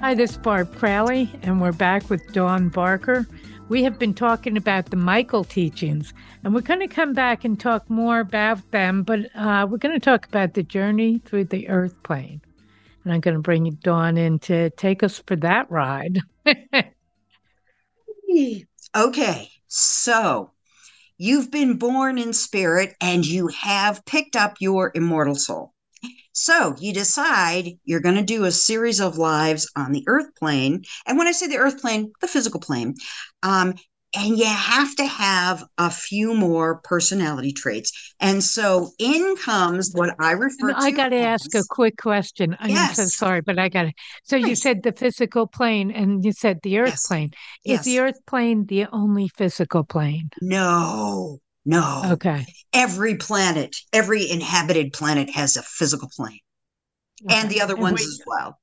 Hi, 0.00 0.14
this 0.14 0.30
is 0.30 0.38
Barb 0.38 0.74
Crowley, 0.74 1.30
and 1.42 1.60
we're 1.60 1.72
back 1.72 2.08
with 2.08 2.32
Dawn 2.32 2.70
Barker. 2.70 3.26
We 3.68 3.82
have 3.82 3.98
been 3.98 4.14
talking 4.14 4.56
about 4.56 4.86
the 4.86 4.96
Michael 4.96 5.44
teachings, 5.44 6.14
and 6.42 6.54
we're 6.54 6.62
going 6.62 6.80
to 6.80 6.88
come 6.88 7.12
back 7.12 7.44
and 7.44 7.60
talk 7.60 7.88
more 7.90 8.20
about 8.20 8.70
them, 8.70 9.02
but 9.02 9.26
uh, 9.34 9.66
we're 9.68 9.76
going 9.76 9.94
to 9.94 10.00
talk 10.00 10.26
about 10.26 10.54
the 10.54 10.62
journey 10.62 11.18
through 11.26 11.44
the 11.44 11.68
earth 11.68 12.02
plane. 12.02 12.40
And 13.04 13.12
I'm 13.12 13.20
going 13.20 13.36
to 13.36 13.42
bring 13.42 13.70
Dawn 13.82 14.16
in 14.16 14.38
to 14.40 14.70
take 14.70 15.02
us 15.02 15.22
for 15.26 15.36
that 15.36 15.70
ride. 15.70 16.20
okay, 18.96 19.50
so 19.68 20.50
you've 21.20 21.50
been 21.50 21.76
born 21.76 22.16
in 22.16 22.32
spirit 22.32 22.96
and 22.98 23.26
you 23.26 23.48
have 23.48 24.02
picked 24.06 24.36
up 24.36 24.56
your 24.58 24.90
immortal 24.94 25.34
soul. 25.34 25.74
So 26.32 26.74
you 26.78 26.94
decide 26.94 27.78
you're 27.84 28.00
going 28.00 28.14
to 28.14 28.22
do 28.22 28.44
a 28.44 28.50
series 28.50 29.00
of 29.00 29.18
lives 29.18 29.70
on 29.76 29.92
the 29.92 30.02
earth 30.06 30.34
plane. 30.34 30.84
And 31.06 31.18
when 31.18 31.26
I 31.26 31.32
say 31.32 31.46
the 31.46 31.58
earth 31.58 31.82
plane, 31.82 32.10
the 32.22 32.26
physical 32.26 32.58
plane, 32.58 32.94
um, 33.42 33.74
and 34.14 34.38
you 34.38 34.46
have 34.46 34.94
to 34.96 35.06
have 35.06 35.64
a 35.78 35.90
few 35.90 36.34
more 36.34 36.80
personality 36.82 37.52
traits. 37.52 38.14
And 38.18 38.42
so 38.42 38.90
in 38.98 39.36
comes 39.36 39.92
what 39.94 40.14
I 40.18 40.32
refer 40.32 40.72
to 40.72 40.78
I 40.78 40.90
got 40.90 41.10
to 41.10 41.16
ask 41.16 41.54
a 41.54 41.62
quick 41.68 41.96
question. 41.96 42.56
I'm 42.58 42.70
yes. 42.70 42.96
so 42.96 43.06
sorry, 43.06 43.40
but 43.40 43.58
I 43.58 43.68
got 43.68 43.82
to. 43.82 43.92
So 44.24 44.38
Please. 44.38 44.48
you 44.48 44.54
said 44.56 44.82
the 44.82 44.92
physical 44.92 45.46
plane 45.46 45.90
and 45.90 46.24
you 46.24 46.32
said 46.32 46.58
the 46.62 46.78
earth 46.78 46.90
yes. 46.90 47.06
plane. 47.06 47.30
Is 47.64 47.72
yes. 47.72 47.84
the 47.84 48.00
earth 48.00 48.26
plane 48.26 48.66
the 48.66 48.86
only 48.92 49.28
physical 49.28 49.84
plane? 49.84 50.30
No. 50.40 51.38
No. 51.64 52.02
Okay. 52.12 52.46
Every 52.72 53.16
planet, 53.16 53.76
every 53.92 54.28
inhabited 54.28 54.92
planet 54.92 55.30
has 55.30 55.56
a 55.56 55.62
physical 55.62 56.10
plane. 56.16 56.40
Okay. 57.24 57.34
And 57.36 57.50
the 57.50 57.60
other 57.60 57.74
and 57.74 57.82
ones 57.82 58.00
we, 58.00 58.06
as 58.06 58.20
well. 58.26 58.58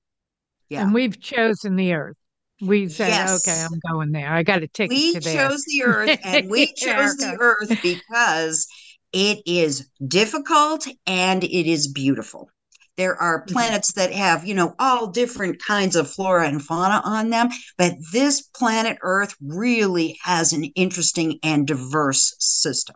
Yeah. 0.67 0.81
And 0.81 0.93
we've 0.93 1.19
chosen 1.19 1.75
the 1.77 1.93
earth. 1.93 2.17
We 2.61 2.89
said, 2.89 3.09
yes. 3.09 3.47
okay, 3.47 3.61
I'm 3.61 3.79
going 3.91 4.11
there. 4.11 4.31
I 4.31 4.43
got 4.43 4.63
a 4.63 4.67
ticket. 4.67 4.89
We 4.89 5.13
to 5.13 5.21
chose 5.21 5.63
the 5.65 5.83
earth 5.83 6.19
and 6.23 6.49
we 6.49 6.73
chose 6.73 7.17
the 7.17 7.37
earth 7.39 7.69
because 7.83 8.67
it 9.13 9.39
is 9.45 9.87
difficult 10.07 10.87
and 11.05 11.43
it 11.43 11.69
is 11.69 11.87
beautiful. 11.87 12.49
There 12.97 13.15
are 13.15 13.41
mm-hmm. 13.41 13.53
planets 13.53 13.93
that 13.93 14.11
have, 14.11 14.45
you 14.45 14.55
know, 14.55 14.73
all 14.79 15.07
different 15.07 15.63
kinds 15.63 15.95
of 15.95 16.09
flora 16.09 16.47
and 16.47 16.61
fauna 16.61 17.01
on 17.05 17.29
them, 17.29 17.49
but 17.77 17.93
this 18.11 18.41
planet 18.41 18.97
Earth 19.01 19.35
really 19.39 20.17
has 20.23 20.51
an 20.51 20.63
interesting 20.75 21.39
and 21.43 21.67
diverse 21.67 22.35
system. 22.39 22.95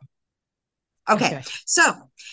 Okay, 1.10 1.26
okay. 1.26 1.44
so 1.66 1.82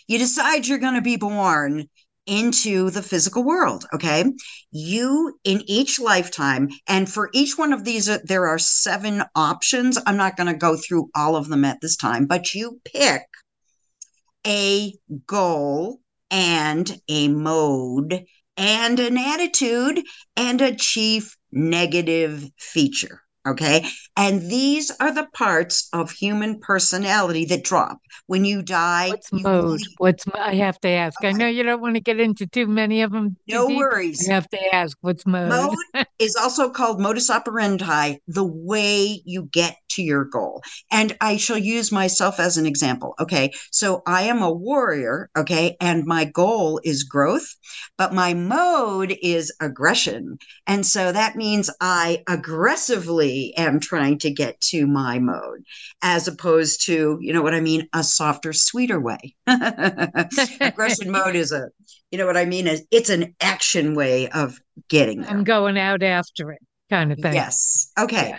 you 0.06 0.18
decide 0.18 0.66
you're 0.66 0.78
going 0.78 0.94
to 0.94 1.02
be 1.02 1.16
born 1.16 1.88
into 2.28 2.90
the 2.90 3.02
physical 3.02 3.42
world. 3.42 3.86
Okay. 3.94 4.24
You 4.70 5.38
in 5.44 5.62
each 5.66 5.98
lifetime, 5.98 6.68
and 6.86 7.10
for 7.10 7.30
each 7.32 7.58
one 7.58 7.72
of 7.72 7.84
these, 7.84 8.08
uh, 8.08 8.18
there 8.24 8.46
are 8.46 8.58
seven 8.58 9.24
options. 9.34 9.98
I'm 10.06 10.16
not 10.16 10.36
going 10.36 10.46
to 10.46 10.54
go 10.54 10.76
through 10.76 11.10
all 11.14 11.34
of 11.34 11.48
them 11.48 11.64
at 11.64 11.80
this 11.80 11.96
time, 11.96 12.26
but 12.26 12.54
you 12.54 12.80
pick 12.84 13.22
a 14.46 14.94
goal 15.26 16.00
and 16.30 17.00
a 17.08 17.28
mode 17.28 18.24
and 18.56 19.00
an 19.00 19.16
attitude 19.16 20.04
and 20.36 20.60
a 20.60 20.74
chief 20.74 21.36
negative 21.50 22.44
feature. 22.58 23.22
Okay. 23.48 23.86
And 24.16 24.42
these 24.50 24.90
are 25.00 25.12
the 25.14 25.28
parts 25.32 25.88
of 25.92 26.10
human 26.10 26.60
personality 26.60 27.44
that 27.46 27.64
drop 27.64 27.98
when 28.26 28.44
you 28.44 28.62
die. 28.62 29.10
What's 29.10 29.32
you 29.32 29.40
mode? 29.40 29.80
What's 29.98 30.24
I 30.34 30.54
have 30.56 30.78
to 30.80 30.88
ask? 30.88 31.20
Okay. 31.20 31.28
I 31.28 31.32
know 31.32 31.46
you 31.46 31.62
don't 31.62 31.80
want 31.80 31.94
to 31.94 32.00
get 32.00 32.20
into 32.20 32.46
too 32.46 32.66
many 32.66 33.02
of 33.02 33.12
them. 33.12 33.36
No 33.46 33.68
deep. 33.68 33.78
worries. 33.78 34.28
I 34.28 34.34
have 34.34 34.48
to 34.50 34.74
ask. 34.74 34.96
What's 35.00 35.26
mode? 35.26 35.48
Mode 35.48 36.06
is 36.18 36.36
also 36.36 36.70
called 36.70 37.00
modus 37.00 37.30
operandi, 37.30 38.16
the 38.26 38.44
way 38.44 39.22
you 39.24 39.48
get 39.52 39.76
to 39.90 40.02
your 40.02 40.24
goal. 40.24 40.62
And 40.90 41.16
I 41.20 41.36
shall 41.36 41.58
use 41.58 41.92
myself 41.92 42.40
as 42.40 42.56
an 42.56 42.66
example. 42.66 43.14
Okay. 43.20 43.52
So 43.70 44.02
I 44.06 44.22
am 44.22 44.42
a 44.42 44.52
warrior. 44.52 45.30
Okay. 45.36 45.76
And 45.80 46.04
my 46.04 46.24
goal 46.24 46.80
is 46.84 47.04
growth, 47.04 47.46
but 47.96 48.12
my 48.12 48.34
mode 48.34 49.16
is 49.22 49.52
aggression. 49.60 50.38
And 50.66 50.84
so 50.84 51.12
that 51.12 51.36
means 51.36 51.70
I 51.80 52.22
aggressively 52.28 53.37
am 53.56 53.80
trying 53.80 54.18
to 54.18 54.30
get 54.30 54.60
to 54.60 54.86
my 54.86 55.18
mode 55.18 55.64
as 56.02 56.28
opposed 56.28 56.86
to, 56.86 57.18
you 57.20 57.32
know 57.32 57.42
what 57.42 57.54
I 57.54 57.60
mean, 57.60 57.88
a 57.92 58.02
softer, 58.02 58.52
sweeter 58.52 59.00
way. 59.00 59.34
Aggression 59.46 61.10
mode 61.10 61.36
is 61.36 61.52
a, 61.52 61.68
you 62.10 62.18
know 62.18 62.26
what 62.26 62.36
I 62.36 62.44
mean? 62.44 62.66
is 62.66 62.84
It's 62.90 63.10
an 63.10 63.34
action 63.40 63.94
way 63.94 64.28
of 64.28 64.58
getting 64.88 65.22
there. 65.22 65.30
I'm 65.30 65.44
going 65.44 65.78
out 65.78 66.02
after 66.02 66.52
it 66.52 66.60
kind 66.90 67.12
of 67.12 67.18
thing. 67.18 67.34
Yes. 67.34 67.90
Okay. 67.98 68.30
Yeah. 68.30 68.38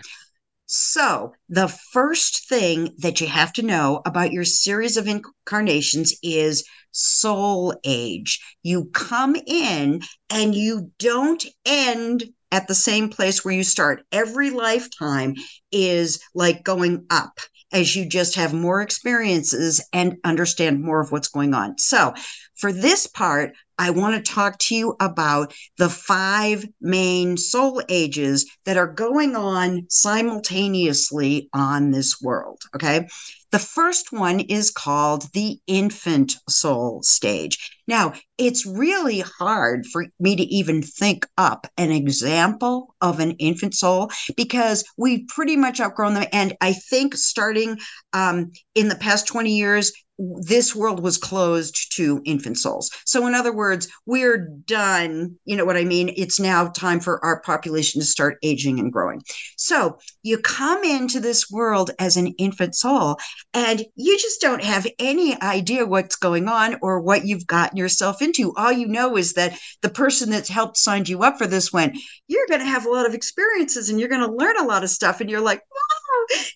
So, 0.72 1.34
the 1.50 1.68
first 1.68 2.48
thing 2.48 2.94
that 3.00 3.20
you 3.22 3.28
have 3.28 3.52
to 3.54 3.64
know 3.64 4.04
about 4.06 4.32
your 4.32 4.46
series 4.46 4.98
of 4.98 5.08
incarnations 5.08 6.14
is 6.22 6.64
soul 6.92 7.74
age. 7.84 8.40
You 8.62 8.86
come 8.94 9.36
in 9.48 10.02
and 10.30 10.54
you 10.54 10.92
don't 11.00 11.44
end 11.66 12.24
at 12.52 12.68
the 12.68 12.76
same 12.76 13.10
place 13.10 13.44
where 13.44 13.54
you 13.54 13.64
start. 13.64 14.04
Every 14.12 14.50
lifetime 14.50 15.36
is 15.72 16.22
like 16.34 16.64
going 16.64 17.06
up 17.10 17.40
as 17.72 17.96
you 17.96 18.08
just 18.08 18.36
have 18.36 18.54
more 18.54 18.82
experiences 18.82 19.84
and 19.94 20.18
understand 20.24 20.82
more 20.82 21.02
of 21.02 21.12
what's 21.12 21.28
going 21.28 21.54
on. 21.54 21.78
So, 21.78 22.14
for 22.56 22.74
this 22.74 23.08
part, 23.08 23.54
I 23.78 23.92
want 23.92 24.16
to 24.16 24.32
talk 24.32 24.58
to 24.60 24.76
you 24.76 24.96
about 25.00 25.54
the 25.78 25.88
five 25.88 26.66
main 26.82 27.38
soul 27.38 27.82
ages 27.88 28.50
that 28.66 28.76
are 28.76 28.92
going 28.92 29.36
on 29.36 29.86
simultaneously 29.90 31.50
on 31.54 31.92
this 31.92 32.22
world. 32.22 32.60
Okay. 32.76 33.08
The 33.52 33.60
first 33.60 34.12
one 34.12 34.42
is 34.42 34.70
called 34.72 35.32
the 35.34 35.60
infant 35.66 36.36
soul 36.48 37.02
stage. 37.04 37.58
Now, 37.88 38.14
it's 38.38 38.66
really 38.66 39.22
hard 39.22 39.88
for 39.88 40.06
me 40.20 40.36
to 40.36 40.44
even 40.44 40.84
think 40.84 41.26
up 41.38 41.66
an 41.78 41.92
example 41.92 42.96
of 43.02 43.20
an 43.20 43.32
infant 43.32 43.74
soul 43.74 44.12
because 44.38 44.84
we've 44.98 45.28
pretty 45.28 45.58
much 45.58 45.82
outgrown 45.82 46.14
them. 46.14 46.26
And 46.32 46.56
I 46.62 46.74
think 46.74 47.16
starting 47.16 47.80
um, 48.14 48.52
in 48.76 48.90
the 48.90 48.96
past 48.96 49.28
20 49.28 49.56
years, 49.56 49.92
this 50.20 50.76
world 50.76 51.02
was 51.02 51.18
closed 51.18 51.96
to 51.96 52.22
infant 52.26 52.58
souls. 52.58 52.92
So, 53.06 53.26
in 53.26 53.34
other 53.34 53.54
words, 53.54 53.88
we're 54.06 54.50
done. 54.66 55.38
You 55.46 55.56
know 55.56 55.66
what 55.66 55.78
I 55.78 55.86
mean? 55.86 56.14
It's 56.18 56.40
now 56.40 56.68
time 56.68 57.00
for 57.00 57.24
our 57.24 57.42
population 57.42 58.02
to 58.02 58.06
start 58.06 58.38
aging 58.44 58.80
and 58.80 58.92
growing. 58.92 59.22
So, 59.56 59.98
you 60.22 60.38
come 60.40 60.84
into 60.84 61.22
this 61.22 61.50
world 61.50 61.92
as 62.00 62.18
an 62.18 62.28
infant 62.38 62.76
soul 62.76 63.18
and 63.54 63.84
you 63.95 64.17
just 64.17 64.41
don't 64.41 64.63
have 64.63 64.88
any 64.99 65.39
idea 65.41 65.86
what's 65.86 66.15
going 66.15 66.47
on 66.47 66.78
or 66.82 67.02
what 67.02 67.25
you've 67.25 67.47
gotten 67.47 67.78
yourself 67.78 68.21
into. 68.21 68.54
All 68.56 68.71
you 68.71 68.88
know 68.88 69.17
is 69.17 69.34
that 69.34 69.58
the 69.82 69.89
person 69.89 70.30
that's 70.30 70.49
helped 70.49 70.78
signed 70.78 71.10
you 71.10 71.23
up 71.23 71.38
for 71.38 71.47
this 71.47 71.73
went, 71.73 71.97
You're 72.28 72.47
going 72.47 72.62
to 72.62 72.65
have 72.65 72.86
a 72.86 72.91
lot 72.91 73.06
of 73.06 73.13
experiences 73.13 73.89
and 73.89 73.99
you're 73.99 74.10
going 74.10 74.28
to 74.28 74.36
learn 74.36 74.58
a 74.58 74.65
lot 74.65 74.84
of 74.84 74.89
stuff. 74.89 75.21
And 75.21 75.30
you're 75.30 75.41
like, 75.41 75.60
Wow, 75.60 76.10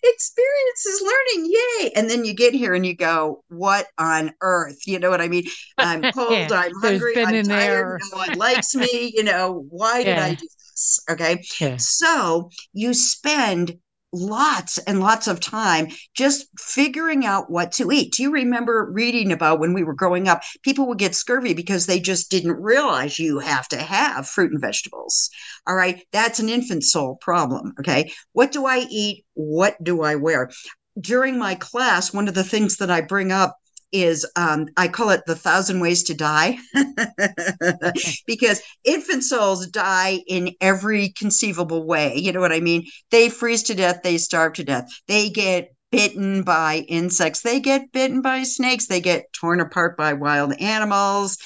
experiences 0.03 1.01
learning 1.01 1.51
yay 1.51 1.91
and 1.95 2.09
then 2.09 2.25
you 2.25 2.33
get 2.33 2.53
here 2.53 2.73
and 2.73 2.85
you 2.85 2.95
go 2.95 3.43
what 3.47 3.87
on 3.97 4.31
earth 4.41 4.85
you 4.85 4.99
know 4.99 5.09
what 5.09 5.21
i 5.21 5.27
mean 5.27 5.43
i'm 5.77 6.01
cold 6.13 6.31
yeah, 6.31 6.47
i'm 6.51 6.71
hungry 6.81 7.13
i'm 7.17 7.43
tired 7.43 7.99
no 8.11 8.17
one 8.17 8.37
likes 8.37 8.75
me 8.75 9.11
you 9.15 9.23
know 9.23 9.65
why 9.69 9.99
yeah. 10.05 10.05
did 10.05 10.17
i 10.19 10.33
do 10.35 10.47
this 10.71 10.99
okay 11.09 11.43
yeah. 11.59 11.77
so 11.77 12.49
you 12.73 12.93
spend 12.93 13.77
lots 14.13 14.77
and 14.77 14.99
lots 14.99 15.27
of 15.27 15.39
time 15.39 15.87
just 16.13 16.47
figuring 16.59 17.25
out 17.25 17.49
what 17.49 17.71
to 17.73 17.91
eat. 17.91 18.13
Do 18.13 18.23
you 18.23 18.31
remember 18.31 18.89
reading 18.91 19.31
about 19.31 19.59
when 19.59 19.73
we 19.73 19.83
were 19.83 19.93
growing 19.93 20.27
up? 20.27 20.43
People 20.61 20.87
would 20.87 20.99
get 20.99 21.15
scurvy 21.15 21.53
because 21.53 21.85
they 21.85 21.99
just 21.99 22.31
didn't 22.31 22.61
realize 22.61 23.19
you 23.19 23.39
have 23.39 23.67
to 23.69 23.77
have 23.77 24.27
fruit 24.27 24.51
and 24.51 24.61
vegetables. 24.61 25.29
All 25.67 25.75
right. 25.75 26.05
That's 26.11 26.39
an 26.39 26.49
infant 26.49 26.83
soul 26.83 27.15
problem. 27.15 27.73
Okay. 27.79 28.11
What 28.33 28.51
do 28.51 28.65
I 28.65 28.85
eat? 28.89 29.25
What 29.33 29.83
do 29.83 30.03
I 30.03 30.15
wear? 30.15 30.51
During 30.99 31.39
my 31.39 31.55
class, 31.55 32.13
one 32.13 32.27
of 32.27 32.35
the 32.35 32.43
things 32.43 32.77
that 32.77 32.91
I 32.91 33.01
bring 33.01 33.31
up 33.31 33.57
is 33.93 34.25
um, 34.35 34.67
I 34.75 34.87
call 34.87 35.11
it 35.11 35.21
the 35.25 35.35
thousand 35.35 35.79
ways 35.79 36.03
to 36.03 36.13
die 36.13 36.57
because 38.27 38.61
infant 38.83 39.23
souls 39.23 39.67
die 39.67 40.19
in 40.27 40.55
every 40.59 41.09
conceivable 41.09 41.85
way. 41.85 42.17
You 42.17 42.31
know 42.31 42.41
what 42.41 42.51
I 42.51 42.59
mean? 42.59 42.85
They 43.11 43.29
freeze 43.29 43.63
to 43.63 43.75
death, 43.75 44.01
they 44.03 44.17
starve 44.17 44.53
to 44.53 44.63
death, 44.63 44.89
they 45.07 45.29
get 45.29 45.73
bitten 45.91 46.43
by 46.43 46.85
insects, 46.89 47.41
they 47.41 47.59
get 47.59 47.91
bitten 47.91 48.21
by 48.21 48.43
snakes, 48.43 48.87
they 48.87 48.99
get 48.99 49.31
torn 49.31 49.61
apart 49.61 49.95
by 49.95 50.13
wild 50.13 50.53
animals. 50.59 51.37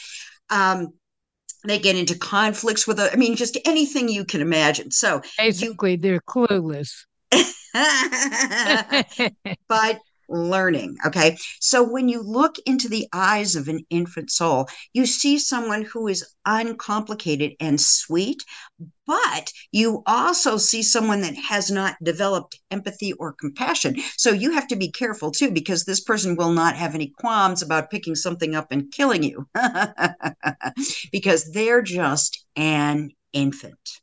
Um, 0.49 0.93
they 1.65 1.79
get 1.79 1.97
into 1.97 2.17
conflicts 2.17 2.87
with, 2.87 2.99
I 2.99 3.15
mean, 3.15 3.35
just 3.35 3.57
anything 3.65 4.07
you 4.07 4.23
can 4.23 4.41
imagine. 4.41 4.91
So 4.91 5.21
basically, 5.37 5.91
you, 5.91 5.97
they're 5.97 6.21
clueless. 6.21 7.05
but 9.67 9.99
learning. 10.29 10.97
Okay. 11.05 11.37
So 11.59 11.83
when 11.83 12.09
you 12.09 12.21
look 12.21 12.55
into 12.65 12.89
the 12.89 13.07
eyes 13.13 13.55
of 13.55 13.67
an 13.67 13.85
infant 13.89 14.31
soul, 14.31 14.67
you 14.93 15.05
see 15.05 15.39
someone 15.39 15.83
who 15.83 16.07
is 16.07 16.25
uncomplicated 16.45 17.53
and 17.59 17.79
sweet, 17.79 18.43
but 19.05 19.51
you 19.71 20.03
also 20.05 20.57
see 20.57 20.83
someone 20.83 21.21
that 21.21 21.35
has 21.35 21.71
not 21.71 21.95
developed 22.03 22.59
empathy 22.71 23.13
or 23.13 23.33
compassion. 23.33 23.95
So 24.17 24.31
you 24.31 24.51
have 24.51 24.67
to 24.67 24.75
be 24.75 24.91
careful 24.91 25.31
too, 25.31 25.51
because 25.51 25.85
this 25.85 26.01
person 26.01 26.35
will 26.35 26.51
not 26.51 26.75
have 26.75 26.93
any 26.95 27.13
qualms 27.19 27.61
about 27.61 27.89
picking 27.89 28.15
something 28.15 28.55
up 28.55 28.71
and 28.71 28.91
killing 28.91 29.23
you 29.23 29.47
because 31.11 31.51
they're 31.51 31.81
just 31.81 32.45
an 32.55 33.11
infant. 33.33 34.01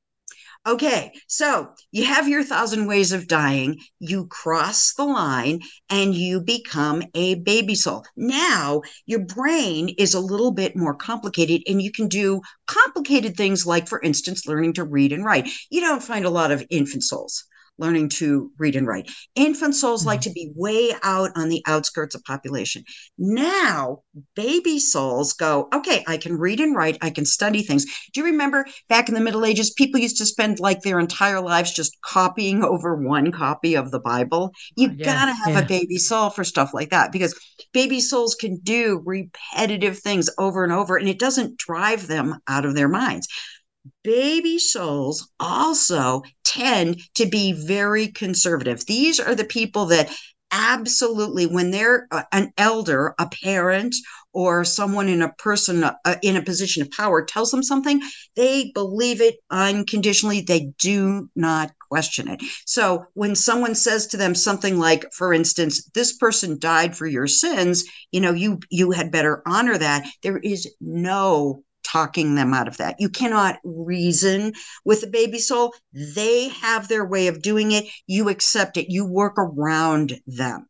Okay, 0.67 1.13
so 1.29 1.75
you 1.93 2.07
have 2.07 2.27
your 2.27 2.43
thousand 2.43 2.87
ways 2.87 3.13
of 3.13 3.29
dying, 3.29 3.79
you 3.99 4.27
cross 4.29 4.95
the 4.95 5.05
line 5.05 5.61
and 5.91 6.15
you 6.15 6.41
become 6.41 7.03
a 7.15 7.35
baby 7.35 7.75
soul. 7.75 8.03
Now, 8.17 8.81
your 9.05 9.21
brain 9.21 9.91
is 9.99 10.15
a 10.15 10.21
little 10.21 10.53
bit 10.53 10.75
more 10.75 10.95
complicated 10.95 11.63
and 11.67 11.83
you 11.83 11.93
can 11.93 12.09
do 12.09 12.41
complicated 12.67 13.37
things 13.37 13.67
like, 13.67 13.89
for 13.89 14.01
instance, 14.01 14.47
learning 14.47 14.73
to 14.75 14.85
read 14.85 15.13
and 15.13 15.23
write. 15.23 15.51
You 15.69 15.83
don't 15.83 16.03
find 16.03 16.25
a 16.25 16.31
lot 16.31 16.51
of 16.51 16.65
infant 16.71 17.05
souls 17.05 17.45
learning 17.79 18.09
to 18.09 18.51
read 18.59 18.77
and 18.77 18.87
write. 18.87 19.11
Infant 19.35 19.75
souls 19.75 20.03
mm-hmm. 20.03 20.09
like 20.09 20.21
to 20.23 20.31
be 20.31 20.53
way 20.55 20.93
out 21.03 21.31
on 21.35 21.49
the 21.49 21.63
outskirts 21.67 22.15
of 22.15 22.25
population. 22.25 22.85
Now, 23.19 24.03
baby 24.37 24.79
souls 24.79 25.33
go, 25.33 25.69
okay, 25.73 26.05
I 26.07 26.17
can 26.17 26.39
read 26.39 26.61
and 26.61 26.77
write, 26.77 26.99
I 27.03 27.11
can 27.11 27.25
study 27.25 27.63
things. 27.63 27.85
Do 28.13 28.21
you 28.21 28.27
remember 28.27 28.67
back 28.89 29.09
in 29.09 29.15
the 29.15 29.21
Middle 29.21 29.45
Ages, 29.45 29.73
people 29.73 30.01
used 30.01 30.19
to 30.19 30.27
spend 30.27 30.61
like 30.61 30.83
their 30.83 31.01
entire 31.01 31.41
lives 31.41 31.73
just 31.73 31.97
copying 32.03 32.65
over 32.65 32.95
one 32.95 33.33
copy 33.33 33.75
of 33.75 33.91
the 33.91 34.01
Bible? 34.01 34.53
You 34.77 34.93
yeah, 34.97 35.05
gotta 35.05 35.35
have 35.35 35.55
yeah. 35.55 35.61
a 35.61 35.67
baby 35.67 35.97
soul 35.97 36.31
for 36.31 36.45
stuff 36.45 36.73
like 36.73 36.91
that 36.91 37.13
because 37.13 37.39
baby 37.73 38.01
souls 38.01 38.35
can 38.35 38.59
do 38.63 39.03
repetitive 39.05 39.99
things 39.99 40.31
over 40.39 40.65
and 40.65 40.73
over 40.73 40.97
and 40.97 41.09
it 41.09 41.19
doesn't 41.19 41.59
drive 41.59 42.07
them 42.07 42.39
out 42.49 42.65
of 42.65 42.75
their 42.75 42.89
minds 42.89 43.29
baby 44.03 44.59
souls 44.59 45.29
also 45.41 46.23
tend 46.55 47.01
to 47.15 47.27
be 47.27 47.53
very 47.53 48.09
conservative. 48.09 48.87
These 48.87 49.21
are 49.21 49.35
the 49.35 49.45
people 49.45 49.87
that 49.87 50.11
absolutely, 50.55 51.47
when 51.47 51.73
they're 51.73 52.07
uh, 52.13 52.23
an 52.31 52.53
elder, 52.57 53.15
a 53.19 53.29
parent, 53.43 53.95
or 54.33 54.65
someone 54.65 55.09
in 55.09 55.23
a 55.23 55.33
person 55.35 55.85
uh, 55.85 56.17
in 56.23 56.37
a 56.37 56.43
position 56.43 56.83
of 56.83 56.91
power 56.91 57.25
tells 57.25 57.51
them 57.51 57.63
something, 57.63 58.01
they 58.37 58.71
believe 58.73 59.21
it 59.21 59.37
unconditionally. 59.51 60.41
They 60.41 60.73
do 60.79 61.29
not 61.35 61.73
question 61.89 62.29
it. 62.29 62.41
So 62.67 63.05
when 63.15 63.35
someone 63.35 63.75
says 63.75 64.07
to 64.09 64.17
them 64.17 64.35
something 64.35 64.79
like, 64.79 65.05
for 65.13 65.33
instance, 65.33 65.89
this 65.95 66.17
person 66.17 66.59
died 66.59 66.97
for 66.97 67.07
your 67.07 67.27
sins, 67.27 67.85
you 68.13 68.21
know, 68.21 68.33
you 68.33 68.61
you 68.71 68.93
had 68.93 69.11
better 69.11 69.43
honor 69.47 69.77
that. 69.77 70.07
There 70.23 70.39
is 70.39 70.73
no 70.81 71.64
talking 71.85 72.35
them 72.35 72.53
out 72.55 72.69
of 72.69 72.79
that. 72.79 72.97
You 72.99 73.09
cannot 73.09 73.59
reason 73.65 74.53
with 74.85 75.03
a 75.03 75.09
baby 75.09 75.39
soul. 75.39 75.75
They 75.93 76.49
have 76.49 76.89
their 76.89 77.05
way 77.05 77.29
of 77.29 77.43
doing 77.43 77.73
it. 77.73 77.85
You 78.07 78.29
accept 78.29 78.77
it. 78.77 78.91
You 78.91 79.07
work 79.07 79.35
around 79.39 80.21
them. 80.27 80.67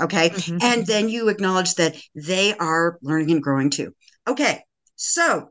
Okay. 0.00 0.30
Mm-hmm. 0.30 0.58
And 0.62 0.86
then 0.86 1.08
you 1.08 1.28
acknowledge 1.28 1.74
that 1.74 1.96
they 2.14 2.54
are 2.54 2.98
learning 3.02 3.32
and 3.32 3.42
growing 3.42 3.70
too. 3.70 3.94
Okay. 4.26 4.62
So 4.96 5.50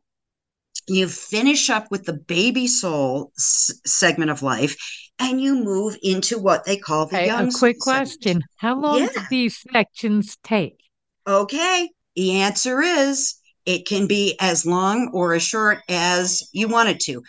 you 0.88 1.08
finish 1.08 1.70
up 1.70 1.92
with 1.92 2.06
the 2.06 2.14
baby 2.14 2.68
soul 2.68 3.32
s- 3.38 3.80
segment 3.86 4.32
of 4.32 4.42
life 4.42 4.76
and 5.20 5.42
you 5.42 5.56
move 5.56 5.98
into 6.02 6.40
what 6.40 6.66
they 6.66 6.78
call 6.78 7.08
the 7.08 7.18
okay, 7.18 7.26
young 7.28 7.50
a 7.50 7.52
quick 7.52 7.80
question 7.80 8.34
segment. 8.34 8.46
how 8.58 8.80
long 8.80 9.00
yeah. 9.00 9.08
do 9.08 9.22
these 9.30 9.64
sections 9.72 10.38
take 10.44 10.80
okay 11.28 11.90
the 12.16 12.40
answer 12.40 12.82
is 12.82 13.36
it 13.68 13.86
can 13.86 14.08
be 14.08 14.36
as 14.40 14.66
long 14.66 15.12
or 15.14 15.34
as 15.34 15.44
short 15.44 15.80
as 15.90 16.50
you 16.54 16.70
want 16.70 16.90
it 16.90 17.02
to. 17.02 17.22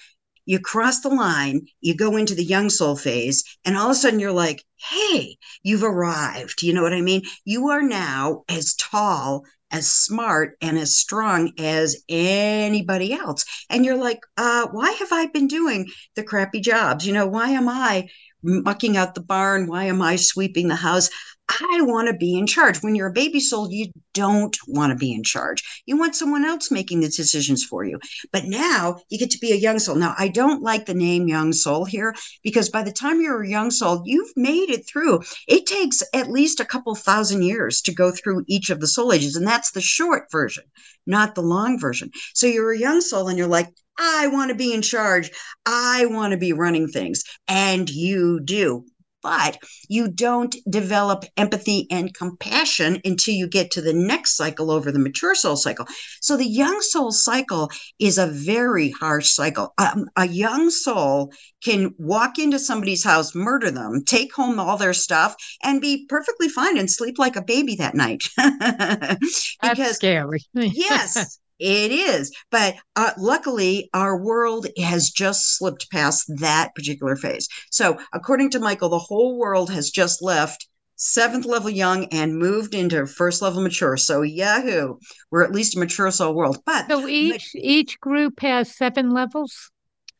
You 0.47 0.61
cross 0.61 1.01
the 1.01 1.11
line, 1.11 1.67
you 1.83 1.95
go 1.95 2.17
into 2.17 2.35
the 2.35 2.45
young 2.45 2.71
soul 2.71 2.97
phase, 2.97 3.45
and 3.67 3.77
all 3.77 3.87
of 3.87 3.91
a 3.91 3.95
sudden 3.97 4.21
you're 4.21 4.33
like, 4.33 4.65
hey, 4.77 5.37
you've 5.63 5.83
arrived. 5.83 6.63
You 6.63 6.73
know 6.73 6.83
what 6.83 6.95
I 6.95 7.03
mean? 7.03 7.23
You 7.45 7.69
are 7.69 7.83
now 7.83 8.45
as 8.49 8.75
tall, 8.77 9.45
as 9.73 9.93
smart, 9.93 10.57
and 10.63 10.79
as 10.79 10.97
strong 10.97 11.53
as 11.59 12.03
anybody 12.09 13.13
else. 13.13 13.45
And 13.69 13.85
you're 13.85 13.99
like, 13.99 14.21
uh, 14.37 14.69
why 14.71 14.93
have 14.93 15.13
I 15.13 15.27
been 15.27 15.49
doing 15.49 15.89
the 16.15 16.23
crappy 16.23 16.61
jobs? 16.61 17.07
You 17.07 17.13
know, 17.13 17.27
why 17.27 17.51
am 17.51 17.69
I 17.69 18.09
mucking 18.43 18.97
out 18.97 19.17
the 19.17 19.21
barn? 19.21 19.67
Why 19.67 19.85
am 19.85 20.01
I 20.01 20.17
sweeping 20.17 20.69
the 20.69 20.77
house? 20.77 21.11
I 21.49 21.81
want 21.83 22.09
to 22.09 22.15
be 22.15 22.37
in 22.37 22.47
charge. 22.47 22.83
When 22.83 22.95
you're 22.95 23.09
a 23.09 23.13
baby 23.13 23.41
soul, 23.41 23.71
you 23.71 23.91
don't 24.13 24.57
want 24.67 24.91
to 24.91 24.97
be 24.97 25.13
in 25.13 25.25
charge. 25.25 25.83
You 25.87 25.99
want 25.99 26.15
someone 26.15 26.45
else 26.45 26.71
making 26.71 27.01
the 27.01 27.09
decisions 27.09 27.65
for 27.65 27.85
you. 27.85 27.99
But 28.33 28.45
now 28.45 29.01
you 29.09 29.19
get 29.19 29.31
to 29.31 29.39
be 29.39 29.53
a 29.53 29.57
young 29.57 29.79
soul. 29.79 29.97
Now, 29.97 30.15
I 30.19 30.29
don't 30.29 30.63
like 30.63 30.87
the 30.87 30.95
name 30.95 31.27
young 31.27 31.53
soul 31.53 31.85
here 31.85 32.15
because 32.43 32.69
by 32.69 32.83
the 32.83 32.93
time 32.93 33.21
you're 33.21 33.43
a 33.43 33.49
young 33.49 33.71
soul, 33.71 34.03
you've 34.05 34.33
made 34.37 34.71
it 34.71 34.87
through. 34.87 35.21
It 35.47 35.67
takes 35.67 36.03
at 36.13 36.31
least 36.31 36.61
a 36.61 36.67
couple 36.67 36.95
thousand 36.95 37.43
years 37.43 37.81
to 37.83 37.95
go 37.95 38.11
through 38.11 38.45
each 38.47 38.69
of 38.69 38.81
the 38.81 38.87
soul 38.87 39.13
ages. 39.13 39.35
And 39.35 39.47
that's 39.47 39.71
the 39.71 39.81
short 39.81 40.31
version, 40.31 40.65
not 41.07 41.35
the 41.35 41.43
long 41.43 41.81
version. 41.81 42.11
So 42.35 42.47
you're 42.47 42.73
a 42.73 42.79
young 42.79 43.01
soul 43.01 43.29
and 43.29 43.39
you're 43.39 43.47
like, 43.47 43.69
I 43.99 44.29
want 44.29 44.51
to 44.51 44.55
be 44.55 44.73
in 44.73 44.83
charge. 44.83 45.31
I 45.67 46.07
want 46.07 46.33
to 46.33 46.37
be 46.37 46.53
running 46.53 46.89
things. 46.89 47.25
And 47.49 47.91
you 47.91 48.41
do 48.41 48.85
but 49.23 49.59
you 49.89 50.09
don't 50.09 50.55
develop 50.69 51.25
empathy 51.37 51.87
and 51.91 52.15
compassion 52.15 53.01
until 53.05 53.35
you 53.35 53.49
get 53.49 53.71
to 53.73 53.81
the 53.81 53.93
next 53.93 54.37
cycle 54.37 54.71
over 54.71 54.93
the 54.93 54.99
mature 54.99 55.35
soul 55.35 55.57
cycle. 55.57 55.87
So 56.21 56.37
the 56.37 56.47
young 56.47 56.81
soul 56.81 57.13
cycle 57.13 57.71
is 57.99 58.19
a 58.19 58.27
very 58.27 58.91
harsh 58.91 59.31
cycle. 59.31 59.75
Um, 59.79 60.07
a 60.17 60.27
young 60.27 60.71
soul 60.71 61.33
can 61.63 61.95
walk 61.99 62.39
into 62.39 62.59
somebody's 62.59 63.05
house, 63.05 63.35
murder 63.35 63.71
them, 63.71 64.05
take 64.07 64.33
home 64.35 64.61
all 64.61 64.77
their 64.77 64.95
stuff, 64.95 65.35
and 65.63 65.81
be 65.81 66.07
perfectly 66.09 66.49
fine 66.49 66.79
and 66.79 66.91
sleep 66.91 67.19
like 67.19 67.37
a 67.37 67.43
baby 67.43 67.77
that 67.77 67.95
night. 67.95 68.23
because, 68.37 69.19
That's 69.61 69.95
scary. 69.97 70.45
yes. 70.55 71.39
It 71.59 71.91
is. 71.91 72.35
But 72.51 72.77
uh, 72.95 73.13
luckily, 73.19 73.91
our 73.93 74.17
world 74.17 74.67
has 74.79 75.11
just 75.11 75.57
slipped 75.57 75.91
past 75.91 76.31
that 76.39 76.75
particular 76.75 77.17
phase. 77.17 77.49
So, 77.71 77.99
according 78.13 78.51
to 78.51 78.61
Michael, 78.61 78.89
the 78.89 78.99
whole 78.99 79.39
world 79.39 79.71
has 79.71 79.91
just 79.91 80.23
left 80.23 80.69
seventh 80.97 81.47
level 81.47 81.71
young 81.71 82.07
and 82.07 82.37
moved 82.39 82.75
into 82.75 83.07
first 83.07 83.43
level 83.43 83.63
mature. 83.63 83.97
So, 83.97 84.23
yahoo, 84.23 84.99
we're 85.31 85.45
at 85.45 85.53
least 85.53 85.77
a 85.77 85.81
mature 85.81 86.11
soul 86.11 86.35
world. 86.35 86.59
But 86.65 86.89
so 86.89 87.09
each 87.09 87.51
each 87.55 87.99
group 88.01 88.41
has 88.41 88.77
seven 88.77 89.11
levels. 89.11 89.71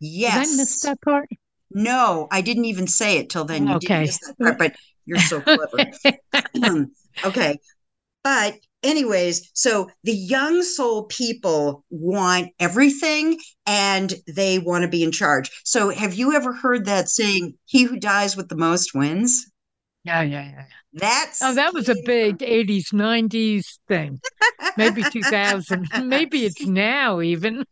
Yes, 0.01 0.49
Did 0.49 0.55
I 0.55 0.57
missed 0.57 0.83
that 0.85 1.01
part. 1.01 1.29
No, 1.71 2.29
I 2.31 2.41
didn't 2.41 2.65
even 2.65 2.87
say 2.87 3.19
it 3.19 3.31
till 3.31 3.45
then. 3.45 3.67
You 3.67 3.75
okay. 3.75 3.87
didn't 3.87 4.01
miss 4.01 4.19
that 4.21 4.39
part, 4.39 4.59
but 4.59 4.77
you're 5.07 5.19
so 5.19 5.41
clever. 5.41 5.91
okay, 7.25 7.59
but 8.25 8.55
anyways, 8.83 9.51
so 9.55 9.91
the 10.05 10.15
young 10.15 10.63
soul 10.63 11.05
people 11.05 11.85
want 11.91 12.51
everything 12.59 13.39
and 13.67 14.15
they 14.27 14.59
want 14.59 14.83
to 14.83 14.89
be 14.89 15.03
in 15.03 15.13
charge. 15.13 15.51
So 15.65 15.91
have 15.91 16.15
you 16.15 16.35
ever 16.35 16.53
heard 16.53 16.87
that 16.87 17.09
saying, 17.09 17.55
he 17.65 17.83
who 17.83 17.99
dies 17.99 18.37
with 18.37 18.49
the 18.49 18.57
most 18.57 18.95
wins? 18.95 19.51
Yeah, 20.05 20.23
yeah, 20.23 20.45
yeah. 20.45 20.65
That's 20.93 21.43
oh, 21.43 21.55
that 21.55 21.75
was 21.75 21.89
a 21.89 21.97
big 22.07 22.39
'80s, 22.39 22.93
'90s 22.95 23.79
thing. 23.89 24.21
Maybe 24.79 25.03
2000. 25.03 25.89
Maybe 26.05 26.47
it's 26.47 26.65
now 26.65 27.21
even. 27.21 27.65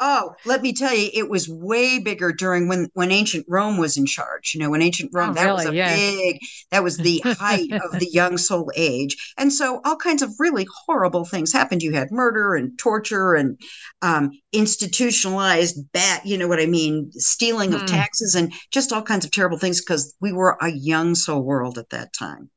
Oh, 0.00 0.34
let 0.44 0.62
me 0.62 0.72
tell 0.72 0.94
you, 0.94 1.10
it 1.14 1.30
was 1.30 1.48
way 1.48 2.00
bigger 2.00 2.32
during 2.32 2.66
when 2.66 2.88
when 2.94 3.12
ancient 3.12 3.46
Rome 3.48 3.78
was 3.78 3.96
in 3.96 4.04
charge. 4.04 4.52
You 4.52 4.60
know, 4.60 4.70
when 4.70 4.82
ancient 4.82 5.10
Rome, 5.14 5.30
oh, 5.30 5.34
that 5.34 5.44
really? 5.44 5.56
was 5.56 5.66
a 5.66 5.74
yeah. 5.74 5.94
big. 5.94 6.38
That 6.72 6.82
was 6.82 6.96
the 6.96 7.22
height 7.24 7.72
of 7.72 8.00
the 8.00 8.08
young 8.12 8.36
soul 8.36 8.72
age, 8.74 9.16
and 9.38 9.52
so 9.52 9.80
all 9.84 9.96
kinds 9.96 10.22
of 10.22 10.30
really 10.38 10.66
horrible 10.86 11.24
things 11.24 11.52
happened. 11.52 11.82
You 11.82 11.92
had 11.92 12.10
murder 12.10 12.56
and 12.56 12.76
torture 12.78 13.34
and 13.34 13.60
um, 14.02 14.30
institutionalized 14.52 15.92
bat. 15.92 16.26
You 16.26 16.36
know 16.36 16.48
what 16.48 16.60
I 16.60 16.66
mean? 16.66 17.10
Stealing 17.12 17.74
of 17.74 17.82
mm. 17.82 17.86
taxes 17.86 18.34
and 18.34 18.52
just 18.72 18.92
all 18.92 19.02
kinds 19.02 19.24
of 19.24 19.30
terrible 19.30 19.58
things 19.58 19.80
because 19.80 20.14
we 20.20 20.32
were 20.32 20.56
a 20.60 20.70
young 20.70 21.14
soul 21.14 21.42
world 21.42 21.78
at 21.78 21.90
that 21.90 22.12
time 22.12 22.50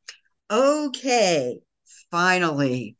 okay, 0.50 1.60
finally, 2.12 2.95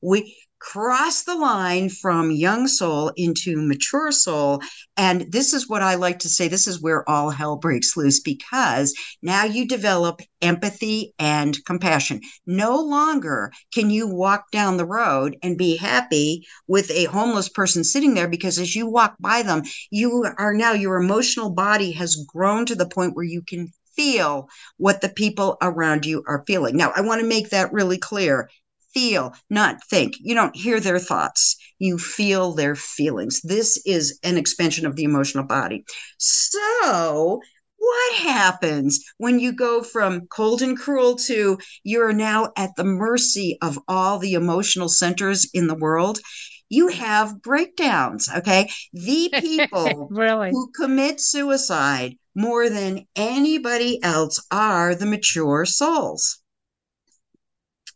we 0.00 0.36
cross 0.64 1.24
the 1.24 1.34
line 1.34 1.90
from 1.90 2.30
young 2.30 2.66
soul 2.66 3.12
into 3.16 3.54
mature 3.56 4.10
soul. 4.10 4.62
And 4.96 5.30
this 5.30 5.52
is 5.52 5.68
what 5.68 5.82
I 5.82 5.96
like 5.96 6.20
to 6.20 6.28
say 6.30 6.48
this 6.48 6.66
is 6.66 6.80
where 6.80 7.08
all 7.08 7.28
hell 7.28 7.56
breaks 7.56 7.98
loose 7.98 8.20
because 8.20 8.94
now 9.20 9.44
you 9.44 9.68
develop 9.68 10.22
empathy 10.40 11.12
and 11.18 11.62
compassion. 11.66 12.22
No 12.46 12.80
longer 12.80 13.52
can 13.74 13.90
you 13.90 14.08
walk 14.08 14.50
down 14.52 14.78
the 14.78 14.86
road 14.86 15.36
and 15.42 15.58
be 15.58 15.76
happy 15.76 16.46
with 16.66 16.90
a 16.90 17.04
homeless 17.04 17.50
person 17.50 17.84
sitting 17.84 18.14
there 18.14 18.28
because 18.28 18.58
as 18.58 18.74
you 18.74 18.86
walk 18.86 19.16
by 19.20 19.42
them, 19.42 19.64
you 19.90 20.24
are 20.38 20.54
now, 20.54 20.72
your 20.72 20.96
emotional 20.96 21.50
body 21.50 21.92
has 21.92 22.24
grown 22.26 22.64
to 22.66 22.74
the 22.74 22.88
point 22.88 23.14
where 23.14 23.26
you 23.26 23.42
can 23.42 23.70
feel 23.96 24.48
what 24.76 25.00
the 25.00 25.08
people 25.08 25.56
around 25.62 26.06
you 26.06 26.22
are 26.26 26.44
feeling. 26.46 26.76
Now, 26.76 26.92
I 26.94 27.00
want 27.00 27.20
to 27.20 27.26
make 27.26 27.50
that 27.50 27.72
really 27.72 27.98
clear. 27.98 28.48
Feel, 28.92 29.34
not 29.50 29.82
think. 29.88 30.14
You 30.20 30.34
don't 30.36 30.54
hear 30.54 30.78
their 30.78 31.00
thoughts, 31.00 31.56
you 31.78 31.98
feel 31.98 32.52
their 32.52 32.76
feelings. 32.76 33.40
This 33.42 33.80
is 33.84 34.20
an 34.22 34.36
expansion 34.36 34.86
of 34.86 34.94
the 34.94 35.04
emotional 35.04 35.44
body. 35.44 35.84
So, 36.18 37.40
what 37.76 38.14
happens 38.14 39.04
when 39.18 39.40
you 39.40 39.52
go 39.52 39.82
from 39.82 40.26
cold 40.28 40.62
and 40.62 40.78
cruel 40.78 41.16
to 41.16 41.58
you're 41.82 42.12
now 42.12 42.52
at 42.56 42.70
the 42.76 42.84
mercy 42.84 43.58
of 43.60 43.78
all 43.88 44.18
the 44.18 44.34
emotional 44.34 44.88
centers 44.88 45.46
in 45.52 45.66
the 45.66 45.74
world? 45.74 46.20
you 46.68 46.88
have 46.88 47.42
breakdowns. 47.42 48.28
Okay. 48.38 48.70
The 48.92 49.30
people 49.38 50.08
really? 50.10 50.50
who 50.50 50.70
commit 50.72 51.20
suicide 51.20 52.16
more 52.34 52.68
than 52.68 53.06
anybody 53.16 54.02
else 54.02 54.44
are 54.50 54.94
the 54.94 55.06
mature 55.06 55.64
souls. 55.64 56.40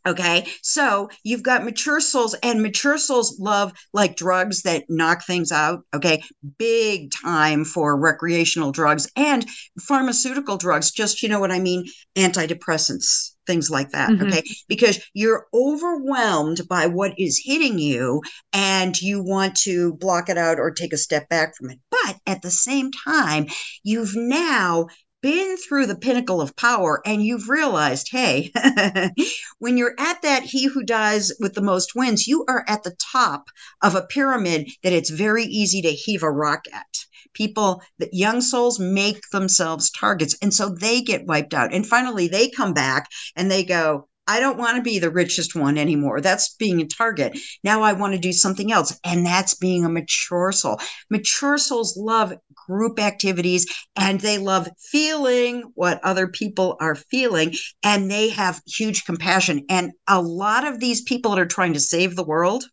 Okay. 0.06 0.46
So 0.62 1.10
you've 1.22 1.42
got 1.42 1.64
mature 1.64 2.00
souls, 2.00 2.34
and 2.42 2.62
mature 2.62 2.96
souls 2.96 3.38
love 3.38 3.72
like 3.92 4.16
drugs 4.16 4.62
that 4.62 4.84
knock 4.88 5.26
things 5.26 5.52
out. 5.52 5.80
Okay. 5.94 6.22
Big 6.56 7.10
time 7.10 7.64
for 7.64 7.98
recreational 7.98 8.72
drugs 8.72 9.10
and 9.16 9.44
pharmaceutical 9.80 10.56
drugs. 10.56 10.92
Just, 10.92 11.22
you 11.22 11.28
know 11.28 11.40
what 11.40 11.52
I 11.52 11.58
mean? 11.58 11.84
Antidepressants, 12.16 13.34
things 13.48 13.70
like 13.70 13.90
that. 13.90 14.10
Mm-hmm. 14.10 14.28
Okay. 14.28 14.42
Because 14.68 15.00
you're 15.14 15.46
overwhelmed 15.52 16.60
by 16.68 16.86
what 16.86 17.18
is 17.18 17.42
hitting 17.44 17.78
you 17.78 18.22
and 18.52 19.00
you 19.00 19.20
want 19.20 19.56
to 19.62 19.94
block 19.94 20.28
it 20.28 20.38
out 20.38 20.60
or 20.60 20.70
take 20.70 20.92
a 20.92 20.98
step 20.98 21.28
back 21.28 21.56
from 21.56 21.70
it. 21.70 21.80
But 21.90 22.18
at 22.26 22.42
the 22.42 22.50
same 22.50 22.92
time, 22.92 23.46
you've 23.82 24.14
now 24.14 24.86
been 25.20 25.56
through 25.56 25.86
the 25.86 25.96
pinnacle 25.96 26.40
of 26.40 26.54
power 26.54 27.02
and 27.04 27.24
you've 27.24 27.48
realized, 27.48 28.08
hey, 28.10 28.52
when 29.58 29.76
you're 29.76 29.94
at 29.98 30.22
that 30.22 30.44
he 30.44 30.66
who 30.66 30.84
dies 30.84 31.32
with 31.40 31.54
the 31.54 31.62
most 31.62 31.94
wins, 31.96 32.28
you 32.28 32.44
are 32.48 32.64
at 32.68 32.84
the 32.84 32.94
top 33.12 33.48
of 33.82 33.94
a 33.94 34.06
pyramid 34.06 34.70
that 34.82 34.92
it's 34.92 35.10
very 35.10 35.44
easy 35.44 35.82
to 35.82 35.88
heave 35.88 36.22
a 36.22 36.30
rock 36.30 36.64
at. 36.72 37.07
People 37.32 37.82
that 37.98 38.14
young 38.14 38.40
souls 38.40 38.78
make 38.78 39.20
themselves 39.30 39.90
targets 39.90 40.36
and 40.42 40.52
so 40.52 40.68
they 40.68 41.00
get 41.00 41.26
wiped 41.26 41.54
out. 41.54 41.72
And 41.72 41.86
finally 41.86 42.28
they 42.28 42.50
come 42.50 42.72
back 42.72 43.08
and 43.36 43.50
they 43.50 43.64
go, 43.64 44.08
I 44.28 44.40
don't 44.40 44.58
want 44.58 44.76
to 44.76 44.82
be 44.82 44.98
the 44.98 45.10
richest 45.10 45.56
one 45.56 45.78
anymore. 45.78 46.20
That's 46.20 46.54
being 46.54 46.82
a 46.82 46.86
target. 46.86 47.38
Now 47.64 47.80
I 47.80 47.94
want 47.94 48.12
to 48.12 48.18
do 48.18 48.32
something 48.32 48.70
else. 48.70 49.00
And 49.02 49.24
that's 49.24 49.54
being 49.54 49.86
a 49.86 49.88
mature 49.88 50.52
soul. 50.52 50.78
Mature 51.08 51.56
souls 51.56 51.96
love 51.96 52.34
group 52.66 53.00
activities 53.00 53.66
and 53.96 54.20
they 54.20 54.36
love 54.36 54.68
feeling 54.90 55.72
what 55.74 56.04
other 56.04 56.28
people 56.28 56.76
are 56.78 56.94
feeling 56.94 57.54
and 57.82 58.10
they 58.10 58.28
have 58.28 58.60
huge 58.66 59.06
compassion. 59.06 59.64
And 59.70 59.92
a 60.06 60.20
lot 60.20 60.66
of 60.66 60.78
these 60.78 61.00
people 61.00 61.30
that 61.30 61.40
are 61.40 61.46
trying 61.46 61.72
to 61.72 61.80
save 61.80 62.14
the 62.14 62.22
world 62.22 62.64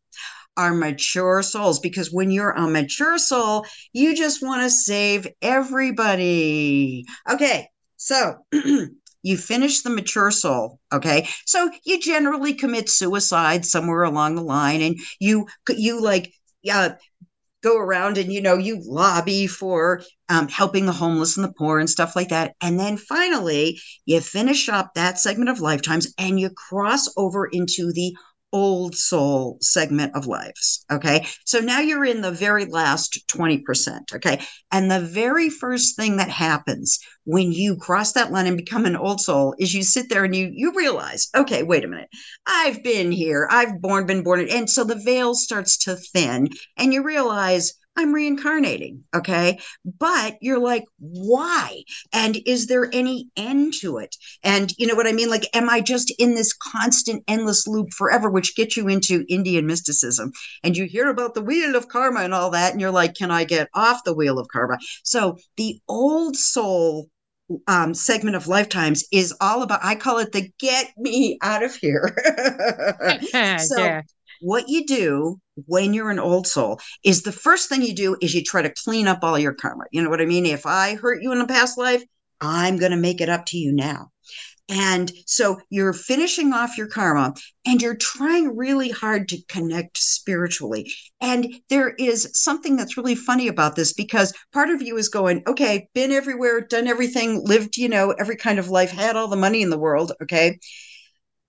are 0.58 0.74
mature 0.74 1.42
souls 1.42 1.80
because 1.80 2.12
when 2.12 2.32
you're 2.32 2.52
a 2.52 2.68
mature 2.68 3.18
soul, 3.18 3.66
you 3.94 4.16
just 4.16 4.42
want 4.42 4.64
to 4.64 4.70
save 4.70 5.28
everybody. 5.42 7.06
Okay. 7.30 7.70
So 7.98 8.38
you 9.26 9.38
finish 9.38 9.82
the 9.82 9.90
mature 9.90 10.30
soul 10.30 10.80
okay 10.94 11.28
so 11.46 11.72
you 11.84 12.00
generally 12.00 12.54
commit 12.54 12.88
suicide 12.88 13.66
somewhere 13.66 14.04
along 14.04 14.36
the 14.36 14.44
line 14.44 14.84
and 14.84 15.00
you 15.20 15.48
you 15.70 16.00
like 16.00 16.32
uh, 16.72 16.92
go 17.64 17.78
around 17.80 18.20
and 18.20 18.32
you 18.32 18.40
know 18.40 18.58
you 18.58 18.80
lobby 18.86 19.48
for 19.48 20.04
um, 20.30 20.48
helping 20.48 20.86
the 20.86 20.92
homeless 20.92 21.36
and 21.36 21.44
the 21.44 21.54
poor 21.54 21.80
and 21.80 21.90
stuff 21.90 22.16
like 22.16 22.30
that 22.30 22.56
and 22.62 22.80
then 22.80 22.96
finally 22.98 23.80
you 24.06 24.22
finish 24.22 24.70
up 24.70 24.94
that 24.94 25.18
segment 25.18 25.50
of 25.50 25.60
lifetimes 25.60 26.14
and 26.20 26.40
you 26.40 26.52
cross 26.52 27.10
over 27.18 27.48
into 27.48 27.92
the 27.92 28.16
old 28.56 28.96
soul 28.96 29.58
segment 29.60 30.16
of 30.16 30.28
lives. 30.28 30.86
Okay. 30.90 31.28
So 31.44 31.60
now 31.60 31.82
you're 31.82 32.06
in 32.06 32.22
the 32.22 32.32
very 32.32 32.64
last 32.64 33.28
20%. 33.28 34.16
Okay. 34.16 34.42
And 34.72 34.90
the 34.90 35.02
very 35.02 35.50
first 35.50 35.98
thing 35.98 36.16
that 36.18 36.30
happens 36.30 36.98
when 37.26 37.52
you 37.52 37.76
cross 37.76 38.14
that 38.14 38.32
line 38.32 38.48
and 38.48 38.56
become 38.56 38.86
an 38.86 38.96
old 38.96 39.20
soul 39.20 39.56
is 39.60 39.74
you 39.74 39.84
sit 39.84 40.08
there 40.10 40.24
and 40.24 40.34
you 40.34 40.50
you 40.54 40.72
realize, 40.74 41.28
okay, 41.36 41.64
wait 41.64 41.84
a 41.84 41.88
minute. 41.90 42.08
I've 42.48 42.82
been 42.82 43.12
here. 43.12 43.46
I've 43.52 43.82
born, 43.82 44.06
been 44.06 44.24
born. 44.24 44.48
And 44.50 44.70
so 44.70 44.86
the 44.86 45.04
veil 45.04 45.36
starts 45.36 45.78
to 45.80 45.98
thin 45.98 46.48
and 46.78 46.94
you 46.94 47.04
realize, 47.04 47.74
I'm 47.98 48.14
reincarnating. 48.14 49.04
Okay. 49.16 49.60
But 49.86 50.38
you're 50.42 50.60
like, 50.60 50.84
why? 51.00 51.84
And 52.12 52.38
is 52.46 52.68
there 52.68 52.90
any 52.92 53.30
end 53.38 53.74
to 53.82 53.98
it? 53.98 54.16
And 54.44 54.74
you 54.78 54.88
know 54.88 54.96
what 54.96 55.08
I 55.08 55.14
mean? 55.14 55.30
Like, 55.30 55.48
am 55.54 55.70
I 55.70 55.82
just 55.82 56.14
in 56.20 56.36
this 56.36 56.54
constant, 56.54 57.24
endless 57.28 57.68
loop 57.68 57.92
forever, 57.94 58.30
which 58.30 58.56
gets 58.56 58.76
you 58.76 58.88
into 58.88 59.26
Indian 59.30 59.66
mysticism? 59.66 60.32
And 60.64 60.76
you 60.76 60.86
hear 60.86 61.10
about 61.10 61.36
the 61.36 61.42
wheel 61.42 61.76
of 61.76 61.88
karma 61.88 62.22
and 62.22 62.34
all 62.34 62.50
that. 62.52 62.74
And 62.74 62.82
you're 62.82 62.92
like, 62.92 63.16
can 63.16 63.32
I 63.32 63.46
get 63.46 63.70
off 63.74 64.04
the 64.04 64.16
wheel 64.16 64.40
of 64.40 64.48
karma? 64.50 64.78
So 65.04 65.38
the 65.56 65.80
old 65.88 66.36
soul 66.36 67.10
um, 67.68 67.94
segment 67.94 68.36
of 68.36 68.48
lifetimes 68.48 69.06
is 69.12 69.32
all 69.40 69.62
about 69.62 69.80
i 69.84 69.94
call 69.94 70.18
it 70.18 70.32
the 70.32 70.50
get 70.58 70.92
me 70.98 71.38
out 71.44 71.62
of 71.62 71.76
here 71.76 72.18
so 73.60 73.78
yeah 73.78 74.02
what 74.42 74.70
you 74.70 74.86
do 74.86 75.40
when 75.68 75.94
you're 75.94 76.10
an 76.10 76.20
old 76.20 76.48
soul 76.48 76.80
is 77.04 77.24
the 77.24 77.32
first 77.32 77.70
thing 77.70 77.82
you 77.82 77.96
do 77.96 78.18
is 78.22 78.34
you 78.34 78.44
try 78.44 78.62
to 78.62 78.74
clean 78.84 79.08
up 79.08 79.20
all 79.24 79.40
your 79.40 79.54
karma. 79.54 79.86
You 79.92 80.04
know 80.04 80.10
what 80.10 80.22
I 80.22 80.26
mean? 80.26 80.46
If 80.46 80.66
I 80.66 80.96
hurt 80.96 81.22
you 81.22 81.32
in 81.32 81.42
a 81.42 81.48
past 81.48 81.78
life, 81.78 82.04
I'm 82.42 82.78
going 82.78 82.92
to 82.92 82.98
make 82.98 83.22
it 83.22 83.30
up 83.30 83.46
to 83.48 83.58
you 83.58 83.72
now. 83.72 84.12
And 84.68 85.12
so 85.28 85.60
you're 85.70 85.94
finishing 85.94 86.52
off 86.52 86.78
your 86.78 86.88
karma 86.88 87.36
and 87.68 87.82
you're 87.82 87.98
trying 87.98 88.56
really 88.58 88.90
hard 88.90 89.30
to 89.30 89.42
connect 89.48 89.98
spiritually. 89.98 90.92
And 91.22 91.54
there 91.70 91.90
is 91.90 92.32
something 92.34 92.76
that's 92.76 92.98
really 92.98 93.14
funny 93.14 93.48
about 93.48 93.76
this 93.76 93.94
because 93.94 94.34
part 94.52 94.72
of 94.72 94.82
you 94.82 94.98
is 94.98 95.10
going, 95.10 95.44
okay, 95.46 95.88
been 95.94 96.12
everywhere, 96.12 96.62
done 96.62 96.88
everything, 96.88 97.44
lived, 97.46 97.78
you 97.78 97.90
know, 97.90 98.12
every 98.12 98.38
kind 98.38 98.58
of 98.58 98.70
life, 98.70 98.90
had 98.90 99.16
all 99.16 99.28
the 99.28 99.36
money 99.36 99.62
in 99.62 99.70
the 99.70 99.78
world. 99.78 100.14
Okay. 100.24 100.58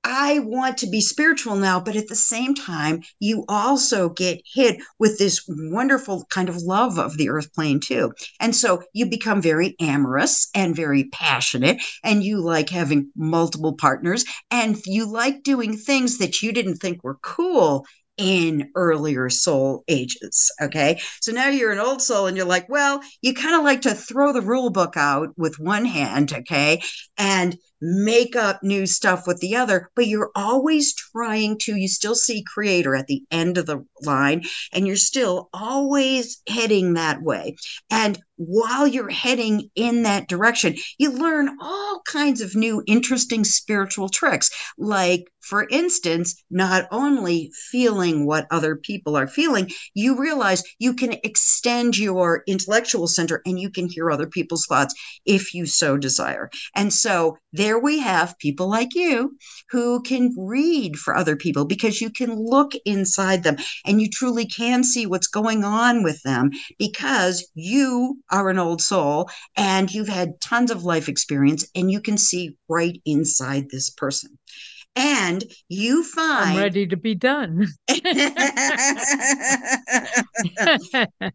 I 0.09 0.39
want 0.39 0.79
to 0.79 0.87
be 0.87 1.01
spiritual 1.01 1.57
now, 1.57 1.81
but 1.81 1.97
at 1.97 2.07
the 2.07 2.15
same 2.15 2.55
time, 2.55 3.03
you 3.19 3.45
also 3.49 4.09
get 4.09 4.41
hit 4.45 4.81
with 5.01 5.19
this 5.19 5.45
wonderful 5.49 6.25
kind 6.31 6.49
of 6.49 6.63
love 6.63 6.97
of 6.97 7.17
the 7.17 7.29
earth 7.29 7.53
plane, 7.53 7.81
too. 7.81 8.13
And 8.39 8.55
so 8.55 8.85
you 8.93 9.07
become 9.11 9.43
very 9.43 9.75
amorous 9.81 10.49
and 10.55 10.77
very 10.77 11.09
passionate, 11.13 11.83
and 12.05 12.23
you 12.23 12.41
like 12.41 12.71
having 12.71 13.11
multiple 13.17 13.75
partners, 13.75 14.25
and 14.49 14.77
you 14.87 15.11
like 15.11 15.43
doing 15.43 15.77
things 15.77 16.19
that 16.19 16.41
you 16.41 16.53
didn't 16.53 16.77
think 16.77 17.03
were 17.03 17.19
cool 17.23 17.85
in 18.17 18.71
earlier 18.77 19.29
soul 19.29 19.83
ages. 19.89 20.53
Okay. 20.63 21.01
So 21.21 21.33
now 21.33 21.49
you're 21.49 21.73
an 21.73 21.79
old 21.79 22.01
soul 22.01 22.27
and 22.27 22.37
you're 22.37 22.47
like, 22.47 22.69
well, 22.69 23.01
you 23.21 23.35
kind 23.35 23.57
of 23.57 23.65
like 23.65 23.83
to 23.83 23.95
throw 23.95 24.33
the 24.33 24.41
rule 24.41 24.71
book 24.71 24.97
out 24.97 25.31
with 25.37 25.59
one 25.59 25.85
hand. 25.85 26.33
Okay. 26.33 26.81
And 27.19 27.59
make 27.81 28.37
up 28.37 28.63
new 28.63 28.87
stuff 28.87 29.27
with 29.27 29.39
the 29.41 29.57
other, 29.57 29.91
but 29.95 30.07
you're 30.07 30.31
always 30.35 30.95
trying 30.95 31.59
to, 31.61 31.77
you 31.77 31.89
still 31.89 32.15
see 32.15 32.45
creator 32.53 32.95
at 32.95 33.07
the 33.07 33.23
end 33.31 33.59
of 33.59 33.67
the 33.67 33.85
line 34.03 34.43
and 34.73 34.87
you're 34.87 34.97
still 34.97 35.49
always 35.53 36.41
heading 36.49 36.95
that 36.95 37.23
way. 37.23 37.57
And 37.91 38.19
while 38.37 38.87
you're 38.87 39.11
heading 39.11 39.71
in 39.75 40.03
that 40.03 40.29
direction, 40.29 40.77
you 40.99 41.11
learn 41.11 41.57
all 41.61 42.03
kinds 42.07 42.41
of 42.41 42.55
new 42.55 42.83
interesting 42.87 43.45
spiritual 43.45 44.09
tricks. 44.09 44.51
Like, 44.77 45.25
for 45.41 45.67
instance, 45.71 46.43
not 46.51 46.87
only 46.91 47.51
feeling 47.71 48.27
what 48.27 48.47
other 48.51 48.77
people 48.77 49.17
are 49.17 49.29
feeling, 49.29 49.71
you 49.95 50.19
realize 50.19 50.63
you 50.79 50.93
can 50.93 51.15
extend 51.25 51.97
your 51.97 52.43
intellectual 52.47 53.07
center 53.07 53.41
and 53.47 53.59
you 53.59 53.71
can 53.71 53.89
hear 53.89 54.11
other 54.11 54.27
people's 54.27 54.67
thoughts 54.67 54.95
if 55.25 55.55
you 55.55 55.65
so 55.65 55.97
desire. 55.97 56.51
And 56.75 56.93
so 56.93 57.39
we 57.75 57.99
have 57.99 58.39
people 58.39 58.69
like 58.69 58.95
you 58.95 59.37
who 59.71 60.03
can 60.03 60.33
read 60.37 60.97
for 60.97 61.17
other 61.17 61.37
people 61.37 61.65
because 61.65 62.01
you 62.01 62.11
can 62.11 62.35
look 62.35 62.73
inside 62.85 63.43
them 63.43 63.57
and 63.85 64.01
you 64.01 64.09
truly 64.09 64.47
can 64.47 64.85
see 64.85 65.07
what's 65.07 65.27
going 65.27 65.65
on 65.65 66.03
with 66.03 66.23
them 66.23 66.51
because 66.79 67.47
you 67.55 68.19
are 68.31 68.49
an 68.49 68.59
old 68.59 68.81
soul 68.81 69.29
and 69.57 69.93
you've 69.93 70.09
had 70.09 70.41
tons 70.41 70.71
of 70.71 70.85
life 70.85 71.09
experience 71.09 71.67
and 71.75 71.91
you 71.91 72.01
can 72.01 72.17
see 72.17 72.57
right 72.69 73.01
inside 73.05 73.67
this 73.71 73.91
person 73.91 74.39
and 74.97 75.45
you 75.69 76.03
find 76.03 76.57
I'm 76.57 76.57
ready 76.57 76.87
to 76.87 76.97
be 76.97 77.15
done. 77.15 77.67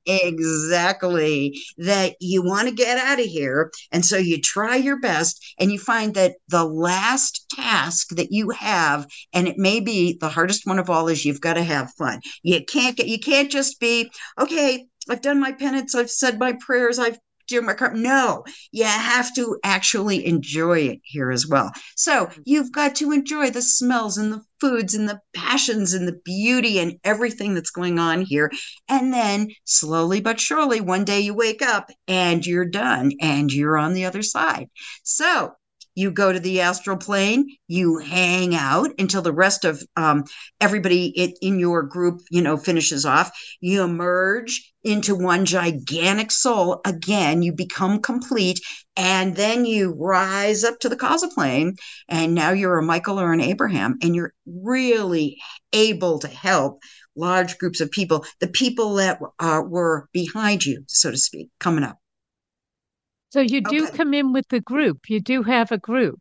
exactly. 0.06 1.58
That 1.78 2.16
you 2.20 2.44
want 2.44 2.68
to 2.68 2.74
get 2.74 2.98
out 2.98 3.20
of 3.20 3.26
here. 3.26 3.72
And 3.92 4.04
so 4.04 4.18
you 4.18 4.42
try 4.42 4.76
your 4.76 5.00
best 5.00 5.54
and 5.60 5.72
you 5.72 5.78
find 5.78 6.16
that 6.16 6.34
the 6.50 6.66
last 6.66 7.46
task 7.56 8.10
that 8.16 8.32
you 8.32 8.50
have, 8.50 9.06
and 9.32 9.48
it 9.48 9.58
may 9.58 9.80
be 9.80 10.18
the 10.20 10.30
hardest 10.30 10.66
one 10.66 10.80
of 10.80 10.90
all, 10.90 11.08
is 11.08 11.24
you've 11.24 11.42
got 11.42 11.54
to 11.54 11.64
have 11.64 11.94
fun. 11.94 12.20
You 12.42 12.66
can't 12.66 12.98
get 12.98 13.08
you 13.08 13.20
can't 13.20 13.52
just 13.52 13.80
be, 13.80 14.12
okay, 14.40 14.88
I've 15.10 15.22
done 15.22 15.40
my 15.40 15.52
penance, 15.52 15.94
I've 15.94 16.10
said 16.10 16.40
my 16.40 16.54
prayers, 16.54 16.98
I've 16.98 17.20
do 17.52 17.62
my 17.62 17.74
car. 17.74 17.94
No, 17.94 18.44
you 18.72 18.86
have 18.86 19.34
to 19.36 19.58
actually 19.64 20.26
enjoy 20.26 20.80
it 20.80 21.00
here 21.04 21.32
as 21.32 21.48
well. 21.48 21.72
So 21.96 22.26
mm-hmm. 22.26 22.42
you've 22.46 22.72
got 22.72 22.96
to 22.96 23.12
enjoy 23.12 23.50
the 23.50 23.62
smells 23.62 24.18
and 24.18 24.34
the 24.34 24.42
foods 24.60 24.94
and 24.94 25.10
the 25.10 25.20
passions 25.36 25.94
and 25.94 26.08
the 26.08 26.20
beauty 26.24 26.80
and 26.80 27.00
everything 27.04 27.54
that's 27.54 27.72
going 27.72 28.00
on 28.00 28.22
here. 28.22 28.52
And 28.88 29.14
then 29.14 29.50
slowly 29.66 30.22
but 30.22 30.40
surely, 30.40 30.82
one 30.82 31.04
day 31.04 31.20
you 31.20 31.34
wake 31.34 31.62
up 31.62 31.90
and 32.08 32.46
you're 32.46 32.66
done 32.66 33.12
and 33.20 33.52
you're 33.52 33.78
on 33.78 33.94
the 33.94 34.06
other 34.06 34.22
side. 34.22 34.70
So 35.04 35.54
you 35.96 36.12
go 36.12 36.32
to 36.32 36.40
the 36.40 36.62
astral 36.62 36.98
plane, 36.98 37.48
you 37.68 37.98
hang 37.98 38.56
out 38.56 38.90
until 38.98 39.22
the 39.22 39.34
rest 39.34 39.66
of 39.66 39.84
um, 39.96 40.24
everybody 40.60 41.08
in, 41.08 41.34
in 41.42 41.60
your 41.60 41.84
group, 41.84 42.22
you 42.30 42.42
know, 42.42 42.58
finishes 42.58 43.06
off. 43.06 43.32
You 43.60 43.84
emerge 43.84 44.74
into 44.84 45.16
one 45.16 45.46
gigantic 45.46 46.32
soul. 46.32 46.82
Again, 46.86 47.42
you 47.42 47.54
become 47.54 48.02
complete, 48.02 48.60
and 48.96 49.36
then 49.36 49.66
you 49.66 49.94
rise 49.94 50.64
up 50.64 50.80
to 50.80 50.90
the 50.90 50.96
causal 50.96 51.30
plane, 51.30 51.76
and 52.08 52.34
now 52.34 52.52
you're 52.52 52.80
a 52.80 52.84
Michael 52.84 53.20
or 53.20 53.34
an 53.34 53.42
Abraham, 53.42 53.98
and 54.02 54.16
you're 54.16 54.34
really 54.46 55.38
able 55.74 56.20
to 56.20 56.28
help 56.28 56.82
large 57.16 57.58
groups 57.58 57.82
of 57.82 57.92
people, 57.92 58.26
the 58.40 58.48
people 58.48 58.96
that 58.96 59.20
uh, 59.40 59.62
were 59.66 60.08
behind 60.14 60.66
you, 60.66 60.84
so 60.88 61.12
to 61.12 61.18
speak, 61.18 61.50
coming 61.60 61.84
up. 61.84 62.01
So 63.32 63.40
you 63.40 63.62
do 63.62 63.88
okay. 63.88 63.98
come 63.98 64.14
in 64.14 64.34
with 64.34 64.48
the 64.50 64.60
group. 64.60 65.10
You 65.10 65.22
do 65.22 65.42
have 65.44 65.72
a 65.72 65.78
group. 65.78 66.20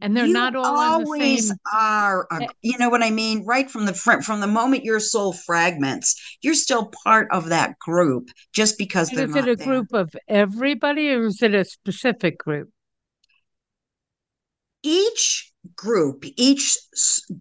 And 0.00 0.16
they're 0.16 0.26
you 0.26 0.32
not 0.32 0.56
all 0.56 0.64
always 0.64 1.48
same... 1.48 1.56
are. 1.72 2.26
A, 2.32 2.42
eh 2.42 2.46
you 2.62 2.76
know 2.78 2.88
what 2.88 3.02
I 3.02 3.10
mean? 3.10 3.44
Right 3.44 3.70
from 3.70 3.86
the 3.86 3.92
front, 3.94 4.24
from 4.24 4.40
the 4.40 4.46
moment 4.48 4.82
your 4.82 4.98
soul 4.98 5.32
fragments, 5.32 6.38
you're 6.40 6.54
still 6.54 6.90
part 7.04 7.28
of 7.30 7.50
that 7.50 7.78
group. 7.78 8.30
Just 8.52 8.78
because 8.78 9.10
they're 9.10 9.28
is 9.28 9.36
it 9.36 9.46
a 9.46 9.56
there. 9.56 9.66
group 9.66 9.92
of 9.92 10.16
everybody, 10.26 11.10
or 11.10 11.26
is 11.26 11.42
it 11.42 11.54
a 11.54 11.64
specific 11.64 12.38
group? 12.38 12.70
Each 14.82 15.51
group, 15.76 16.24
each, 16.36 16.76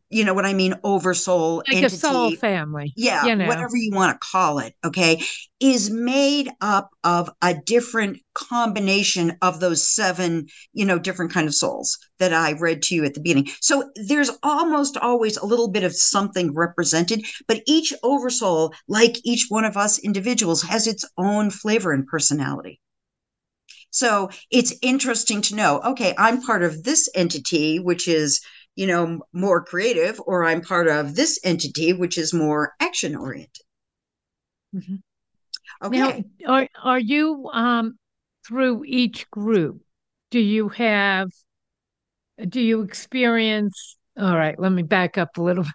you 0.10 0.24
know 0.24 0.34
what 0.34 0.46
I 0.46 0.54
mean, 0.54 0.76
oversoul 0.84 1.58
like 1.68 1.78
entity, 1.78 1.86
a 1.86 1.90
soul 2.00 2.36
family. 2.36 2.94
Yeah, 2.96 3.26
you 3.26 3.36
know. 3.36 3.48
whatever 3.48 3.76
you 3.76 3.92
want 3.94 4.14
to 4.14 4.28
call 4.32 4.60
it, 4.60 4.76
okay, 4.84 5.22
is 5.60 5.90
made 5.90 6.50
up 6.62 6.90
of 7.04 7.30
a 7.42 7.56
different 7.56 8.20
combination 8.34 9.38
of 9.42 9.60
those 9.60 9.88
seven, 9.88 10.48
you 10.74 10.86
know, 10.86 11.00
different 11.00 11.32
kind 11.32 11.48
of 11.48 11.56
souls 11.56 11.98
that 12.20 12.34
I 12.34 12.54
read 12.54 12.82
to 12.84 12.96
you 12.96 13.06
at 13.06 13.14
the 13.14 13.22
beginning. 13.22 13.50
So 13.60 13.90
there's 13.96 14.32
almost 14.44 14.98
always 14.98 15.38
a 15.38 15.46
little 15.46 15.70
bit 15.70 15.84
of 15.84 15.96
something 15.96 16.54
represented, 16.54 17.26
but 17.48 17.62
each 17.66 17.94
oversoul, 18.04 18.74
like 18.88 19.18
each 19.24 19.48
one 19.50 19.66
of 19.66 19.78
us 19.78 20.00
individuals, 20.00 20.62
has 20.64 20.88
its 20.88 21.06
own 21.18 21.50
flavor 21.50 21.92
and 21.92 22.08
personality. 22.08 22.80
So 23.92 24.30
it's 24.50 24.74
interesting 24.82 25.42
to 25.44 25.56
know, 25.56 25.82
okay, 25.82 26.16
I'm 26.18 26.42
part 26.42 26.64
of 26.64 26.84
this 26.84 27.10
entity, 27.14 27.78
which 27.78 28.08
is, 28.08 28.42
you 28.76 28.88
know, 28.88 29.20
more 29.34 29.64
creative, 29.64 30.20
or 30.26 30.46
I'm 30.46 30.62
part 30.62 30.88
of 30.88 31.14
this 31.16 31.40
entity, 31.44 31.92
which 31.92 32.18
is 32.18 32.34
more 32.34 32.74
action 32.80 33.16
oriented. 33.16 33.66
Mm-hmm. 34.74 34.96
Okay. 35.84 36.24
Now, 36.40 36.54
are, 36.54 36.68
are 36.82 37.00
you 37.00 37.50
um, 37.52 37.98
through 38.48 38.84
each 38.86 39.30
group? 39.30 39.82
Do 40.30 40.40
you 40.40 40.70
have, 40.70 41.30
do 42.48 42.62
you 42.62 42.82
experience, 42.82 43.98
all 44.18 44.38
right, 44.38 44.58
let 44.58 44.72
me 44.72 44.84
back 44.84 45.18
up 45.18 45.38
a 45.38 45.42
little. 45.42 45.66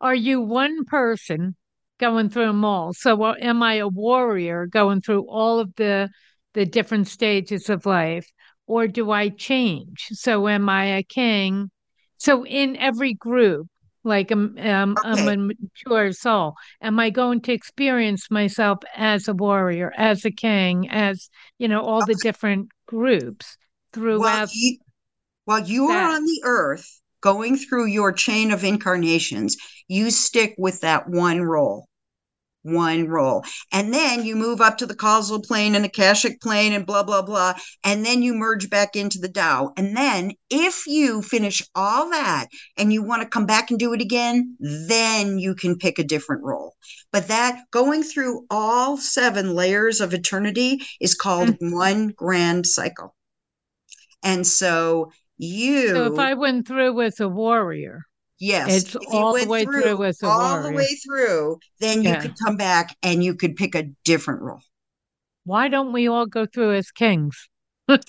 Are 0.00 0.14
you 0.14 0.40
one 0.40 0.84
person 0.84 1.54
going 1.98 2.28
through 2.28 2.46
them 2.46 2.64
all? 2.64 2.92
So 2.92 3.22
uh, 3.22 3.34
am 3.40 3.62
I 3.62 3.74
a 3.74 3.88
warrior 3.88 4.66
going 4.66 5.00
through 5.00 5.28
all 5.28 5.60
of 5.60 5.72
the 5.76 6.10
the 6.56 6.64
different 6.64 7.06
stages 7.06 7.68
of 7.68 7.84
life, 7.84 8.26
or 8.66 8.88
do 8.88 9.10
I 9.10 9.28
change? 9.28 10.08
So 10.12 10.48
am 10.48 10.68
I 10.70 10.96
a 10.96 11.02
king? 11.02 11.70
So 12.16 12.46
in 12.46 12.76
every 12.78 13.12
group, 13.12 13.68
like 14.04 14.32
um, 14.32 14.56
um, 14.58 14.96
okay. 14.96 15.22
I'm 15.22 15.28
a 15.28 15.36
mature 15.36 16.12
soul, 16.12 16.54
am 16.80 16.98
I 16.98 17.10
going 17.10 17.42
to 17.42 17.52
experience 17.52 18.30
myself 18.30 18.78
as 18.96 19.28
a 19.28 19.34
warrior, 19.34 19.92
as 19.98 20.24
a 20.24 20.30
king, 20.30 20.88
as 20.88 21.28
you 21.58 21.68
know, 21.68 21.82
all 21.82 22.02
okay. 22.02 22.14
the 22.14 22.20
different 22.22 22.70
groups 22.86 23.58
throughout? 23.92 24.20
While 24.20 24.48
you, 24.54 24.78
while 25.44 25.62
you 25.62 25.84
are 25.88 26.14
on 26.14 26.24
the 26.24 26.40
earth, 26.44 26.88
going 27.20 27.58
through 27.58 27.86
your 27.86 28.12
chain 28.12 28.50
of 28.50 28.64
incarnations, 28.64 29.56
you 29.88 30.10
stick 30.10 30.54
with 30.56 30.80
that 30.80 31.06
one 31.06 31.42
role 31.42 31.86
one 32.66 33.06
role. 33.06 33.44
And 33.72 33.94
then 33.94 34.24
you 34.24 34.36
move 34.36 34.60
up 34.60 34.78
to 34.78 34.86
the 34.86 34.94
causal 34.94 35.40
plane 35.40 35.74
and 35.74 35.84
the 35.84 35.88
Akashic 35.88 36.40
plane 36.40 36.72
and 36.72 36.84
blah, 36.84 37.02
blah, 37.02 37.22
blah. 37.22 37.54
And 37.84 38.04
then 38.04 38.22
you 38.22 38.34
merge 38.34 38.68
back 38.68 38.96
into 38.96 39.18
the 39.18 39.28
Tao. 39.28 39.72
And 39.76 39.96
then 39.96 40.32
if 40.50 40.86
you 40.86 41.22
finish 41.22 41.62
all 41.74 42.10
that 42.10 42.46
and 42.76 42.92
you 42.92 43.02
want 43.02 43.22
to 43.22 43.28
come 43.28 43.46
back 43.46 43.70
and 43.70 43.78
do 43.78 43.92
it 43.92 44.00
again, 44.00 44.56
then 44.60 45.38
you 45.38 45.54
can 45.54 45.78
pick 45.78 45.98
a 45.98 46.04
different 46.04 46.42
role. 46.42 46.74
But 47.12 47.28
that 47.28 47.62
going 47.70 48.02
through 48.02 48.46
all 48.50 48.96
seven 48.96 49.54
layers 49.54 50.00
of 50.00 50.12
eternity 50.12 50.82
is 51.00 51.14
called 51.14 51.48
mm-hmm. 51.50 51.74
one 51.74 52.08
grand 52.08 52.66
cycle. 52.66 53.14
And 54.22 54.46
so 54.46 55.12
you. 55.38 55.88
So 55.88 56.12
if 56.12 56.18
I 56.18 56.34
went 56.34 56.66
through 56.66 57.00
as 57.02 57.20
a 57.20 57.28
warrior, 57.28 58.02
Yes, 58.38 58.94
it's 58.94 58.96
all 59.10 59.38
the 59.38 59.46
way 59.46 59.64
through, 59.64 59.82
through 59.82 60.04
as 60.04 60.22
a 60.22 60.26
all 60.26 60.58
warrior. 60.58 60.62
the 60.62 60.76
way 60.76 60.86
through. 61.06 61.58
Then 61.80 62.02
you 62.02 62.16
could 62.16 62.34
come 62.44 62.56
back 62.56 62.96
and 63.02 63.24
you 63.24 63.34
could 63.34 63.56
pick 63.56 63.74
a 63.74 63.84
different 64.04 64.42
role. 64.42 64.60
Why 65.44 65.68
don't 65.68 65.92
we 65.92 66.08
all 66.08 66.26
go 66.26 66.44
through 66.44 66.74
as 66.74 66.90
kings? 66.90 67.48
because 67.88 68.04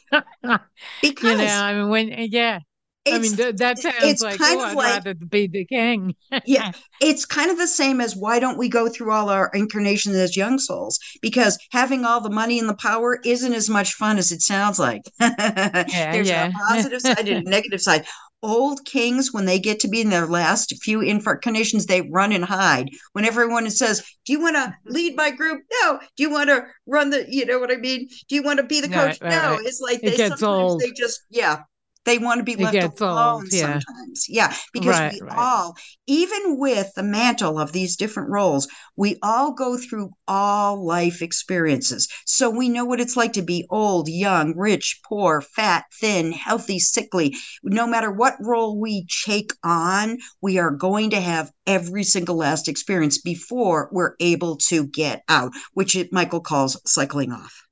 you 1.01 1.37
know, 1.37 1.45
I 1.45 1.73
mean, 1.73 1.89
when 1.89 2.07
yeah, 2.31 2.59
I 3.07 3.19
mean 3.19 3.35
th- 3.35 3.55
that 3.57 3.77
sounds 3.77 4.21
like 4.21 4.39
kind 4.39 4.59
oh, 4.59 4.63
of 4.63 4.69
I'd 4.71 4.75
like, 4.75 4.93
rather 5.05 5.13
be 5.13 5.47
the 5.47 5.65
king. 5.65 6.15
yeah, 6.45 6.71
it's 6.99 7.25
kind 7.25 7.51
of 7.51 7.57
the 7.57 7.67
same 7.67 8.01
as 8.01 8.15
why 8.15 8.39
don't 8.39 8.57
we 8.57 8.69
go 8.69 8.89
through 8.89 9.11
all 9.11 9.29
our 9.29 9.51
incarnations 9.53 10.15
as 10.15 10.35
young 10.35 10.59
souls? 10.59 10.99
Because 11.21 11.57
having 11.71 12.05
all 12.05 12.21
the 12.21 12.29
money 12.29 12.59
and 12.59 12.67
the 12.67 12.75
power 12.75 13.19
isn't 13.23 13.53
as 13.53 13.69
much 13.69 13.93
fun 13.93 14.17
as 14.17 14.31
it 14.31 14.41
sounds 14.41 14.79
like. 14.79 15.03
yeah, 15.21 16.11
There's 16.11 16.27
yeah. 16.27 16.47
a 16.47 16.51
positive 16.51 17.01
side 17.01 17.29
and 17.29 17.47
a 17.47 17.49
negative 17.49 17.81
side 17.81 18.05
old 18.43 18.85
kings, 18.85 19.33
when 19.33 19.45
they 19.45 19.59
get 19.59 19.79
to 19.81 19.87
be 19.87 20.01
in 20.01 20.09
their 20.09 20.27
last 20.27 20.73
few 20.83 21.01
incarnations, 21.01 21.85
they 21.85 22.01
run 22.01 22.31
and 22.31 22.45
hide. 22.45 22.89
When 23.13 23.25
everyone 23.25 23.69
says, 23.69 24.03
Do 24.25 24.33
you 24.33 24.41
want 24.41 24.55
to 24.55 24.75
lead 24.85 25.15
my 25.15 25.31
group? 25.31 25.63
No. 25.81 25.99
Do 26.15 26.23
you 26.23 26.29
want 26.29 26.49
to 26.49 26.65
run 26.85 27.09
the, 27.09 27.25
you 27.27 27.45
know 27.45 27.59
what 27.59 27.71
I 27.71 27.77
mean? 27.77 28.07
Do 28.27 28.35
you 28.35 28.43
want 28.43 28.59
to 28.59 28.65
be 28.65 28.81
the 28.81 28.87
coach? 28.87 29.19
Right, 29.21 29.23
right, 29.23 29.31
no. 29.31 29.51
Right. 29.55 29.65
It's 29.65 29.81
like 29.81 30.01
they 30.01 30.15
sometimes 30.15 30.43
old. 30.43 30.81
they 30.81 30.91
just, 30.91 31.21
yeah, 31.29 31.61
they 32.07 32.17
want 32.17 32.39
to 32.39 32.43
be 32.43 32.55
left 32.55 33.01
alone 33.01 33.41
old, 33.41 33.53
yeah. 33.53 33.79
sometimes. 33.79 34.25
Yeah, 34.29 34.55
because 34.71 34.97
right, 34.97 35.13
we 35.13 35.27
right. 35.27 35.37
all, 35.37 35.75
even 36.07 36.57
with 36.57 36.93
the 36.95 37.03
mantle 37.03 37.59
of 37.59 37.73
these 37.73 37.97
different 37.97 38.29
roles, 38.29 38.67
we 38.95 39.17
all 39.21 39.51
go 39.51 39.77
through 39.77 40.11
all 40.27 40.85
life 40.85 41.21
experiences. 41.21 42.07
So 42.25 42.49
we 42.49 42.69
know 42.69 42.85
what 42.85 43.01
it's 43.01 43.17
like 43.17 43.33
to 43.33 43.41
be 43.41 43.67
old, 43.69 44.07
young, 44.07 44.57
rich, 44.57 45.01
poor, 45.05 45.41
fat, 45.41 45.83
thin, 45.99 46.31
healthy, 46.31 46.79
sickly. 46.79 47.35
No 47.61 47.85
matter 47.85 48.09
what 48.09 48.35
role 48.39 48.79
we 48.79 49.05
take 49.25 49.51
on, 49.63 50.17
we 50.41 50.59
are 50.59 50.71
going 50.71 51.09
to 51.09 51.19
have 51.19 51.51
every 51.65 52.03
single 52.03 52.37
last 52.37 52.69
experience 52.69 53.21
before 53.21 53.89
we're 53.91 54.15
able 54.21 54.55
to 54.69 54.87
get 54.87 55.23
out, 55.27 55.51
which 55.73 55.97
Michael 56.11 56.39
calls 56.39 56.79
cycling 56.89 57.33
off. 57.33 57.67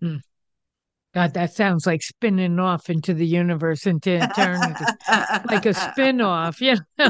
Hmm. 0.00 0.18
God, 1.16 1.32
that 1.32 1.54
sounds 1.54 1.86
like 1.86 2.02
spinning 2.02 2.58
off 2.58 2.90
into 2.90 3.14
the 3.14 3.26
universe 3.26 3.86
into 3.86 4.16
eternity, 4.22 4.84
like 5.48 5.64
a 5.64 5.72
spin 5.72 6.20
off, 6.20 6.60
you 6.60 6.76
know. 6.98 7.08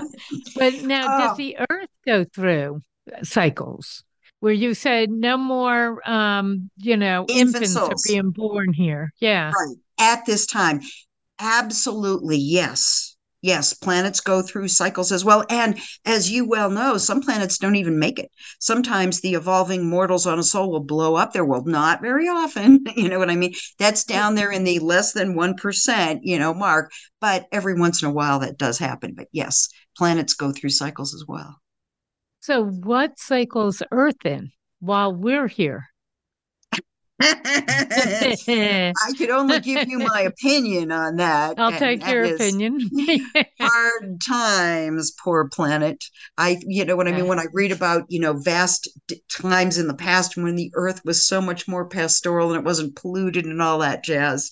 But 0.54 0.74
now, 0.84 1.06
oh. 1.08 1.18
does 1.26 1.36
the 1.36 1.56
Earth 1.68 1.88
go 2.06 2.24
through 2.24 2.82
cycles 3.24 4.04
where 4.38 4.52
you 4.52 4.74
said 4.74 5.10
no 5.10 5.36
more, 5.36 6.08
um, 6.08 6.70
you 6.76 6.96
know, 6.96 7.26
infants 7.28 7.74
are 7.74 7.96
being 8.06 8.30
born 8.30 8.72
here? 8.72 9.12
Yeah. 9.18 9.50
Right. 9.50 9.76
At 9.98 10.24
this 10.24 10.46
time. 10.46 10.82
Absolutely. 11.40 12.38
Yes. 12.38 13.15
Yes, 13.46 13.72
planets 13.72 14.18
go 14.18 14.42
through 14.42 14.66
cycles 14.66 15.12
as 15.12 15.24
well. 15.24 15.44
And 15.48 15.78
as 16.04 16.32
you 16.32 16.44
well 16.48 16.68
know, 16.68 16.98
some 16.98 17.22
planets 17.22 17.58
don't 17.58 17.76
even 17.76 17.96
make 17.96 18.18
it. 18.18 18.32
Sometimes 18.58 19.20
the 19.20 19.34
evolving 19.34 19.88
mortals 19.88 20.26
on 20.26 20.40
a 20.40 20.42
soul 20.42 20.72
will 20.72 20.80
blow 20.80 21.14
up 21.14 21.32
their 21.32 21.44
world. 21.44 21.68
Not 21.68 22.02
very 22.02 22.26
often. 22.26 22.84
You 22.96 23.08
know 23.08 23.20
what 23.20 23.30
I 23.30 23.36
mean? 23.36 23.54
That's 23.78 24.02
down 24.02 24.34
there 24.34 24.50
in 24.50 24.64
the 24.64 24.80
less 24.80 25.12
than 25.12 25.36
1%, 25.36 26.20
you 26.24 26.40
know, 26.40 26.52
mark. 26.54 26.90
But 27.20 27.46
every 27.52 27.78
once 27.78 28.02
in 28.02 28.08
a 28.08 28.12
while 28.12 28.40
that 28.40 28.58
does 28.58 28.78
happen. 28.78 29.14
But 29.14 29.28
yes, 29.30 29.68
planets 29.96 30.34
go 30.34 30.50
through 30.50 30.70
cycles 30.70 31.14
as 31.14 31.24
well. 31.28 31.60
So, 32.40 32.64
what 32.64 33.16
cycles 33.16 33.80
Earth 33.92 34.26
in 34.26 34.50
while 34.80 35.14
we're 35.14 35.46
here? 35.46 35.86
I 37.20 38.94
could 39.16 39.30
only 39.30 39.60
give 39.60 39.88
you 39.88 39.98
my 39.98 40.20
opinion 40.26 40.92
on 40.92 41.16
that. 41.16 41.58
I'll 41.58 41.72
take 41.72 42.06
your 42.06 42.24
opinion. 42.24 42.78
hard 43.60 44.20
times, 44.20 45.12
poor 45.24 45.48
planet. 45.48 46.04
I, 46.36 46.58
you 46.66 46.84
know 46.84 46.94
what 46.94 47.08
I 47.08 47.12
mean? 47.12 47.26
When 47.26 47.38
I 47.38 47.46
read 47.54 47.72
about, 47.72 48.04
you 48.08 48.20
know, 48.20 48.34
vast 48.34 48.88
times 49.30 49.78
in 49.78 49.86
the 49.88 49.94
past 49.94 50.36
when 50.36 50.56
the 50.56 50.70
earth 50.74 51.00
was 51.04 51.26
so 51.26 51.40
much 51.40 51.66
more 51.66 51.88
pastoral 51.88 52.50
and 52.50 52.58
it 52.58 52.66
wasn't 52.66 52.96
polluted 52.96 53.46
and 53.46 53.62
all 53.62 53.78
that 53.78 54.04
jazz 54.04 54.50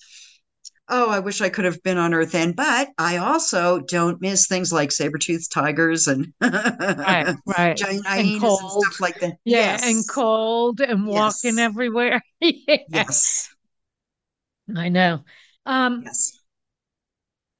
oh, 0.89 1.09
I 1.09 1.19
wish 1.19 1.41
I 1.41 1.49
could 1.49 1.65
have 1.65 1.81
been 1.83 1.97
on 1.97 2.13
Earth 2.13 2.31
then. 2.31 2.51
But 2.51 2.89
I 2.97 3.17
also 3.17 3.79
don't 3.81 4.21
miss 4.21 4.47
things 4.47 4.71
like 4.71 4.91
saber-toothed 4.91 5.51
tigers 5.51 6.07
and 6.07 6.33
right, 6.41 7.35
right. 7.45 7.77
giant 7.77 8.05
hyenas 8.05 8.31
and, 8.33 8.41
cold. 8.41 8.59
and 8.61 8.71
stuff 8.83 9.01
like 9.01 9.19
that. 9.19 9.37
Yeah, 9.43 9.57
yes. 9.57 9.85
and 9.85 10.07
cold 10.07 10.81
and 10.81 11.07
walking 11.07 11.59
everywhere. 11.59 12.21
yeah. 12.39 12.77
Yes. 12.89 13.49
I 14.75 14.89
know. 14.89 15.23
Um, 15.65 16.03
yes. 16.05 16.39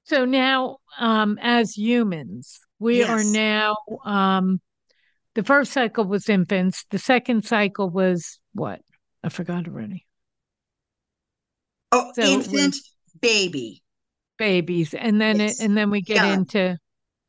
So 0.06 0.26
now, 0.26 0.78
um, 1.00 1.40
as 1.42 1.76
humans, 1.78 2.60
we 2.80 3.00
yes. 3.00 3.10
are 3.10 3.24
now. 3.24 3.78
Um, 4.06 4.62
the 5.34 5.44
first 5.44 5.74
cycle 5.74 6.06
was 6.06 6.30
infants. 6.30 6.86
The 6.92 7.00
second 7.00 7.46
cycle 7.46 7.90
was 7.90 8.40
what? 8.54 8.82
I 9.24 9.30
forgot 9.30 9.68
already. 9.68 10.06
Oh, 11.92 12.12
so 12.14 12.22
infant, 12.22 12.76
baby, 13.22 13.84
babies, 14.38 14.94
and 14.94 15.20
then 15.20 15.40
it, 15.42 15.60
and 15.60 15.78
then 15.78 15.90
we 15.90 16.02
get 16.02 16.18
young, 16.18 16.34
into 16.34 16.78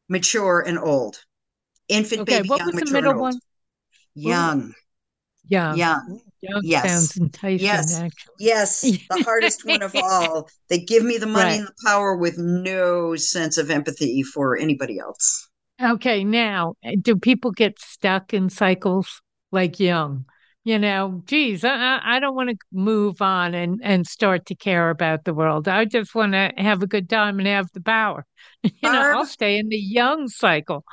mature 0.08 0.60
and 0.66 0.78
old. 0.78 1.18
Infant, 1.88 2.22
okay, 2.22 2.38
baby, 2.38 2.48
what 2.48 2.58
young, 2.60 2.74
was 2.74 2.82
the 2.82 2.90
middle 2.90 3.14
one? 3.14 3.38
Young. 4.14 4.74
Young. 5.48 5.76
Young. 5.76 6.20
Young 6.40 6.60
yes. 6.64 6.88
sounds 6.88 7.16
enticing, 7.16 7.66
yes. 7.66 7.98
actually. 7.98 8.34
Yes. 8.38 8.82
The 9.10 9.22
hardest 9.24 9.64
one 9.64 9.82
of 9.82 9.94
all. 9.94 10.48
They 10.68 10.78
give 10.78 11.04
me 11.04 11.18
the 11.18 11.26
money 11.26 11.44
right. 11.44 11.58
and 11.60 11.68
the 11.68 11.74
power 11.84 12.16
with 12.16 12.38
no 12.38 13.16
sense 13.16 13.58
of 13.58 13.70
empathy 13.70 14.22
for 14.22 14.56
anybody 14.56 14.98
else. 14.98 15.48
Okay. 15.82 16.24
Now, 16.24 16.74
do 17.00 17.16
people 17.16 17.50
get 17.52 17.78
stuck 17.78 18.34
in 18.34 18.48
cycles 18.48 19.22
like 19.52 19.80
young? 19.80 20.24
You 20.66 20.80
know, 20.80 21.22
geez, 21.26 21.62
I, 21.64 22.00
I 22.02 22.18
don't 22.18 22.34
want 22.34 22.50
to 22.50 22.56
move 22.72 23.22
on 23.22 23.54
and, 23.54 23.80
and 23.84 24.04
start 24.04 24.46
to 24.46 24.56
care 24.56 24.90
about 24.90 25.22
the 25.24 25.32
world. 25.32 25.68
I 25.68 25.84
just 25.84 26.12
want 26.12 26.32
to 26.32 26.50
have 26.56 26.82
a 26.82 26.88
good 26.88 27.08
time 27.08 27.38
and 27.38 27.46
have 27.46 27.70
the 27.72 27.80
power. 27.80 28.26
You 28.82 28.92
know, 28.92 29.18
I'll 29.18 29.26
stay 29.26 29.58
in 29.58 29.68
the 29.68 29.78
young 29.78 30.28
cycle. 30.28 30.84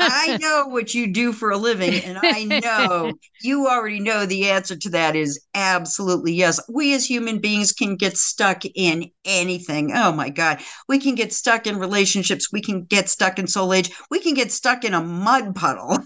I 0.00 0.38
know 0.40 0.66
what 0.66 0.92
you 0.92 1.12
do 1.12 1.32
for 1.32 1.50
a 1.50 1.56
living, 1.56 1.94
and 2.04 2.18
I 2.20 2.44
know 2.44 3.12
you 3.42 3.68
already 3.68 4.00
know 4.00 4.26
the 4.26 4.50
answer 4.50 4.76
to 4.76 4.90
that 4.90 5.14
is 5.14 5.40
absolutely 5.54 6.32
yes. 6.32 6.60
We 6.68 6.94
as 6.94 7.08
human 7.08 7.38
beings 7.38 7.72
can 7.72 7.96
get 7.96 8.16
stuck 8.16 8.62
in 8.74 9.10
anything. 9.24 9.92
Oh 9.94 10.12
my 10.12 10.30
God. 10.30 10.60
We 10.88 10.98
can 10.98 11.14
get 11.14 11.32
stuck 11.32 11.66
in 11.66 11.78
relationships. 11.78 12.52
We 12.52 12.60
can 12.60 12.84
get 12.84 13.08
stuck 13.08 13.38
in 13.38 13.46
soul 13.46 13.72
age. 13.72 13.90
We 14.10 14.20
can 14.20 14.34
get 14.34 14.50
stuck 14.50 14.84
in 14.84 14.94
a 14.94 15.02
mud 15.02 15.54
puddle. 15.54 15.98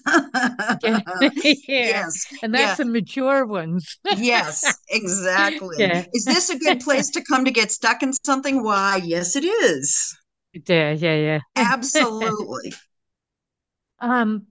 yeah. 0.83 1.01
Yes. 1.67 2.27
And 2.43 2.55
that's 2.55 2.79
yeah. 2.79 2.85
the 2.85 2.91
mature 2.91 3.47
ones. 3.47 3.99
yes, 4.17 4.79
exactly. 4.91 5.77
Yeah. 5.79 6.05
Is 6.13 6.25
this 6.25 6.51
a 6.51 6.59
good 6.59 6.81
place 6.81 7.11
to 7.11 7.23
come 7.23 7.45
to 7.45 7.51
get 7.51 7.71
stuck 7.71 8.03
in 8.03 8.13
something? 8.25 8.63
Why, 8.63 9.01
yes, 9.03 9.37
it 9.37 9.45
is. 9.45 10.17
Yeah, 10.67 10.93
yeah, 10.93 11.15
yeah. 11.15 11.41
Absolutely. 11.57 12.75
um 14.01 14.47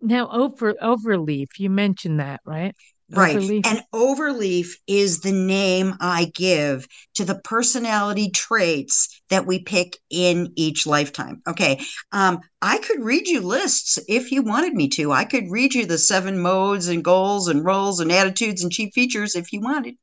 now 0.00 0.28
over 0.30 0.74
overleaf, 0.74 1.48
you 1.58 1.70
mentioned 1.70 2.20
that, 2.20 2.40
right? 2.44 2.74
Right. 3.14 3.36
Overleaf. 3.36 3.66
And 3.66 3.82
overleaf 3.92 4.68
is 4.86 5.20
the 5.20 5.32
name 5.32 5.94
I 6.00 6.30
give 6.34 6.86
to 7.14 7.24
the 7.24 7.40
personality 7.44 8.30
traits 8.30 9.20
that 9.28 9.46
we 9.46 9.62
pick 9.62 9.98
in 10.08 10.52
each 10.56 10.86
lifetime. 10.86 11.42
Okay. 11.46 11.80
Um, 12.10 12.40
I 12.62 12.78
could 12.78 13.04
read 13.04 13.28
you 13.28 13.40
lists 13.42 13.98
if 14.08 14.32
you 14.32 14.42
wanted 14.42 14.72
me 14.72 14.88
to. 14.90 15.12
I 15.12 15.24
could 15.24 15.50
read 15.50 15.74
you 15.74 15.84
the 15.84 15.98
seven 15.98 16.38
modes 16.38 16.88
and 16.88 17.04
goals 17.04 17.48
and 17.48 17.64
roles 17.64 18.00
and 18.00 18.10
attitudes 18.10 18.62
and 18.62 18.72
chief 18.72 18.94
features 18.94 19.36
if 19.36 19.52
you 19.52 19.60
wanted. 19.60 19.96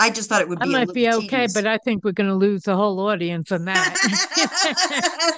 I 0.00 0.08
just 0.08 0.30
thought 0.30 0.40
it 0.40 0.48
would 0.48 0.58
be. 0.58 0.74
I 0.74 0.84
might 0.84 0.94
be 0.94 1.10
okay, 1.10 1.46
but 1.52 1.66
I 1.66 1.76
think 1.76 2.04
we're 2.04 2.12
going 2.12 2.30
to 2.30 2.34
lose 2.34 2.62
the 2.62 2.74
whole 2.74 2.98
audience 3.00 3.52
on 3.52 3.66
that. 3.66 3.96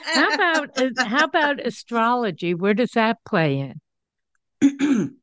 how 0.15 0.35
about 0.35 0.71
how 0.99 1.25
about 1.25 1.67
astrology? 1.67 2.55
Where 2.55 2.73
does 2.73 2.93
that 2.93 3.19
play 3.25 3.75
in? 4.61 5.17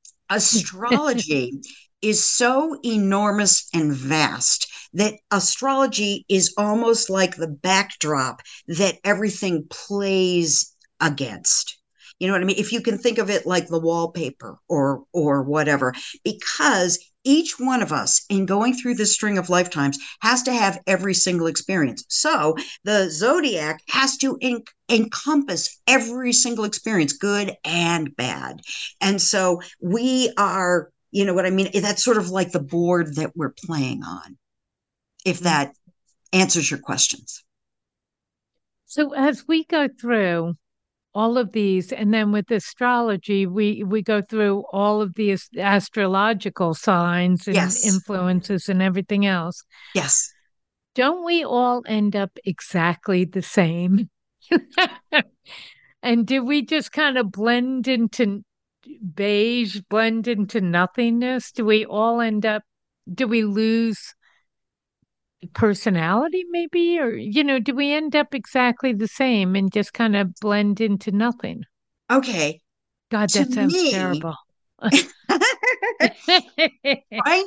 astrology 0.30 1.60
is 2.02 2.22
so 2.22 2.78
enormous 2.84 3.68
and 3.72 3.94
vast 3.94 4.68
that 4.92 5.14
astrology 5.30 6.26
is 6.28 6.52
almost 6.58 7.08
like 7.08 7.36
the 7.36 7.48
backdrop 7.48 8.42
that 8.66 8.96
everything 9.04 9.64
plays 9.70 10.74
against 11.00 11.78
you 12.18 12.26
know 12.26 12.34
what 12.34 12.42
i 12.42 12.44
mean 12.44 12.58
if 12.58 12.72
you 12.72 12.80
can 12.80 12.98
think 12.98 13.18
of 13.18 13.30
it 13.30 13.46
like 13.46 13.68
the 13.68 13.78
wallpaper 13.78 14.58
or 14.68 15.04
or 15.12 15.42
whatever 15.42 15.94
because 16.24 16.98
each 17.24 17.58
one 17.58 17.82
of 17.82 17.92
us 17.92 18.24
in 18.28 18.46
going 18.46 18.74
through 18.74 18.94
this 18.94 19.14
string 19.14 19.38
of 19.38 19.50
lifetimes 19.50 19.98
has 20.20 20.42
to 20.44 20.52
have 20.52 20.80
every 20.86 21.14
single 21.14 21.46
experience. 21.46 22.04
So 22.08 22.56
the 22.84 23.08
zodiac 23.10 23.80
has 23.88 24.16
to 24.18 24.38
en- 24.40 24.62
encompass 24.88 25.80
every 25.86 26.32
single 26.32 26.64
experience, 26.64 27.12
good 27.12 27.54
and 27.64 28.14
bad. 28.16 28.60
And 29.00 29.20
so 29.20 29.60
we 29.80 30.32
are, 30.36 30.90
you 31.10 31.24
know 31.24 31.34
what 31.34 31.46
I 31.46 31.50
mean? 31.50 31.70
That's 31.74 32.04
sort 32.04 32.18
of 32.18 32.30
like 32.30 32.52
the 32.52 32.60
board 32.60 33.16
that 33.16 33.32
we're 33.36 33.54
playing 33.66 34.02
on, 34.02 34.36
if 35.24 35.40
that 35.40 35.74
answers 36.32 36.70
your 36.70 36.80
questions. 36.80 37.44
So 38.86 39.14
as 39.14 39.46
we 39.48 39.64
go 39.64 39.88
through, 39.88 40.54
all 41.14 41.36
of 41.36 41.52
these 41.52 41.92
and 41.92 42.12
then 42.14 42.32
with 42.32 42.50
astrology 42.50 43.46
we 43.46 43.84
we 43.84 44.02
go 44.02 44.22
through 44.22 44.64
all 44.72 45.02
of 45.02 45.14
these 45.14 45.48
astrological 45.58 46.72
signs 46.74 47.46
and 47.46 47.54
yes. 47.54 47.86
influences 47.86 48.68
and 48.68 48.80
everything 48.82 49.26
else. 49.26 49.62
Yes. 49.94 50.32
Don't 50.94 51.24
we 51.24 51.44
all 51.44 51.82
end 51.86 52.16
up 52.16 52.38
exactly 52.44 53.24
the 53.24 53.42
same? 53.42 54.10
And 56.02 56.26
do 56.26 56.44
we 56.44 56.62
just 56.62 56.92
kind 56.92 57.16
of 57.16 57.30
blend 57.30 57.86
into 57.86 58.42
beige 59.14 59.80
blend 59.88 60.26
into 60.26 60.60
nothingness? 60.60 61.52
Do 61.52 61.64
we 61.64 61.84
all 61.84 62.20
end 62.20 62.44
up 62.44 62.62
do 63.12 63.28
we 63.28 63.44
lose 63.44 64.14
personality 65.54 66.44
maybe? 66.50 66.98
Or 66.98 67.10
you 67.14 67.44
know 67.44 67.58
do 67.58 67.74
we 67.74 67.92
end 67.92 68.16
up 68.16 68.34
exactly 68.34 68.92
the 68.92 69.08
same 69.08 69.54
and 69.56 69.72
just 69.72 69.92
kind 69.92 70.16
of 70.16 70.34
blend 70.40 70.80
into 70.80 71.10
nothing? 71.12 71.62
Okay. 72.10 72.60
God 73.10 73.30
that 73.30 73.48
to 73.48 73.52
sounds 73.52 73.72
me, 73.72 73.90
terrible. 73.90 74.36
Trying 74.82 75.00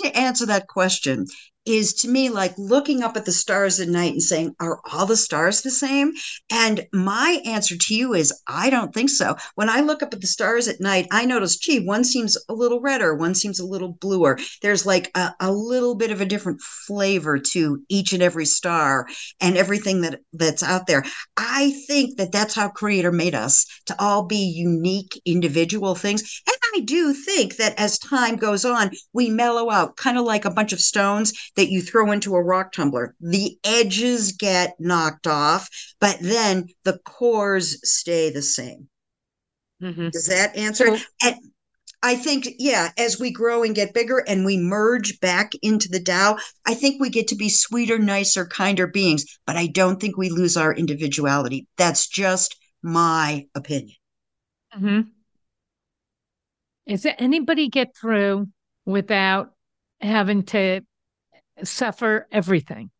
to 0.02 0.12
answer 0.14 0.46
that 0.46 0.68
question 0.68 1.26
is 1.66 1.94
to 1.94 2.08
me 2.08 2.30
like 2.30 2.54
looking 2.58 3.02
up 3.02 3.18
at 3.18 3.26
the 3.26 3.32
stars 3.32 3.80
at 3.80 3.88
night 3.88 4.14
and 4.14 4.22
saying, 4.22 4.56
Are 4.60 4.80
all 4.92 5.06
the 5.06 5.18
stars 5.18 5.62
the 5.62 5.72
same? 5.72 6.14
And 6.50 6.86
my 6.94 7.42
answer 7.46 7.76
to 7.78 7.96
you 7.96 8.14
is, 8.14 8.34
I 8.48 8.70
don't 8.70 8.94
think 8.94 9.10
so. 9.10 9.36
When 9.56 9.70
I 9.70 9.82
look 9.82 10.04
up 10.04 10.14
at 10.14 10.22
the 10.22 10.28
stars 10.28 10.68
at 10.68 10.80
night, 10.80 11.08
I 11.12 11.26
notice, 11.26 11.58
gee, 11.58 11.86
one 11.86 12.04
seems 12.04 12.38
a 12.50 12.54
little 12.54 12.82
redder, 12.82 13.16
one 13.16 13.36
seems 13.36 13.60
a 13.60 13.66
little 13.66 13.94
bluer. 13.94 14.38
There's 14.62 14.86
like 14.86 15.12
a, 15.16 15.34
a 15.40 15.52
little 15.52 15.96
bit 15.96 16.12
of 16.12 16.22
a 16.22 16.26
different 16.26 16.62
flavor 16.62 17.40
to 17.40 17.82
each 17.90 18.14
and 18.14 18.22
every 18.22 18.46
star 18.46 19.08
and 19.42 19.58
everything 19.58 20.02
that 20.02 20.22
that's 20.34 20.64
out 20.64 20.88
there. 20.88 21.04
I 21.38 21.72
think 21.88 22.18
that 22.18 22.32
that's 22.32 22.56
how 22.56 22.70
Creator 22.70 23.12
made 23.12 23.36
us 23.36 23.66
to 23.88 23.96
all 24.00 24.24
be 24.24 24.38
unique 24.38 25.20
individual 25.26 25.96
things. 25.96 26.42
And 26.48 26.56
I 26.76 26.82
do 26.82 27.14
think 27.14 27.56
that 27.58 27.80
as 27.80 27.98
time 27.98 28.36
goes 28.36 28.66
on, 28.66 28.92
we 29.14 29.30
mellow 29.30 29.72
out, 29.72 29.96
kind 29.96 30.18
of 30.18 30.26
like 30.26 30.46
a 30.46 30.52
bunch 30.52 30.74
of 30.74 30.80
stones 30.80 31.34
that 31.56 31.70
you 31.70 31.82
throw 31.82 32.12
into 32.12 32.36
a 32.36 32.44
rock 32.44 32.72
tumbler. 32.72 33.16
The 33.20 33.58
edges 33.64 34.34
get 34.34 34.76
knocked 34.80 35.28
off, 35.28 35.70
but 36.00 36.18
then 36.22 36.68
the 36.84 37.00
cores 37.06 37.80
stay 37.90 38.30
the 38.30 38.42
same. 38.42 38.88
Mm-hmm. 39.82 40.10
Does 40.10 40.28
that 40.28 40.56
answer? 40.56 40.98
And 41.22 41.36
I 42.04 42.16
think, 42.16 42.48
yeah, 42.60 42.92
as 42.98 43.20
we 43.20 43.32
grow 43.32 43.64
and 43.64 43.74
get 43.74 43.94
bigger 43.94 44.24
and 44.28 44.46
we 44.46 44.58
merge 44.58 45.20
back 45.22 45.52
into 45.62 45.90
the 45.90 46.00
Tao, 46.00 46.38
I 46.66 46.76
think 46.76 47.02
we 47.02 47.10
get 47.10 47.28
to 47.30 47.36
be 47.36 47.50
sweeter, 47.50 47.98
nicer, 47.98 48.46
kinder 48.46 48.88
beings, 48.88 49.26
but 49.48 49.56
I 49.56 49.68
don't 49.68 50.00
think 50.00 50.16
we 50.16 50.30
lose 50.30 50.56
our 50.56 50.74
individuality. 50.74 51.68
That's 51.78 52.08
just 52.08 52.56
my 52.84 53.48
opinion. 53.56 53.96
Mm-hmm. 54.76 55.02
Is 56.86 57.02
there 57.02 57.16
anybody 57.18 57.70
get 57.70 57.96
through 58.00 58.50
without 58.86 59.54
having 60.00 60.44
to 60.44 60.82
suffer 61.64 62.28
everything. 62.32 62.92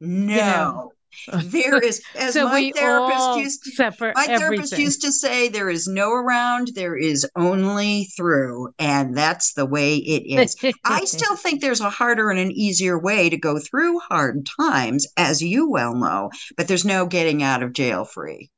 No. 0.00 0.92
There 1.32 1.78
is, 1.78 2.02
as 2.18 2.34
so 2.34 2.46
my 2.46 2.72
therapist 2.74 3.36
used 3.38 3.64
to, 3.64 3.70
suffer 3.72 4.12
my 4.16 4.26
therapist 4.26 4.78
used 4.78 5.02
to 5.02 5.12
say, 5.12 5.48
there 5.48 5.68
is 5.68 5.86
no 5.86 6.10
around, 6.10 6.70
there 6.74 6.96
is 6.96 7.28
only 7.36 8.04
through, 8.16 8.72
and 8.78 9.16
that's 9.16 9.52
the 9.52 9.66
way 9.66 9.96
it 9.96 10.22
is. 10.26 10.56
I 10.84 11.04
still 11.04 11.36
think 11.36 11.60
there's 11.60 11.80
a 11.80 11.90
harder 11.90 12.30
and 12.30 12.40
an 12.40 12.50
easier 12.50 12.98
way 12.98 13.28
to 13.28 13.36
go 13.36 13.58
through 13.58 13.98
hard 14.00 14.48
times, 14.58 15.06
as 15.16 15.42
you 15.42 15.70
well 15.70 15.94
know, 15.94 16.30
but 16.56 16.66
there's 16.66 16.84
no 16.84 17.06
getting 17.06 17.42
out 17.42 17.62
of 17.62 17.74
jail 17.74 18.04
free. 18.04 18.50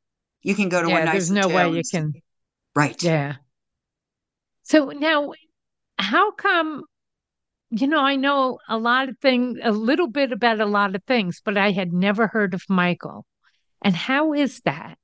You 0.43 0.55
can 0.55 0.69
go 0.69 0.83
to 0.83 0.89
yeah, 0.89 0.99
a 0.99 1.05
nice. 1.07 1.13
There's 1.13 1.31
no 1.31 1.49
way 1.49 1.71
you 1.71 1.83
can. 1.91 2.13
Right. 2.77 3.03
Yeah. 3.03 3.37
So 4.63 4.91
now, 4.91 5.33
how 5.99 6.31
come 6.33 6.85
you 7.81 7.87
know, 7.87 8.01
I 8.01 8.17
know 8.17 8.59
a 8.69 8.79
lot 8.79 9.09
of 9.09 9.19
things, 9.19 9.59
a 9.63 9.73
little 9.73 10.09
bit 10.09 10.33
about 10.33 10.61
a 10.61 10.67
lot 10.67 10.95
of 10.95 11.03
things, 11.05 11.41
but 11.45 11.57
I 11.57 11.73
had 11.73 11.93
never 11.93 12.27
heard 12.27 12.55
of 12.55 12.63
Michael. 12.69 13.27
And 13.83 13.95
how 13.95 14.33
is 14.33 14.61
that? 14.65 14.99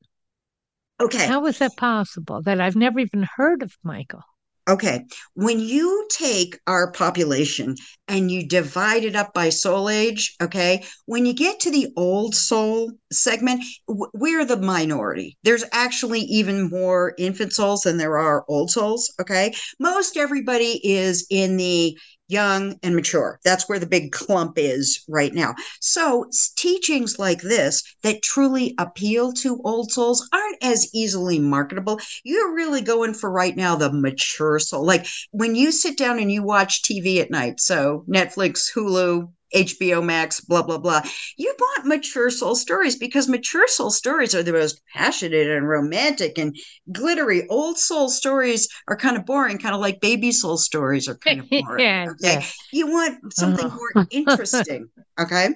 Okay. 1.01 1.27
How 1.27 1.47
is 1.47 1.59
that 1.59 1.77
possible 1.77 2.43
that 2.43 2.61
I've 2.61 2.77
never 2.77 3.01
even 3.01 3.27
heard 3.37 3.63
of 3.63 3.77
Michael? 3.83 4.23
Okay. 4.69 5.05
When 5.35 5.59
you 5.59 6.07
take 6.11 6.59
our 6.67 6.93
population 6.93 7.75
and 8.07 8.31
you 8.31 8.47
divide 8.47 9.05
it 9.05 9.17
up 9.17 9.33
by 9.35 9.49
soul 9.49 9.89
age, 9.89 10.37
okay, 10.41 10.85
when 11.07 11.27
you 11.27 11.33
get 11.33 11.59
to 11.61 11.71
the 11.71 11.89
old 11.97 12.35
soul 12.35 12.93
segment, 13.11 13.65
we're 13.89 14.45
the 14.45 14.59
minority. 14.59 15.37
There's 15.43 15.65
actually 15.73 16.21
even 16.21 16.71
more 16.71 17.15
infant 17.19 17.53
souls 17.53 17.83
than 17.83 17.97
there 17.97 18.19
are 18.19 18.45
old 18.49 18.71
souls, 18.71 19.13
okay? 19.21 19.55
Most 19.81 20.17
everybody 20.17 20.81
is 20.85 21.27
in 21.31 21.57
the 21.57 21.99
young 22.31 22.79
and 22.83 22.95
mature. 22.95 23.41
That's 23.45 23.69
where 23.69 23.79
the 23.79 23.87
big 23.87 24.13
clump 24.13 24.55
is 24.57 25.05
right 25.09 25.35
now. 25.35 25.55
So, 25.81 26.31
teachings 26.57 27.19
like 27.19 27.43
this 27.43 27.83
that 28.03 28.23
truly 28.23 28.75
appeal 28.79 29.33
to 29.35 29.61
old 29.65 29.91
souls 29.91 30.29
aren't 30.33 30.63
as 30.63 30.89
easily 30.95 31.39
marketable. 31.39 32.01
You're 32.25 32.55
really 32.55 32.81
going 32.81 33.15
for 33.15 33.31
right 33.31 33.57
now 33.57 33.77
the 33.77 33.93
mature 33.93 34.59
soul. 34.59 34.85
Like 34.85 35.07
when 35.33 35.55
you 35.55 35.73
sit 35.73 35.99
down 35.99 36.19
and 36.19 36.31
you 36.31 36.43
watch 36.43 36.83
TV 36.83 37.21
at 37.21 37.31
night, 37.31 37.61
so 37.61 38.05
Netflix, 38.09 38.71
Hulu, 38.75 39.31
HBO 39.55 40.05
Max, 40.05 40.41
blah, 40.41 40.63
blah, 40.63 40.79
blah. 40.79 41.03
You 41.37 41.55
want 41.59 41.87
mature 41.87 42.31
soul 42.31 42.55
stories 42.55 42.97
because 42.97 43.29
mature 43.29 43.67
soul 43.69 43.91
stories 43.91 44.35
are 44.35 44.43
the 44.43 44.53
most 44.53 44.81
passionate 44.95 45.49
and 45.49 45.69
romantic 45.69 46.39
and 46.39 46.57
glittery. 46.93 47.47
Old 47.49 47.79
soul 47.79 48.09
stories 48.09 48.69
are 48.89 48.97
kind 48.97 49.17
of 49.17 49.27
boring, 49.27 49.59
kind 49.59 49.75
of 49.75 49.81
like 49.81 50.01
baby 50.01 50.33
soul 50.33 50.57
stories 50.57 51.09
are 51.09 51.17
kind 51.17 51.41
of 51.41 51.51
boring. 51.51 51.85
yeah, 51.85 52.07
okay. 52.11 52.35
Yeah. 52.41 52.45
You 52.73 52.87
want 52.89 53.33
something 53.33 53.67
uh-huh. 53.67 53.77
more 53.95 54.07
interesting. 54.11 54.89
Okay. 55.19 55.51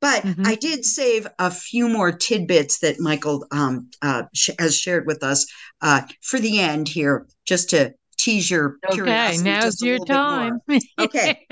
But 0.00 0.22
mm-hmm. 0.24 0.46
I 0.46 0.54
did 0.54 0.84
save 0.84 1.26
a 1.38 1.50
few 1.50 1.88
more 1.88 2.12
tidbits 2.12 2.80
that 2.80 3.00
Michael 3.00 3.46
um, 3.50 3.90
uh, 4.02 4.24
sh- 4.34 4.50
has 4.58 4.76
shared 4.76 5.06
with 5.06 5.22
us 5.22 5.46
uh, 5.80 6.02
for 6.20 6.38
the 6.38 6.60
end 6.60 6.88
here, 6.88 7.26
just 7.44 7.70
to 7.70 7.94
tease 8.18 8.50
your 8.50 8.76
okay, 8.86 8.94
curiosity. 8.94 9.50
Okay, 9.50 9.60
now's 9.60 9.82
your 9.82 9.98
time. 10.04 10.60
okay. 10.98 11.46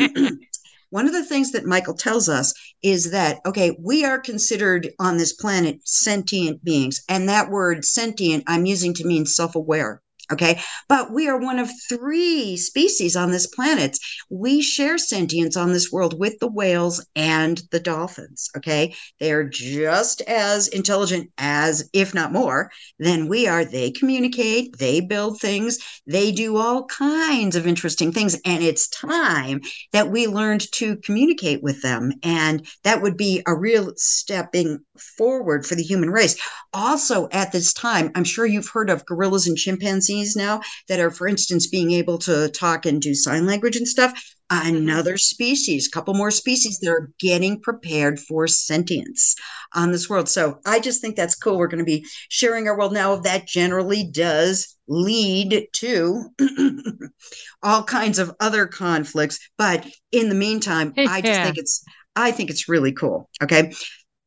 One 0.90 1.06
of 1.06 1.12
the 1.12 1.24
things 1.24 1.52
that 1.52 1.64
Michael 1.64 1.94
tells 1.94 2.28
us 2.28 2.52
is 2.82 3.12
that, 3.12 3.40
okay, 3.46 3.76
we 3.80 4.04
are 4.04 4.18
considered 4.18 4.90
on 4.98 5.16
this 5.16 5.32
planet 5.32 5.80
sentient 5.84 6.62
beings. 6.64 7.02
And 7.08 7.28
that 7.28 7.50
word 7.50 7.84
sentient, 7.84 8.44
I'm 8.46 8.66
using 8.66 8.94
to 8.94 9.06
mean 9.06 9.24
self 9.24 9.54
aware. 9.54 10.02
Okay. 10.32 10.60
But 10.88 11.12
we 11.12 11.28
are 11.28 11.38
one 11.38 11.58
of 11.58 11.68
three 11.88 12.56
species 12.56 13.16
on 13.16 13.30
this 13.30 13.46
planet. 13.46 13.98
We 14.28 14.62
share 14.62 14.98
sentience 14.98 15.56
on 15.56 15.72
this 15.72 15.90
world 15.90 16.18
with 16.18 16.38
the 16.38 16.50
whales 16.50 17.04
and 17.16 17.60
the 17.70 17.80
dolphins. 17.80 18.48
Okay. 18.56 18.94
They're 19.18 19.48
just 19.48 20.20
as 20.22 20.68
intelligent 20.68 21.30
as, 21.38 21.88
if 21.92 22.14
not 22.14 22.32
more, 22.32 22.70
than 22.98 23.28
we 23.28 23.46
are. 23.46 23.64
They 23.64 23.90
communicate, 23.90 24.78
they 24.78 25.00
build 25.00 25.40
things, 25.40 25.78
they 26.06 26.32
do 26.32 26.56
all 26.56 26.86
kinds 26.86 27.56
of 27.56 27.66
interesting 27.66 28.12
things. 28.12 28.38
And 28.44 28.62
it's 28.62 28.88
time 28.88 29.60
that 29.92 30.10
we 30.10 30.26
learned 30.26 30.70
to 30.72 30.96
communicate 30.98 31.62
with 31.62 31.82
them. 31.82 32.12
And 32.22 32.66
that 32.84 33.02
would 33.02 33.16
be 33.16 33.42
a 33.46 33.54
real 33.54 33.92
stepping 33.96 34.78
forward 35.00 35.66
for 35.66 35.74
the 35.74 35.82
human 35.82 36.10
race. 36.10 36.36
Also, 36.72 37.28
at 37.32 37.52
this 37.52 37.72
time, 37.72 38.10
I'm 38.14 38.24
sure 38.24 38.46
you've 38.46 38.68
heard 38.68 38.90
of 38.90 39.06
gorillas 39.06 39.46
and 39.46 39.56
chimpanzees 39.56 40.36
now 40.36 40.60
that 40.88 41.00
are, 41.00 41.10
for 41.10 41.26
instance, 41.26 41.66
being 41.66 41.92
able 41.92 42.18
to 42.18 42.48
talk 42.50 42.86
and 42.86 43.00
do 43.00 43.14
sign 43.14 43.46
language 43.46 43.76
and 43.76 43.88
stuff. 43.88 44.12
Mm-hmm. 44.52 44.76
Another 44.76 45.16
species, 45.16 45.86
a 45.86 45.90
couple 45.90 46.14
more 46.14 46.30
species 46.30 46.78
that 46.80 46.90
are 46.90 47.10
getting 47.20 47.60
prepared 47.60 48.18
for 48.18 48.48
sentience 48.48 49.36
on 49.74 49.92
this 49.92 50.10
world. 50.10 50.28
So 50.28 50.58
I 50.66 50.80
just 50.80 51.00
think 51.00 51.14
that's 51.14 51.36
cool. 51.36 51.56
We're 51.56 51.68
going 51.68 51.78
to 51.78 51.84
be 51.84 52.04
sharing 52.28 52.66
our 52.66 52.76
world 52.76 52.92
now. 52.92 53.16
That 53.16 53.46
generally 53.46 54.04
does 54.04 54.76
lead 54.88 55.68
to 55.72 56.24
all 57.62 57.84
kinds 57.84 58.18
of 58.18 58.34
other 58.40 58.66
conflicts. 58.66 59.38
But 59.56 59.86
in 60.10 60.28
the 60.28 60.34
meantime, 60.34 60.92
I 60.96 61.20
just 61.20 61.40
think 61.44 61.56
it's 61.56 61.84
I 62.16 62.32
think 62.32 62.50
it's 62.50 62.68
really 62.68 62.92
cool. 62.92 63.30
Okay. 63.42 63.72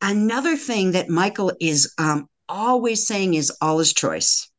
Another 0.05 0.57
thing 0.57 0.91
that 0.91 1.07
Michael 1.07 1.53
is 1.61 1.93
um, 1.97 2.27
always 2.49 3.07
saying 3.07 3.35
is 3.35 3.53
all 3.61 3.79
is 3.79 3.93
choice. 3.93 4.49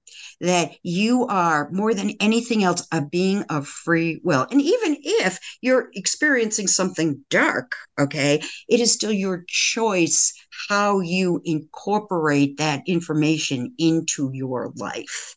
That 0.40 0.72
you 0.82 1.26
are 1.26 1.68
more 1.70 1.92
than 1.92 2.12
anything 2.18 2.64
else 2.64 2.86
a 2.90 3.05
being 3.05 3.42
of 3.51 3.68
free 3.68 4.22
will. 4.24 4.47
And 4.51 4.62
even 4.62 4.97
if 5.03 5.38
you're 5.61 5.90
experiencing 5.92 6.66
something 6.66 7.22
dark, 7.28 7.72
okay, 8.01 8.40
it 8.70 8.80
is 8.80 8.95
still 8.95 9.12
your 9.12 9.45
choice 9.47 10.32
how 10.68 11.01
you 11.01 11.42
incorporate 11.45 12.57
that 12.57 12.82
information 12.86 13.74
into 13.76 14.30
your 14.32 14.72
life. 14.76 15.36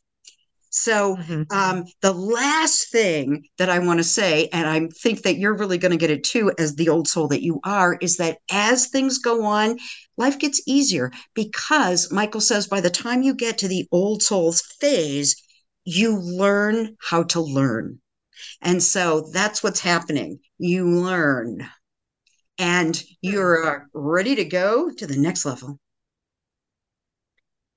So, 0.79 1.15
mm-hmm. 1.15 1.43
um, 1.49 1.85
the 2.01 2.13
last 2.13 2.91
thing 2.91 3.47
that 3.57 3.67
I 3.67 3.79
want 3.79 3.99
to 3.99 4.03
say, 4.03 4.47
and 4.53 4.67
I 4.67 4.87
think 5.01 5.23
that 5.23 5.37
you're 5.37 5.57
really 5.57 5.79
going 5.79 5.91
to 5.91 5.97
get 5.97 6.11
it 6.11 6.23
too, 6.23 6.51
as 6.59 6.75
the 6.75 6.89
old 6.89 7.07
soul 7.07 7.27
that 7.29 7.41
you 7.41 7.59
are, 7.63 7.97
is 7.99 8.17
that 8.17 8.37
as 8.51 8.87
things 8.87 9.17
go 9.17 9.43
on, 9.43 9.79
life 10.17 10.37
gets 10.37 10.61
easier 10.67 11.11
because 11.33 12.11
Michael 12.11 12.41
says 12.41 12.67
by 12.67 12.79
the 12.79 12.91
time 12.91 13.23
you 13.23 13.33
get 13.33 13.57
to 13.57 13.67
the 13.67 13.87
old 13.91 14.21
soul's 14.21 14.61
phase, 14.79 15.35
you 15.83 16.15
learn 16.19 16.95
how 17.01 17.23
to 17.23 17.41
learn. 17.41 17.99
And 18.61 18.81
so 18.81 19.31
that's 19.33 19.63
what's 19.63 19.79
happening. 19.79 20.39
You 20.59 20.87
learn 20.87 21.67
and 22.59 23.03
you're 23.21 23.65
uh, 23.65 23.79
ready 23.93 24.35
to 24.35 24.45
go 24.45 24.91
to 24.91 25.07
the 25.07 25.17
next 25.17 25.43
level. 25.43 25.79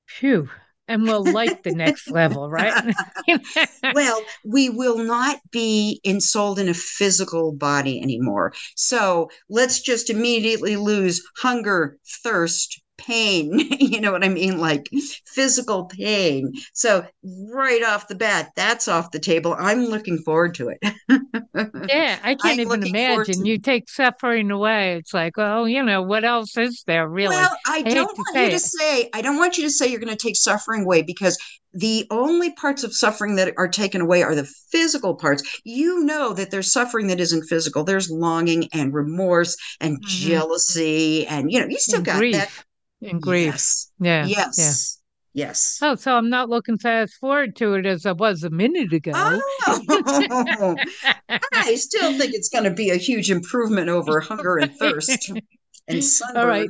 Phew 0.07 0.51
and 0.91 1.05
we'll 1.05 1.25
like 1.25 1.63
the 1.63 1.71
next 1.71 2.11
level, 2.11 2.51
right? 2.51 2.95
well, 3.95 4.23
we 4.45 4.69
will 4.69 4.99
not 4.99 5.39
be 5.53 6.01
ensouled 6.05 6.59
in 6.59 6.69
a 6.69 6.75
physical 6.75 7.53
body 7.53 8.03
anymore. 8.03 8.53
So 8.75 9.31
let's 9.49 9.81
just 9.81 10.11
immediately 10.11 10.77
lose 10.77 11.23
hunger, 11.37 11.97
thirst, 12.25 12.83
pain. 13.01 13.59
you 13.81 14.01
know 14.01 14.13
what 14.13 14.25
I 14.25 14.29
mean? 14.29 14.59
Like 14.59 14.89
physical 15.27 15.87
pain. 15.87 16.53
So, 16.73 17.07
right 17.25 17.83
off 17.83 18.09
the 18.09 18.15
bat, 18.15 18.51
that's 18.57 18.89
off 18.89 19.11
the 19.11 19.19
table. 19.19 19.55
I'm 19.59 19.87
looking 19.87 20.19
forward 20.19 20.55
to 20.57 20.69
it. 20.69 20.79
yeah, 21.89 22.19
I 22.23 22.35
can't 22.35 22.45
I'm 22.45 22.61
even 22.61 22.87
imagine. 22.87 23.43
To... 23.43 23.49
You 23.49 23.59
take 23.59 23.89
suffering 23.89 24.51
away. 24.51 24.97
It's 24.97 25.15
like, 25.15 25.37
well, 25.37 25.69
you 25.69 25.83
know, 25.83 26.03
what 26.03 26.25
else 26.25 26.57
is 26.57 26.85
there 26.87 27.09
really? 27.09 27.37
Well, 27.37 27.57
I, 27.67 27.79
I 27.79 27.83
don't 27.83 28.17
want 28.17 28.37
you 28.37 28.51
to 28.51 28.57
it. 28.57 28.61
say, 28.61 29.11
I 29.15 29.23
don't 29.23 29.37
want 29.37 29.59
you 29.59 29.65
to 29.65 29.71
say 29.71 29.89
you're 29.89 30.01
going 30.01 30.17
to 30.17 30.17
take 30.17 30.37
suffering 30.37 30.85
away 30.85 31.03
because 31.03 31.39
the 31.73 32.07
only 32.11 32.53
parts 32.55 32.83
of 32.83 32.95
suffering 32.95 33.37
that 33.37 33.55
are 33.57 33.69
taken 33.69 34.01
away 34.01 34.23
are 34.23 34.35
the 34.35 34.51
physical 34.71 35.15
parts. 35.15 35.61
You 35.65 36.05
know 36.05 36.33
that 36.33 36.51
there's 36.51 36.73
suffering 36.73 37.07
that 37.09 37.21
isn't 37.21 37.45
physical. 37.45 37.85
There's 37.85 38.11
longing 38.11 38.69
and 38.73 38.93
remorse 38.93 39.57
and 39.81 39.97
mm-hmm. 39.97 40.09
jealousy, 40.09 41.27
and 41.27 41.51
you 41.51 41.61
know, 41.61 41.67
you 41.67 41.79
still 41.79 41.97
and 41.97 42.07
got 42.07 42.19
grief. 42.19 42.35
that 42.35 42.51
in 43.01 43.21
grief. 43.21 43.47
Yes. 43.47 43.93
Yeah. 44.01 44.27
Yes. 44.27 44.59
Yeah. 44.59 45.01
Yes. 45.33 45.79
Oh, 45.81 45.95
so 45.95 46.17
I'm 46.17 46.29
not 46.29 46.49
looking 46.49 46.77
fast 46.77 47.15
forward 47.15 47.55
to 47.57 47.75
it 47.75 47.87
as 47.87 48.05
I 48.05 48.13
was 48.13 48.43
a 48.43 48.51
minute 48.51 48.93
ago. 48.93 49.13
Oh, 49.15 50.77
I 51.53 51.77
still 51.77 52.19
think 52.19 52.35
it's 52.35 52.49
going 52.49 52.65
to 52.65 52.73
be 52.73 52.91
a 52.91 52.97
huge 52.97 53.31
improvement 53.31 53.89
over 53.89 54.19
hunger 54.21 54.57
and 54.57 54.75
thirst 54.75 55.31
and 55.87 56.05
sunburn. 56.05 56.43
All 56.43 56.49
right. 56.49 56.69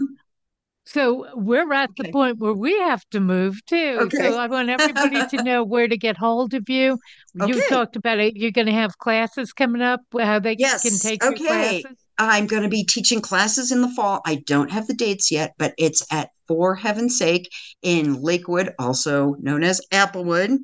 So 0.85 1.27
we're 1.37 1.73
at 1.73 1.91
okay. 1.91 2.09
the 2.09 2.13
point 2.13 2.39
where 2.39 2.53
we 2.53 2.79
have 2.81 3.03
to 3.11 3.21
move 3.21 3.65
too. 3.65 3.99
Okay. 4.03 4.17
So 4.17 4.39
I 4.39 4.47
want 4.47 4.69
everybody 4.69 5.25
to 5.37 5.43
know 5.45 5.63
where 5.63 5.89
to 5.89 5.97
get 5.97 6.17
hold 6.17 6.53
of 6.53 6.69
you. 6.69 6.99
Okay. 7.41 7.53
You 7.53 7.69
talked 7.69 7.97
about 7.97 8.19
it. 8.19 8.37
You're 8.37 8.51
going 8.51 8.67
to 8.67 8.73
have 8.73 8.99
classes 8.99 9.53
coming 9.53 9.83
up. 9.83 10.01
How 10.19 10.39
they 10.39 10.57
yes. 10.59 10.83
can 10.83 10.99
take 10.99 11.25
okay. 11.25 11.43
your 11.43 11.49
classes. 11.49 11.99
I'm 12.21 12.47
going 12.47 12.65
to 12.65 12.69
be 12.69 12.85
teaching 12.85 13.23
classes 13.23 13.73
in 13.73 13.81
the 13.81 13.89
fall. 13.89 14.21
I 14.27 14.35
don't 14.35 14.71
have 14.71 14.87
the 14.87 14.93
dates 14.93 15.33
yet, 15.33 15.55
but 15.57 15.73
it's 15.79 16.07
at 16.13 16.29
For 16.47 16.75
Heaven's 16.75 17.17
Sake 17.17 17.51
in 17.81 18.21
Lakewood, 18.21 18.75
also 18.79 19.37
known 19.41 19.65
as 19.65 19.81
Applewood, 19.91 20.59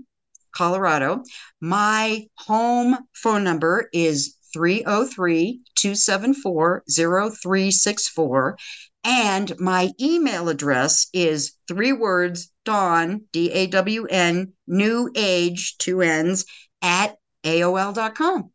Colorado. 0.52 1.22
My 1.58 2.26
home 2.34 2.98
phone 3.14 3.42
number 3.42 3.88
is 3.94 4.36
303 4.52 5.62
274 5.76 6.84
0364. 6.90 8.58
And 9.04 9.58
my 9.58 9.92
email 9.98 10.50
address 10.50 11.06
is 11.14 11.54
three 11.66 11.92
words 11.92 12.50
Dawn, 12.66 13.22
D 13.32 13.50
A 13.52 13.66
W 13.68 14.06
N, 14.10 14.52
new 14.66 15.10
age, 15.16 15.78
two 15.78 16.02
N's, 16.02 16.44
at 16.82 17.16
AOL.com. 17.44 18.50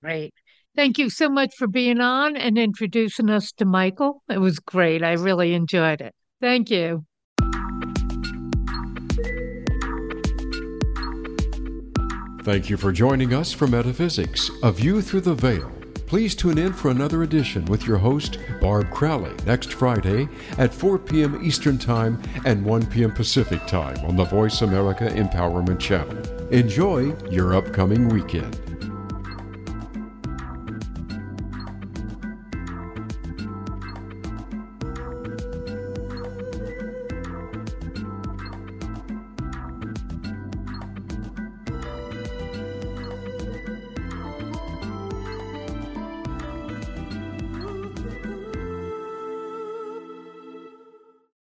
Great. 0.00 0.34
Thank 0.76 0.98
you 0.98 1.08
so 1.08 1.28
much 1.28 1.54
for 1.56 1.68
being 1.68 2.00
on 2.00 2.36
and 2.36 2.58
introducing 2.58 3.30
us 3.30 3.52
to 3.52 3.64
Michael. 3.64 4.22
It 4.28 4.38
was 4.38 4.58
great. 4.58 5.04
I 5.04 5.12
really 5.12 5.54
enjoyed 5.54 6.00
it. 6.00 6.14
Thank 6.40 6.70
you. 6.70 7.04
Thank 12.42 12.68
you 12.68 12.76
for 12.76 12.92
joining 12.92 13.32
us 13.32 13.52
for 13.52 13.66
Metaphysics, 13.66 14.50
A 14.62 14.70
View 14.70 15.00
Through 15.00 15.22
the 15.22 15.34
Veil. 15.34 15.70
Please 16.06 16.34
tune 16.34 16.58
in 16.58 16.72
for 16.72 16.90
another 16.90 17.22
edition 17.22 17.64
with 17.64 17.86
your 17.86 17.96
host, 17.96 18.38
Barb 18.60 18.90
Crowley, 18.90 19.32
next 19.46 19.72
Friday 19.72 20.28
at 20.58 20.74
4 20.74 20.98
p.m. 20.98 21.42
Eastern 21.42 21.78
Time 21.78 22.20
and 22.44 22.62
1 22.64 22.86
p.m. 22.86 23.12
Pacific 23.12 23.66
Time 23.66 23.96
on 24.04 24.14
the 24.14 24.24
Voice 24.24 24.60
America 24.60 25.06
Empowerment 25.06 25.80
Channel. 25.80 26.18
Enjoy 26.50 27.16
your 27.30 27.54
upcoming 27.54 28.08
weekend. 28.10 28.60